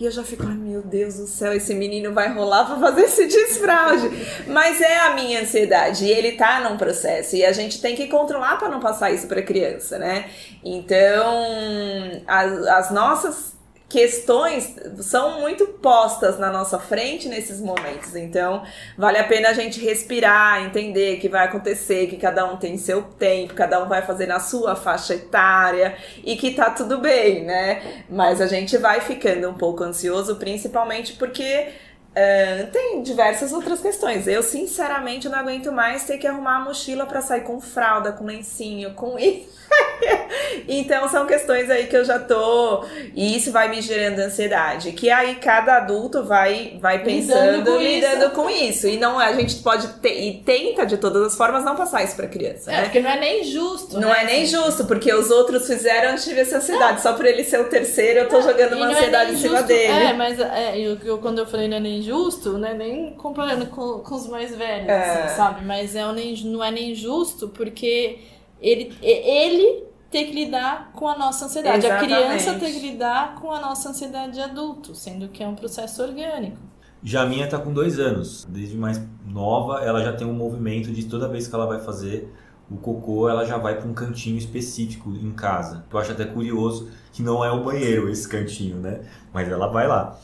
E 0.00 0.04
eu 0.04 0.10
já 0.10 0.24
fico, 0.24 0.44
ai 0.46 0.54
meu 0.54 0.82
Deus 0.82 1.16
do 1.16 1.26
céu, 1.26 1.52
esse 1.52 1.74
menino 1.74 2.12
vai 2.12 2.32
rolar 2.32 2.64
pra 2.64 2.76
fazer 2.78 3.02
esse 3.02 3.26
desfraude. 3.26 4.10
Mas 4.46 4.80
é 4.80 4.98
a 4.98 5.14
minha 5.14 5.40
ansiedade. 5.42 6.04
E 6.04 6.10
ele 6.10 6.32
tá 6.32 6.60
num 6.60 6.76
processo. 6.76 7.36
E 7.36 7.44
a 7.44 7.52
gente 7.52 7.80
tem 7.80 7.94
que 7.94 8.08
controlar 8.08 8.58
para 8.58 8.68
não 8.68 8.80
passar 8.80 9.10
isso 9.10 9.26
pra 9.26 9.42
criança, 9.42 9.98
né? 9.98 10.28
Então, 10.64 12.22
as, 12.26 12.66
as 12.66 12.90
nossas 12.90 13.51
questões 13.92 14.74
são 15.02 15.38
muito 15.40 15.66
postas 15.66 16.38
na 16.38 16.50
nossa 16.50 16.78
frente 16.78 17.28
nesses 17.28 17.60
momentos. 17.60 18.16
Então, 18.16 18.62
vale 18.96 19.18
a 19.18 19.24
pena 19.24 19.50
a 19.50 19.52
gente 19.52 19.78
respirar, 19.78 20.64
entender 20.64 21.18
que 21.18 21.28
vai 21.28 21.44
acontecer, 21.44 22.06
que 22.06 22.16
cada 22.16 22.50
um 22.50 22.56
tem 22.56 22.78
seu 22.78 23.02
tempo, 23.02 23.52
cada 23.52 23.84
um 23.84 23.88
vai 23.88 24.00
fazer 24.00 24.26
na 24.26 24.40
sua 24.40 24.74
faixa 24.74 25.14
etária 25.14 25.94
e 26.24 26.36
que 26.36 26.52
tá 26.52 26.70
tudo 26.70 27.00
bem, 27.00 27.44
né? 27.44 28.04
Mas 28.08 28.40
a 28.40 28.46
gente 28.46 28.78
vai 28.78 29.02
ficando 29.02 29.50
um 29.50 29.54
pouco 29.54 29.84
ansioso, 29.84 30.36
principalmente 30.36 31.12
porque 31.12 31.68
Uh, 32.12 32.70
tem 32.70 33.02
diversas 33.02 33.54
outras 33.54 33.80
questões. 33.80 34.26
Eu, 34.26 34.42
sinceramente, 34.42 35.30
não 35.30 35.38
aguento 35.38 35.72
mais 35.72 36.04
ter 36.04 36.18
que 36.18 36.26
arrumar 36.26 36.56
a 36.56 36.60
mochila 36.60 37.06
para 37.06 37.22
sair 37.22 37.40
com 37.40 37.58
fralda, 37.58 38.12
com 38.12 38.26
lencinho, 38.26 38.92
com 38.92 39.18
isso. 39.18 39.48
então, 40.68 41.08
são 41.08 41.26
questões 41.26 41.70
aí 41.70 41.86
que 41.86 41.96
eu 41.96 42.04
já 42.04 42.18
tô. 42.18 42.84
E 43.14 43.36
isso 43.36 43.52
vai 43.52 43.68
me 43.68 43.80
gerando 43.80 44.18
ansiedade. 44.20 44.92
Que 44.92 45.10
aí 45.10 45.36
cada 45.36 45.76
adulto 45.78 46.22
vai, 46.24 46.78
vai 46.80 47.02
pensando, 47.02 47.58
lidando 47.58 47.72
com, 47.72 47.78
lidando 47.82 48.24
isso. 48.24 48.30
com 48.30 48.50
isso. 48.50 48.86
E 48.88 48.96
não, 48.96 49.18
a 49.18 49.32
gente 49.32 49.56
pode 49.56 49.88
ter, 50.00 50.20
e 50.20 50.42
tenta 50.42 50.84
de 50.86 50.96
todas 50.96 51.22
as 51.22 51.36
formas 51.36 51.64
não 51.64 51.76
passar 51.76 52.02
isso 52.04 52.16
pra 52.16 52.26
criança. 52.26 52.72
É, 52.72 52.76
né? 52.76 52.82
porque 52.84 53.00
não 53.00 53.10
é 53.10 53.20
nem 53.20 53.44
justo. 53.44 53.98
Não 53.98 54.08
né? 54.08 54.22
é 54.22 54.24
nem 54.24 54.46
justo, 54.46 54.84
porque 54.86 55.12
os 55.12 55.30
outros 55.30 55.66
fizeram 55.66 56.14
de 56.14 56.34
ver 56.34 56.40
essa 56.42 56.56
ansiedade. 56.58 57.00
Só 57.02 57.12
por 57.14 57.26
ele 57.26 57.44
ser 57.44 57.60
o 57.60 57.64
terceiro, 57.64 58.20
eu 58.20 58.28
tô 58.28 58.36
Não, 58.36 58.42
jogando 58.42 58.74
uma 58.74 58.86
não 58.86 58.92
é 58.92 58.96
ansiedade 58.98 59.30
nem 59.32 59.34
em 59.38 59.42
cima 59.42 59.62
dele. 59.62 59.92
É, 59.92 60.12
mas 60.12 60.38
é, 60.38 60.78
eu, 60.78 60.98
eu- 61.04 61.18
quando 61.18 61.38
eu 61.38 61.46
falei 61.46 61.68
não 61.68 61.76
é 61.76 61.80
nem 61.80 62.02
justo, 62.02 62.58
né? 62.58 62.74
Nem 62.74 63.12
comparando 63.14 63.66
com, 63.66 64.00
com 64.00 64.14
os 64.14 64.26
mais 64.28 64.54
velhos, 64.54 64.88
É. 64.88 65.24
assim, 65.24 65.36
sabe? 65.36 65.64
Mas 65.64 65.94
é 65.94 66.06
um 66.06 66.12
não 66.44 66.62
é 66.62 66.70
nem 66.70 66.94
justo 66.94 67.48
porque 67.48 68.18
ele, 68.62 68.94
e- 69.02 69.06
ele 69.44 69.84
tem 70.10 70.26
que 70.26 70.32
lidar 70.32 70.92
com 70.92 71.08
a 71.08 71.16
nossa 71.18 71.46
ansiedade. 71.46 71.86
Exatamente. 71.86 72.12
A 72.12 72.16
criança 72.28 72.54
tem 72.58 72.72
que 72.72 72.80
lidar 72.80 73.34
com 73.36 73.50
a 73.50 73.60
nossa 73.60 73.88
ansiedade 73.90 74.34
de 74.34 74.40
adulto, 74.40 74.94
sendo 74.94 75.28
que 75.28 75.42
é 75.42 75.48
um 75.48 75.54
processo 75.54 76.02
orgânico. 76.02 76.58
Já 77.02 77.22
a 77.22 77.26
minha 77.26 77.48
tá 77.48 77.58
com 77.58 77.72
dois 77.72 77.98
anos. 77.98 78.46
Desde 78.48 78.76
mais 78.76 79.00
nova, 79.26 79.80
ela 79.82 80.04
já 80.04 80.12
tem 80.12 80.26
um 80.26 80.32
movimento 80.34 80.92
de 80.92 81.04
toda 81.04 81.28
vez 81.28 81.48
que 81.48 81.54
ela 81.54 81.66
vai 81.66 81.80
fazer 81.80 82.32
o 82.70 82.76
cocô, 82.76 83.28
ela 83.28 83.44
já 83.44 83.58
vai 83.58 83.76
para 83.76 83.88
um 83.88 83.92
cantinho 83.92 84.38
específico 84.38 85.10
em 85.10 85.32
casa. 85.32 85.84
Eu 85.92 85.98
acho 85.98 86.12
até 86.12 86.24
curioso 86.24 86.88
que 87.12 87.22
não 87.22 87.44
é 87.44 87.50
o 87.50 87.62
banheiro 87.64 88.08
esse 88.08 88.26
cantinho, 88.28 88.76
né? 88.76 89.00
Mas 89.32 89.48
ela 89.48 89.66
vai 89.66 89.86
lá. 89.88 90.18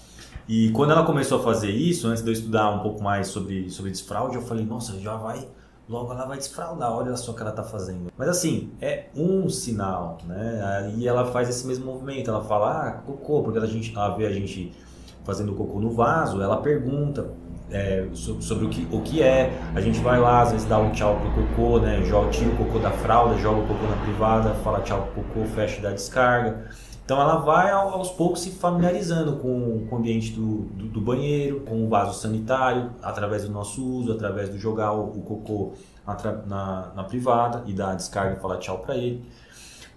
E 0.48 0.70
quando 0.70 0.92
ela 0.92 1.04
começou 1.04 1.40
a 1.40 1.42
fazer 1.42 1.70
isso, 1.70 2.06
antes 2.08 2.22
de 2.22 2.30
eu 2.30 2.32
estudar 2.32 2.70
um 2.70 2.78
pouco 2.78 3.02
mais 3.02 3.26
sobre, 3.28 3.68
sobre 3.68 3.90
desfraude, 3.90 4.36
eu 4.36 4.42
falei, 4.42 4.64
nossa, 4.64 4.98
já 4.98 5.14
vai, 5.16 5.46
logo 5.88 6.12
ela 6.12 6.26
vai 6.26 6.36
desfraudar, 6.36 6.92
olha 6.92 7.16
só 7.16 7.32
o 7.32 7.34
que 7.34 7.42
ela 7.42 7.52
tá 7.52 7.62
fazendo. 7.62 8.12
Mas 8.16 8.28
assim, 8.28 8.70
é 8.80 9.06
um 9.16 9.48
sinal, 9.48 10.18
né? 10.26 10.92
E 10.96 11.08
ela 11.08 11.24
faz 11.32 11.48
esse 11.48 11.66
mesmo 11.66 11.86
movimento, 11.86 12.30
ela 12.30 12.44
fala, 12.44 12.88
ah, 12.88 12.90
cocô, 13.06 13.42
porque 13.42 13.58
a 13.58 13.66
gente, 13.66 13.94
ela 13.94 14.10
vê 14.16 14.26
a 14.26 14.30
gente 14.32 14.72
fazendo 15.24 15.54
cocô 15.54 15.78
no 15.80 15.90
vaso, 15.90 16.40
ela 16.42 16.58
pergunta 16.58 17.30
é, 17.70 18.06
so- 18.14 18.40
sobre 18.40 18.64
o 18.64 18.68
que, 18.70 18.88
o 18.90 19.00
que 19.02 19.22
é. 19.22 19.50
A 19.74 19.80
gente 19.80 19.98
vai 20.00 20.18
lá, 20.18 20.40
às 20.42 20.52
vezes 20.52 20.66
dá 20.66 20.78
um 20.78 20.90
tchau 20.90 21.18
pro 21.20 21.30
cocô, 21.46 21.78
né? 21.78 22.02
Joga, 22.04 22.30
tira 22.30 22.50
o 22.50 22.56
cocô 22.56 22.78
da 22.78 22.90
fralda, 22.90 23.36
joga 23.38 23.60
o 23.60 23.66
cocô 23.66 23.86
na 23.86 23.96
privada, 24.04 24.54
fala 24.64 24.80
tchau 24.80 25.08
pro 25.12 25.22
cocô, 25.22 25.44
fecha 25.54 25.78
e 25.78 25.82
dá 25.82 25.90
descarga. 25.90 26.66
Então 27.08 27.18
ela 27.18 27.36
vai 27.36 27.70
ao- 27.70 27.88
aos 27.94 28.10
poucos 28.10 28.42
se 28.42 28.50
familiarizando 28.50 29.36
com, 29.36 29.86
com 29.88 29.96
o 29.96 29.98
ambiente 29.98 30.30
do, 30.32 30.64
do, 30.74 30.88
do 30.88 31.00
banheiro, 31.00 31.60
com 31.60 31.86
o 31.86 31.88
vaso 31.88 32.12
sanitário, 32.20 32.90
através 33.02 33.44
do 33.44 33.50
nosso 33.50 33.82
uso, 33.82 34.12
através 34.12 34.50
do 34.50 34.58
jogar 34.58 34.92
o, 34.92 35.04
o 35.04 35.22
cocô 35.22 35.72
atra- 36.06 36.42
na, 36.46 36.92
na 36.94 37.04
privada 37.04 37.62
e 37.64 37.72
dar 37.72 37.92
a 37.92 37.94
descarga 37.94 38.36
e 38.36 38.40
falar 38.42 38.58
tchau 38.58 38.80
para 38.80 38.94
ele. 38.94 39.24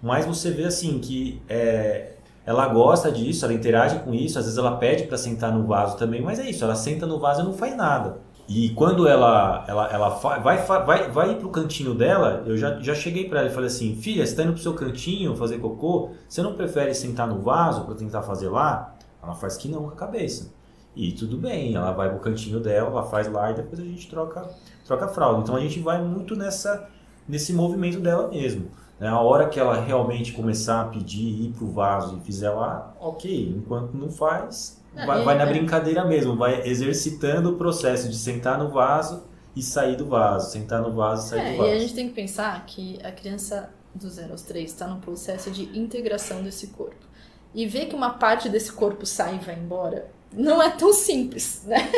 Mas 0.02 0.24
você 0.24 0.50
vê 0.52 0.64
assim 0.64 0.98
que 1.00 1.42
é, 1.50 2.12
ela 2.46 2.66
gosta 2.68 3.12
disso, 3.12 3.44
ela 3.44 3.52
interage 3.52 3.98
com 3.98 4.14
isso, 4.14 4.38
às 4.38 4.46
vezes 4.46 4.58
ela 4.58 4.78
pede 4.78 5.02
para 5.04 5.18
sentar 5.18 5.52
no 5.52 5.66
vaso 5.66 5.98
também, 5.98 6.22
mas 6.22 6.38
é 6.38 6.48
isso, 6.48 6.64
ela 6.64 6.74
senta 6.74 7.06
no 7.06 7.18
vaso 7.18 7.42
e 7.42 7.44
não 7.44 7.52
faz 7.52 7.76
nada. 7.76 8.20
E 8.48 8.70
quando 8.70 9.06
ela, 9.08 9.64
ela, 9.68 9.88
ela 9.92 10.08
vai, 10.08 10.58
vai, 10.58 11.10
vai 11.10 11.36
pro 11.36 11.48
cantinho 11.48 11.94
dela, 11.94 12.42
eu 12.44 12.56
já, 12.56 12.78
já 12.80 12.94
cheguei 12.94 13.28
para 13.28 13.40
ela 13.40 13.48
e 13.48 13.52
falei 13.52 13.68
assim: 13.68 13.94
Filha, 13.96 14.26
você 14.26 14.34
tá 14.34 14.42
indo 14.42 14.52
pro 14.52 14.62
seu 14.62 14.74
cantinho 14.74 15.36
fazer 15.36 15.58
cocô? 15.58 16.10
Você 16.28 16.42
não 16.42 16.54
prefere 16.54 16.94
sentar 16.94 17.26
no 17.28 17.40
vaso 17.40 17.84
para 17.84 17.94
tentar 17.94 18.22
fazer 18.22 18.48
lá? 18.48 18.94
Ela 19.22 19.34
faz 19.34 19.56
que 19.56 19.68
não 19.68 19.84
com 19.84 19.90
a 19.90 19.92
cabeça. 19.96 20.52
E 20.94 21.12
tudo 21.12 21.38
bem, 21.38 21.74
ela 21.74 21.92
vai 21.92 22.10
pro 22.10 22.18
cantinho 22.20 22.60
dela, 22.60 22.90
ela 22.90 23.02
faz 23.04 23.30
lá 23.30 23.50
e 23.50 23.54
depois 23.54 23.80
a 23.80 23.84
gente 23.84 24.08
troca, 24.10 24.46
troca 24.84 25.06
a 25.06 25.08
fralda. 25.08 25.40
Então 25.42 25.56
a 25.56 25.60
gente 25.60 25.80
vai 25.80 26.02
muito 26.02 26.36
nessa, 26.36 26.86
nesse 27.26 27.52
movimento 27.54 28.00
dela 28.00 28.28
mesmo. 28.28 28.66
né? 29.00 29.08
A 29.08 29.18
hora 29.20 29.48
que 29.48 29.58
ela 29.58 29.80
realmente 29.80 30.32
começar 30.32 30.82
a 30.82 30.84
pedir, 30.86 31.46
ir 31.46 31.52
pro 31.52 31.66
vaso 31.70 32.18
e 32.18 32.24
fizer 32.26 32.50
lá, 32.50 32.92
ok. 33.00 33.54
Enquanto 33.56 33.94
não 33.96 34.10
faz, 34.10 34.81
vai, 34.94 35.22
vai 35.22 35.36
na 35.36 35.44
é. 35.44 35.46
brincadeira 35.46 36.04
mesmo, 36.04 36.36
vai 36.36 36.66
exercitando 36.66 37.50
o 37.50 37.56
processo 37.56 38.08
de 38.08 38.16
sentar 38.16 38.58
no 38.58 38.70
vaso 38.70 39.24
e 39.54 39.62
sair 39.62 39.96
do 39.96 40.06
vaso, 40.06 40.50
sentar 40.50 40.80
no 40.82 40.92
vaso 40.92 41.26
e 41.26 41.28
sair 41.30 41.40
É, 41.40 41.50
do 41.52 41.56
vaso. 41.58 41.70
e 41.70 41.72
a 41.72 41.78
gente 41.78 41.94
tem 41.94 42.08
que 42.08 42.14
pensar 42.14 42.64
que 42.66 42.98
a 43.02 43.12
criança 43.12 43.70
do 43.94 44.08
0 44.08 44.32
aos 44.32 44.42
3 44.42 44.70
está 44.70 44.86
num 44.86 45.00
processo 45.00 45.50
de 45.50 45.64
integração 45.78 46.42
desse 46.42 46.68
corpo. 46.68 47.06
E 47.54 47.66
ver 47.66 47.86
que 47.86 47.94
uma 47.94 48.10
parte 48.14 48.48
desse 48.48 48.72
corpo 48.72 49.04
sai 49.04 49.36
e 49.36 49.38
vai 49.44 49.54
embora 49.58 50.10
não 50.32 50.62
é 50.62 50.70
tão 50.70 50.92
simples, 50.92 51.62
né? 51.68 51.90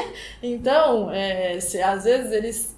Então, 0.42 1.10
é, 1.10 1.60
se, 1.60 1.80
às 1.80 2.04
vezes 2.04 2.32
eles 2.32 2.76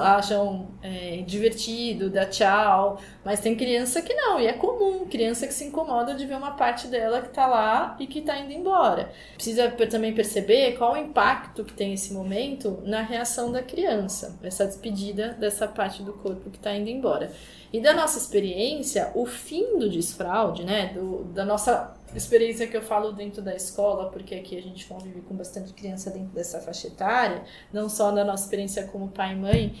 acham 0.00 0.68
é, 0.82 1.22
divertido, 1.26 2.10
dá 2.10 2.26
tchau, 2.26 3.00
mas 3.24 3.40
tem 3.40 3.54
criança 3.54 4.00
que 4.00 4.14
não, 4.14 4.40
e 4.40 4.46
é 4.46 4.52
comum, 4.52 5.06
criança 5.06 5.46
que 5.46 5.52
se 5.52 5.64
incomoda 5.64 6.14
de 6.14 6.24
ver 6.24 6.36
uma 6.36 6.52
parte 6.52 6.86
dela 6.86 7.20
que 7.20 7.28
tá 7.28 7.46
lá 7.46 7.96
e 7.98 8.06
que 8.06 8.22
tá 8.22 8.38
indo 8.38 8.52
embora. 8.52 9.12
Precisa 9.34 9.70
também 9.70 10.14
perceber 10.14 10.76
qual 10.78 10.94
o 10.94 10.96
impacto 10.96 11.64
que 11.64 11.72
tem 11.72 11.92
esse 11.92 12.12
momento 12.12 12.82
na 12.84 13.02
reação 13.02 13.52
da 13.52 13.62
criança, 13.62 14.38
essa 14.42 14.66
despedida 14.66 15.36
dessa 15.38 15.68
parte 15.68 16.02
do 16.02 16.12
corpo 16.14 16.50
que 16.50 16.58
tá 16.58 16.74
indo 16.74 16.88
embora. 16.88 17.30
E 17.72 17.80
da 17.80 17.92
nossa 17.92 18.18
experiência, 18.18 19.12
o 19.14 19.26
fim 19.26 19.78
do 19.78 19.88
desfraude, 19.88 20.64
né, 20.64 20.92
do, 20.92 21.24
da 21.24 21.44
nossa 21.44 21.94
experiência 22.14 22.66
que 22.66 22.76
eu 22.76 22.82
falo 22.82 23.12
dentro 23.12 23.40
da 23.40 23.54
escola, 23.54 24.10
porque 24.10 24.34
aqui 24.34 24.56
a 24.58 24.62
gente 24.62 24.86
convive 24.86 25.20
com 25.20 25.34
bastante 25.36 25.72
criança 25.72 26.10
dentro 26.10 26.30
dessa 26.34 26.60
faixa 26.60 26.88
etária, 26.88 27.44
não 27.72 27.88
só 27.88 28.10
da 28.10 28.24
nossa 28.24 28.44
experiência 28.44 28.84
como 28.88 29.08
pai 29.08 29.34
e 29.34 29.36
mãe, 29.36 29.74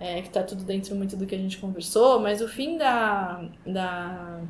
é, 0.00 0.22
que 0.22 0.30
tá 0.30 0.42
tudo 0.42 0.64
dentro 0.64 0.96
muito 0.96 1.14
do 1.16 1.26
que 1.26 1.34
a 1.34 1.38
gente 1.38 1.58
conversou, 1.58 2.18
mas 2.18 2.40
o 2.40 2.48
fim 2.48 2.78
da, 2.78 3.44
da 3.66 4.40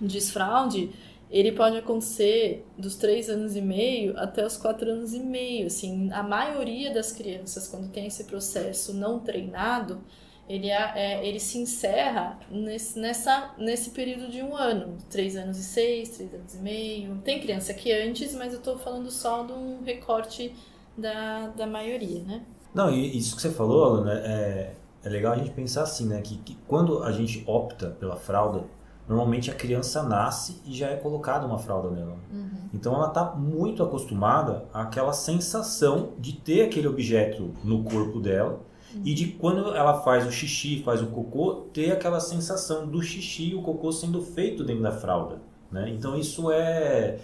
desfraude, 0.00 0.90
ele 1.30 1.52
pode 1.52 1.76
acontecer 1.76 2.66
dos 2.76 2.96
três 2.96 3.30
anos 3.30 3.54
e 3.54 3.62
meio 3.62 4.18
até 4.18 4.44
os 4.44 4.56
quatro 4.56 4.90
anos 4.90 5.14
e 5.14 5.20
meio, 5.20 5.66
assim, 5.66 6.10
a 6.12 6.22
maioria 6.22 6.92
das 6.92 7.12
crianças, 7.12 7.68
quando 7.68 7.90
tem 7.90 8.06
esse 8.06 8.24
processo 8.24 8.92
não 8.92 9.20
treinado, 9.20 10.00
ele, 10.48 10.70
é, 10.70 11.26
ele 11.26 11.38
se 11.38 11.58
encerra 11.58 12.38
nesse, 12.50 12.98
nessa, 12.98 13.54
nesse 13.58 13.90
período 13.90 14.28
de 14.30 14.42
um 14.42 14.56
ano, 14.56 14.96
três 15.10 15.36
anos 15.36 15.58
e 15.58 15.64
seis, 15.64 16.08
três 16.08 16.32
anos 16.32 16.54
e 16.54 16.58
meio. 16.58 17.18
Tem 17.18 17.38
criança 17.38 17.74
que 17.74 17.92
antes, 17.92 18.34
mas 18.34 18.54
eu 18.54 18.60
tô 18.60 18.78
falando 18.78 19.10
só 19.10 19.44
de 19.44 19.52
um 19.52 19.82
recorte 19.82 20.54
da, 20.96 21.48
da 21.48 21.66
maioria, 21.66 22.22
né? 22.22 22.42
Não, 22.74 22.90
e 22.90 23.18
isso 23.18 23.36
que 23.36 23.42
você 23.42 23.50
falou, 23.50 23.84
Alana, 23.84 24.14
é, 24.20 24.72
é 25.08 25.10
legal 25.10 25.32
a 25.32 25.36
gente 25.36 25.50
pensar 25.50 25.82
assim, 25.82 26.06
né? 26.06 26.20
Que, 26.20 26.36
que 26.38 26.56
quando 26.66 27.02
a 27.02 27.10
gente 27.10 27.42
opta 27.46 27.88
pela 27.98 28.16
fralda, 28.16 28.64
normalmente 29.08 29.50
a 29.50 29.54
criança 29.54 30.02
nasce 30.02 30.60
e 30.66 30.74
já 30.74 30.88
é 30.88 30.96
colocada 30.96 31.46
uma 31.46 31.58
fralda 31.58 31.90
nela. 31.90 32.16
Uhum. 32.30 32.68
Então 32.74 32.94
ela 32.94 33.08
está 33.08 33.24
muito 33.34 33.82
acostumada 33.82 34.64
àquela 34.72 35.12
sensação 35.12 36.10
de 36.18 36.34
ter 36.34 36.62
aquele 36.62 36.86
objeto 36.86 37.54
no 37.64 37.82
corpo 37.84 38.20
dela 38.20 38.60
e 39.04 39.14
de 39.14 39.26
quando 39.32 39.74
ela 39.74 40.00
faz 40.00 40.26
o 40.26 40.32
xixi, 40.32 40.82
faz 40.82 41.02
o 41.02 41.06
cocô, 41.06 41.66
ter 41.72 41.92
aquela 41.92 42.20
sensação 42.20 42.86
do 42.86 43.02
xixi 43.02 43.50
e 43.50 43.54
o 43.54 43.62
cocô 43.62 43.92
sendo 43.92 44.20
feito 44.22 44.64
dentro 44.64 44.82
da 44.82 44.92
fralda. 44.92 45.40
Né? 45.70 45.90
Então 45.90 46.16
isso 46.16 46.50
é, 46.50 47.18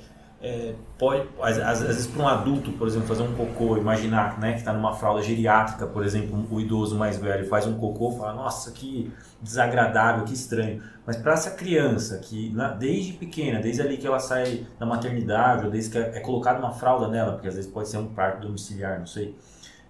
é 0.46 0.74
pode 0.98 1.26
às, 1.40 1.58
às 1.58 1.80
vezes 1.82 2.06
para 2.06 2.22
um 2.22 2.28
adulto, 2.28 2.70
por 2.72 2.86
exemplo, 2.86 3.08
fazer 3.08 3.22
um 3.22 3.34
cocô, 3.34 3.76
imaginar 3.78 4.38
né, 4.38 4.52
que 4.52 4.58
está 4.58 4.72
numa 4.72 4.92
fralda 4.92 5.22
geriátrica, 5.22 5.86
por 5.86 6.04
exemplo, 6.04 6.46
o 6.50 6.60
idoso 6.60 6.96
mais 6.96 7.16
velho 7.16 7.46
faz 7.48 7.66
um 7.66 7.78
cocô, 7.78 8.12
fala 8.12 8.34
nossa 8.34 8.70
que 8.72 9.10
desagradável, 9.40 10.24
que 10.24 10.34
estranho. 10.34 10.82
Mas 11.06 11.16
para 11.16 11.32
essa 11.32 11.50
criança 11.52 12.18
que 12.18 12.50
na- 12.50 12.70
desde 12.72 13.12
pequena, 13.14 13.58
desde 13.60 13.80
ali 13.82 13.96
que 13.96 14.06
ela 14.06 14.20
sai 14.20 14.66
da 14.78 14.86
maternidade 14.86 15.64
ou 15.64 15.70
desde 15.70 15.90
que 15.90 15.98
é, 15.98 16.16
é 16.18 16.20
colocada 16.20 16.58
uma 16.58 16.72
fralda 16.72 17.08
nela, 17.08 17.32
porque 17.32 17.48
às 17.48 17.54
vezes 17.54 17.70
pode 17.70 17.88
ser 17.88 17.96
um 17.98 18.06
parto 18.08 18.46
domiciliar, 18.46 18.98
não 18.98 19.06
sei 19.06 19.34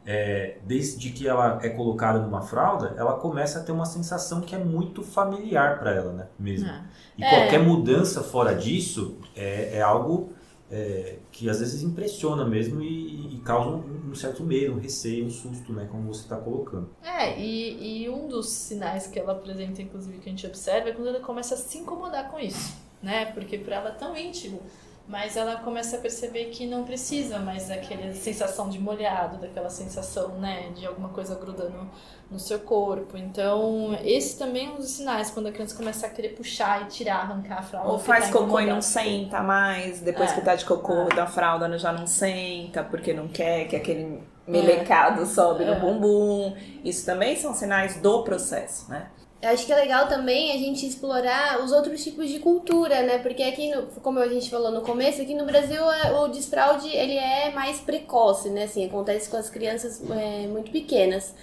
é, 0.07 0.59
desde 0.67 1.09
que 1.11 1.27
ela 1.27 1.59
é 1.63 1.71
colocada 1.71 2.19
numa 2.19 2.43
fralda, 2.43 2.93
ela 2.99 3.15
começa 3.15 3.59
a 3.61 3.63
ter 3.63 3.73
uma 3.73 3.87
sensação 3.87 4.43
que 4.43 4.55
é 4.55 4.59
muito 4.59 5.03
familiar 5.03 5.79
para 5.79 5.93
ela, 5.95 6.13
né? 6.13 6.27
Mesmo. 6.39 6.69
É. 6.69 6.83
E 7.17 7.25
É. 7.25 7.31
qualquer 7.31 7.61
mudança 7.61 8.23
fora 8.23 8.55
disso 8.55 9.17
é, 9.35 9.79
é 9.79 9.81
algo 9.81 10.34
é, 10.75 11.19
que 11.31 11.49
às 11.49 11.61
vezes 11.61 11.85
impressiona 11.85 12.45
mesmo 12.45 12.83
e, 12.83 13.37
e 13.37 13.41
causa 13.45 13.77
um, 13.77 14.11
um 14.11 14.15
certo 14.15 14.43
medo, 14.43 14.75
um 14.75 14.81
receio, 14.81 15.25
um 15.25 15.31
susto, 15.31 15.73
né? 15.73 15.87
Como 15.89 16.13
você 16.13 16.23
está 16.23 16.37
colocando. 16.37 16.91
É, 17.01 17.41
e, 17.41 18.03
e 18.03 18.09
um 18.09 18.27
dos 18.27 18.49
sinais 18.49 19.07
que 19.07 19.17
ela 19.17 19.33
apresenta, 19.35 19.81
inclusive, 19.81 20.19
que 20.19 20.29
a 20.29 20.33
gente 20.33 20.45
observa, 20.45 20.89
é 20.89 20.93
quando 20.93 21.07
ela 21.07 21.21
começa 21.21 21.55
a 21.55 21.59
se 21.59 21.79
incomodar 21.79 22.29
com 22.29 22.41
isso, 22.41 22.77
né? 23.01 23.27
Porque 23.27 23.57
para 23.57 23.77
ela 23.77 23.91
é 23.91 23.93
tão 23.93 24.17
íntimo, 24.17 24.61
mas 25.07 25.37
ela 25.37 25.57
começa 25.57 25.97
a 25.97 26.01
perceber 26.01 26.47
que 26.47 26.67
não 26.67 26.85
precisa 26.85 27.39
mais 27.39 27.69
daquela 27.69 28.13
sensação 28.15 28.71
de 28.71 28.79
molhado, 28.79 29.37
daquela 29.39 29.69
sensação, 29.69 30.39
né, 30.39 30.71
de 30.75 30.87
alguma 30.87 31.11
coisa 31.11 31.35
grudando 31.35 31.91
no 32.31 32.39
seu 32.39 32.59
corpo. 32.59 33.17
Então, 33.17 33.99
esse 34.03 34.39
também 34.39 34.67
é 34.67 34.71
um 34.71 34.77
dos 34.77 34.91
sinais, 34.91 35.31
quando 35.31 35.47
a 35.49 35.53
criança 35.53 35.77
começa 35.77 36.07
a 36.07 36.11
querer 36.11 36.31
puxar 36.31 36.83
e 36.83 36.85
tirar, 36.87 37.17
arrancar 37.17 37.59
a 37.59 37.63
fralda. 37.63 37.91
Ou 37.91 37.99
faz 37.99 38.31
cocô 38.31 38.59
e 38.61 38.67
não 38.67 38.81
senta 38.81 39.43
mais, 39.43 40.01
depois 40.01 40.33
É. 40.33 40.35
que 40.35 40.41
tá 40.41 40.55
de 40.55 40.65
cocô 40.65 41.05
da 41.15 41.27
fralda 41.27 41.77
já 41.79 41.93
não 41.93 42.07
senta, 42.07 42.83
porque 42.83 43.13
não 43.13 43.29
quer 43.29 43.67
que 43.69 43.77
aquele 43.77 44.23
melecado 44.49 45.27
sobe 45.27 45.65
É. 45.65 45.75
no 45.75 45.81
bumbum. 45.81 46.57
Isso 46.83 47.05
também 47.05 47.37
são 47.37 47.53
sinais 47.55 47.97
do 48.01 48.23
processo, 48.23 48.91
né? 48.91 49.09
Eu 49.45 49.51
acho 49.51 49.67
que 49.67 49.73
é 49.75 49.77
legal 49.77 50.09
também 50.09 50.53
a 50.53 50.57
gente 50.57 50.87
explorar 50.87 51.63
os 51.63 51.71
outros 51.71 52.03
tipos 52.03 52.31
de 52.31 52.39
cultura, 52.39 53.03
né? 53.03 53.19
Porque 53.19 53.43
aqui, 53.43 53.69
no, 53.75 53.83
como 54.01 54.19
a 54.19 54.27
gente 54.27 54.49
falou 54.49 54.71
no 54.71 54.81
começo, 54.81 55.21
aqui 55.21 55.35
no 55.35 55.45
Brasil 55.45 55.83
é- 55.93 56.19
o 56.19 56.29
desfraude 56.29 56.89
ele 56.89 57.19
é 57.19 57.51
mais 57.53 57.79
precoce, 57.79 58.49
né? 58.49 58.65
Assim, 58.65 58.87
acontece 58.87 59.29
com 59.29 59.37
as 59.37 59.51
crianças 59.51 60.03
é, 60.11 60.47
muito 60.47 60.71
pequenas. 60.71 61.35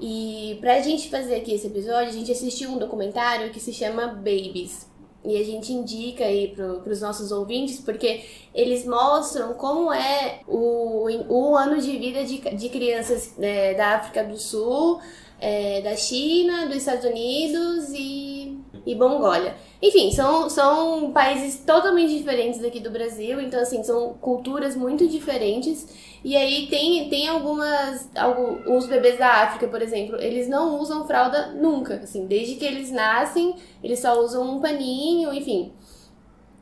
E 0.00 0.56
pra 0.62 0.80
gente 0.80 1.10
fazer 1.10 1.34
aqui 1.34 1.52
esse 1.52 1.66
episódio, 1.66 2.08
a 2.08 2.12
gente 2.12 2.32
assistiu 2.32 2.70
um 2.70 2.78
documentário 2.78 3.50
que 3.50 3.60
se 3.60 3.74
chama 3.74 4.06
Babies. 4.06 4.88
E 5.22 5.36
a 5.36 5.44
gente 5.44 5.70
indica 5.70 6.24
aí 6.24 6.48
pro, 6.48 6.80
pros 6.80 7.02
nossos 7.02 7.30
ouvintes, 7.30 7.78
porque 7.78 8.24
eles 8.54 8.86
mostram 8.86 9.52
como 9.52 9.92
é 9.92 10.40
o, 10.48 11.06
o 11.28 11.54
ano 11.54 11.78
de 11.78 11.94
vida 11.98 12.24
de, 12.24 12.38
de 12.38 12.68
crianças 12.70 13.34
né, 13.36 13.74
da 13.74 13.96
África 13.96 14.24
do 14.24 14.38
Sul, 14.38 14.98
é, 15.40 15.80
da 15.80 15.96
China, 15.96 16.66
dos 16.66 16.76
Estados 16.76 17.04
Unidos 17.04 17.90
e, 17.94 18.58
e 18.84 18.94
Mongólia. 18.94 19.56
Enfim, 19.82 20.10
são, 20.12 20.50
são 20.50 21.10
países 21.10 21.64
totalmente 21.64 22.16
diferentes 22.16 22.60
daqui 22.60 22.78
do 22.80 22.90
Brasil, 22.90 23.40
então 23.40 23.60
assim, 23.60 23.82
são 23.82 24.14
culturas 24.20 24.76
muito 24.76 25.08
diferentes. 25.08 26.10
E 26.22 26.36
aí 26.36 26.66
tem, 26.66 27.08
tem 27.08 27.28
algumas. 27.28 28.08
Algum, 28.14 28.76
os 28.76 28.86
bebês 28.86 29.18
da 29.18 29.42
África, 29.44 29.66
por 29.66 29.80
exemplo, 29.80 30.16
eles 30.20 30.46
não 30.46 30.78
usam 30.78 31.06
fralda 31.06 31.52
nunca. 31.52 31.94
Assim, 32.02 32.26
desde 32.26 32.56
que 32.56 32.64
eles 32.64 32.90
nascem, 32.90 33.56
eles 33.82 34.00
só 34.00 34.20
usam 34.20 34.56
um 34.56 34.60
paninho, 34.60 35.32
enfim. 35.32 35.72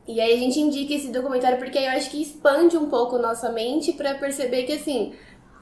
E 0.07 0.21
aí 0.21 0.33
a 0.33 0.37
gente 0.37 0.59
indica 0.59 0.93
esse 0.93 1.09
documentário 1.09 1.59
porque 1.59 1.77
aí 1.77 1.85
eu 1.85 1.91
acho 1.91 2.09
que 2.09 2.21
expande 2.21 2.77
um 2.77 2.89
pouco 2.89 3.17
nossa 3.17 3.51
mente 3.51 3.91
pra 3.93 4.15
perceber 4.15 4.63
que 4.63 4.73
assim. 4.73 5.13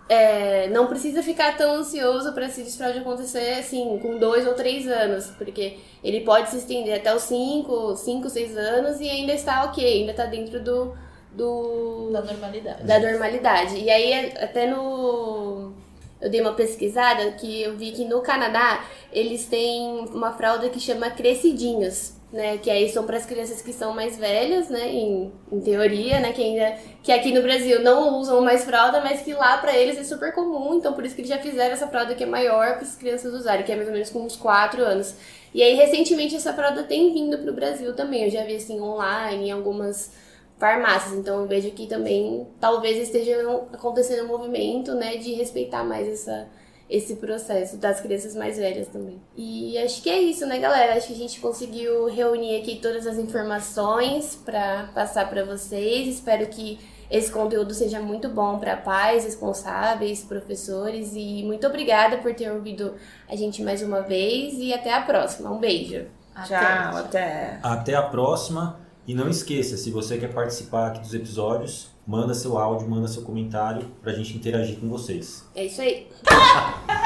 É, 0.09 0.69
não 0.69 0.87
precisa 0.87 1.21
ficar 1.21 1.57
tão 1.57 1.75
ansioso 1.75 2.33
para 2.33 2.45
esse 2.45 2.63
desfraude 2.63 2.99
acontecer 2.99 3.59
assim, 3.59 3.99
com 4.01 4.17
dois 4.17 4.47
ou 4.47 4.53
três 4.53 4.87
anos, 4.87 5.27
porque 5.37 5.77
ele 6.03 6.21
pode 6.21 6.49
se 6.49 6.57
estender 6.57 6.95
até 6.95 7.13
os 7.13 7.23
cinco, 7.23 7.95
cinco, 7.95 8.29
seis 8.29 8.55
anos 8.55 8.99
e 9.01 9.09
ainda 9.09 9.33
está 9.33 9.65
ok, 9.65 9.83
ainda 9.85 10.11
está 10.11 10.25
dentro 10.25 10.63
do, 10.63 10.95
do 11.33 12.09
Da 12.11 12.21
normalidade. 12.21 12.83
da 12.83 12.99
normalidade. 12.99 13.75
E 13.77 13.89
aí, 13.89 14.31
até 14.37 14.67
no. 14.67 15.73
Eu 16.19 16.31
dei 16.31 16.41
uma 16.41 16.53
pesquisada 16.53 17.31
que 17.33 17.61
eu 17.61 17.77
vi 17.77 17.91
que 17.91 18.03
no 18.03 18.21
Canadá 18.21 18.83
eles 19.13 19.45
têm 19.45 19.99
uma 20.11 20.33
fralda 20.33 20.67
que 20.67 20.79
chama 20.79 21.11
Crescidinhos, 21.11 22.13
né? 22.31 22.57
Que 22.57 22.69
aí 22.69 22.89
são 22.89 23.05
para 23.05 23.17
as 23.17 23.25
crianças 23.25 23.61
que 23.61 23.71
são 23.71 23.93
mais 23.93 24.17
velhas, 24.17 24.69
né? 24.69 24.87
Em, 24.87 25.31
em 25.51 25.59
teoria, 25.61 26.19
né? 26.19 26.33
Que 26.33 26.43
ainda. 26.43 26.77
Que 27.03 27.11
aqui 27.11 27.31
no 27.33 27.41
Brasil 27.41 27.81
não 27.81 28.19
usam 28.19 28.41
mais 28.41 28.63
fralda, 28.65 29.01
mas 29.01 29.21
que 29.21 29.33
lá 29.33 29.57
para 29.57 29.75
eles 29.75 29.97
é 29.97 30.03
super 30.03 30.33
comum. 30.33 30.75
Então 30.75 30.93
por 30.93 31.05
isso 31.05 31.15
que 31.15 31.21
eles 31.21 31.29
já 31.29 31.39
fizeram 31.39 31.73
essa 31.73 31.87
fralda 31.87 32.15
que 32.15 32.23
é 32.23 32.27
maior 32.27 32.73
para 32.73 32.83
as 32.83 32.95
crianças 32.95 33.33
usarem, 33.33 33.65
que 33.65 33.71
é 33.71 33.75
mais 33.75 33.87
ou 33.87 33.93
menos 33.93 34.09
com 34.09 34.19
uns 34.19 34.35
4 34.35 34.83
anos. 34.83 35.15
E 35.53 35.63
aí, 35.63 35.73
recentemente, 35.75 36.35
essa 36.35 36.53
fralda 36.53 36.83
tem 36.83 37.13
vindo 37.13 37.37
pro 37.39 37.53
Brasil 37.53 37.95
também. 37.95 38.25
Eu 38.25 38.29
já 38.29 38.43
vi 38.43 38.55
assim 38.57 38.79
online 38.79 39.47
em 39.47 39.51
algumas 39.51 40.11
farmácias. 40.57 41.13
Então 41.13 41.41
eu 41.41 41.47
vejo 41.47 41.71
que 41.71 41.87
também 41.87 42.47
talvez 42.59 42.97
esteja 42.97 43.35
acontecendo 43.73 44.25
um 44.25 44.27
movimento, 44.27 44.93
né, 44.93 45.17
de 45.17 45.33
respeitar 45.33 45.83
mais 45.83 46.07
essa, 46.07 46.47
esse 46.89 47.17
processo 47.17 47.77
das 47.77 47.99
crianças 47.99 48.35
mais 48.35 48.57
velhas 48.57 48.87
também. 48.87 49.21
E 49.35 49.77
acho 49.77 50.01
que 50.01 50.09
é 50.09 50.19
isso, 50.19 50.45
né, 50.45 50.57
galera? 50.57 50.95
Acho 50.95 51.07
que 51.07 51.13
a 51.13 51.17
gente 51.17 51.39
conseguiu 51.39 52.05
reunir 52.05 52.61
aqui 52.61 52.79
todas 52.81 53.05
as 53.05 53.17
informações 53.17 54.35
para 54.45 54.89
passar 54.95 55.29
para 55.29 55.43
vocês. 55.43 56.07
Espero 56.07 56.47
que 56.47 56.79
esse 57.09 57.31
conteúdo 57.31 57.73
seja 57.73 57.99
muito 57.99 58.29
bom 58.29 58.57
para 58.59 58.75
pais, 58.77 59.23
responsáveis, 59.23 60.23
professores 60.23 61.11
e 61.13 61.43
muito 61.43 61.65
obrigada 61.67 62.17
por 62.17 62.33
ter 62.33 62.51
ouvido 62.51 62.95
a 63.29 63.35
gente 63.35 63.63
mais 63.63 63.81
uma 63.81 64.01
vez 64.01 64.55
e 64.57 64.73
até 64.73 64.93
a 64.93 65.01
próxima. 65.01 65.51
Um 65.51 65.59
beijo. 65.59 66.05
Tchau, 66.45 66.97
até. 66.97 67.59
Até 67.63 67.95
a 67.95 68.03
próxima. 68.03 68.79
E 69.07 69.13
não 69.13 69.29
esqueça, 69.29 69.77
se 69.77 69.89
você 69.89 70.17
quer 70.17 70.33
participar 70.33 70.87
aqui 70.87 70.99
dos 70.99 71.13
episódios, 71.13 71.89
manda 72.07 72.33
seu 72.33 72.57
áudio, 72.57 72.89
manda 72.89 73.07
seu 73.07 73.21
comentário 73.23 73.85
pra 74.01 74.13
gente 74.13 74.35
interagir 74.35 74.79
com 74.79 74.87
vocês. 74.87 75.43
É 75.53 75.65
isso 75.65 75.81
aí. 75.81 76.07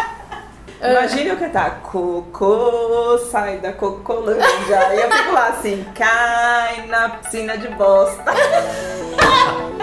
Imagina 0.79 1.31
eu 1.31 1.37
cantar 1.37 1.81
Cocô, 1.83 3.17
sai 3.29 3.59
da 3.59 3.73
Cocolândia. 3.73 4.95
E 4.95 5.01
eu 5.01 5.11
fico 5.11 5.31
lá 5.31 5.49
assim, 5.49 5.85
cai 5.95 6.87
na 6.87 7.09
piscina 7.09 7.57
de 7.57 7.67
bosta. 7.69 8.31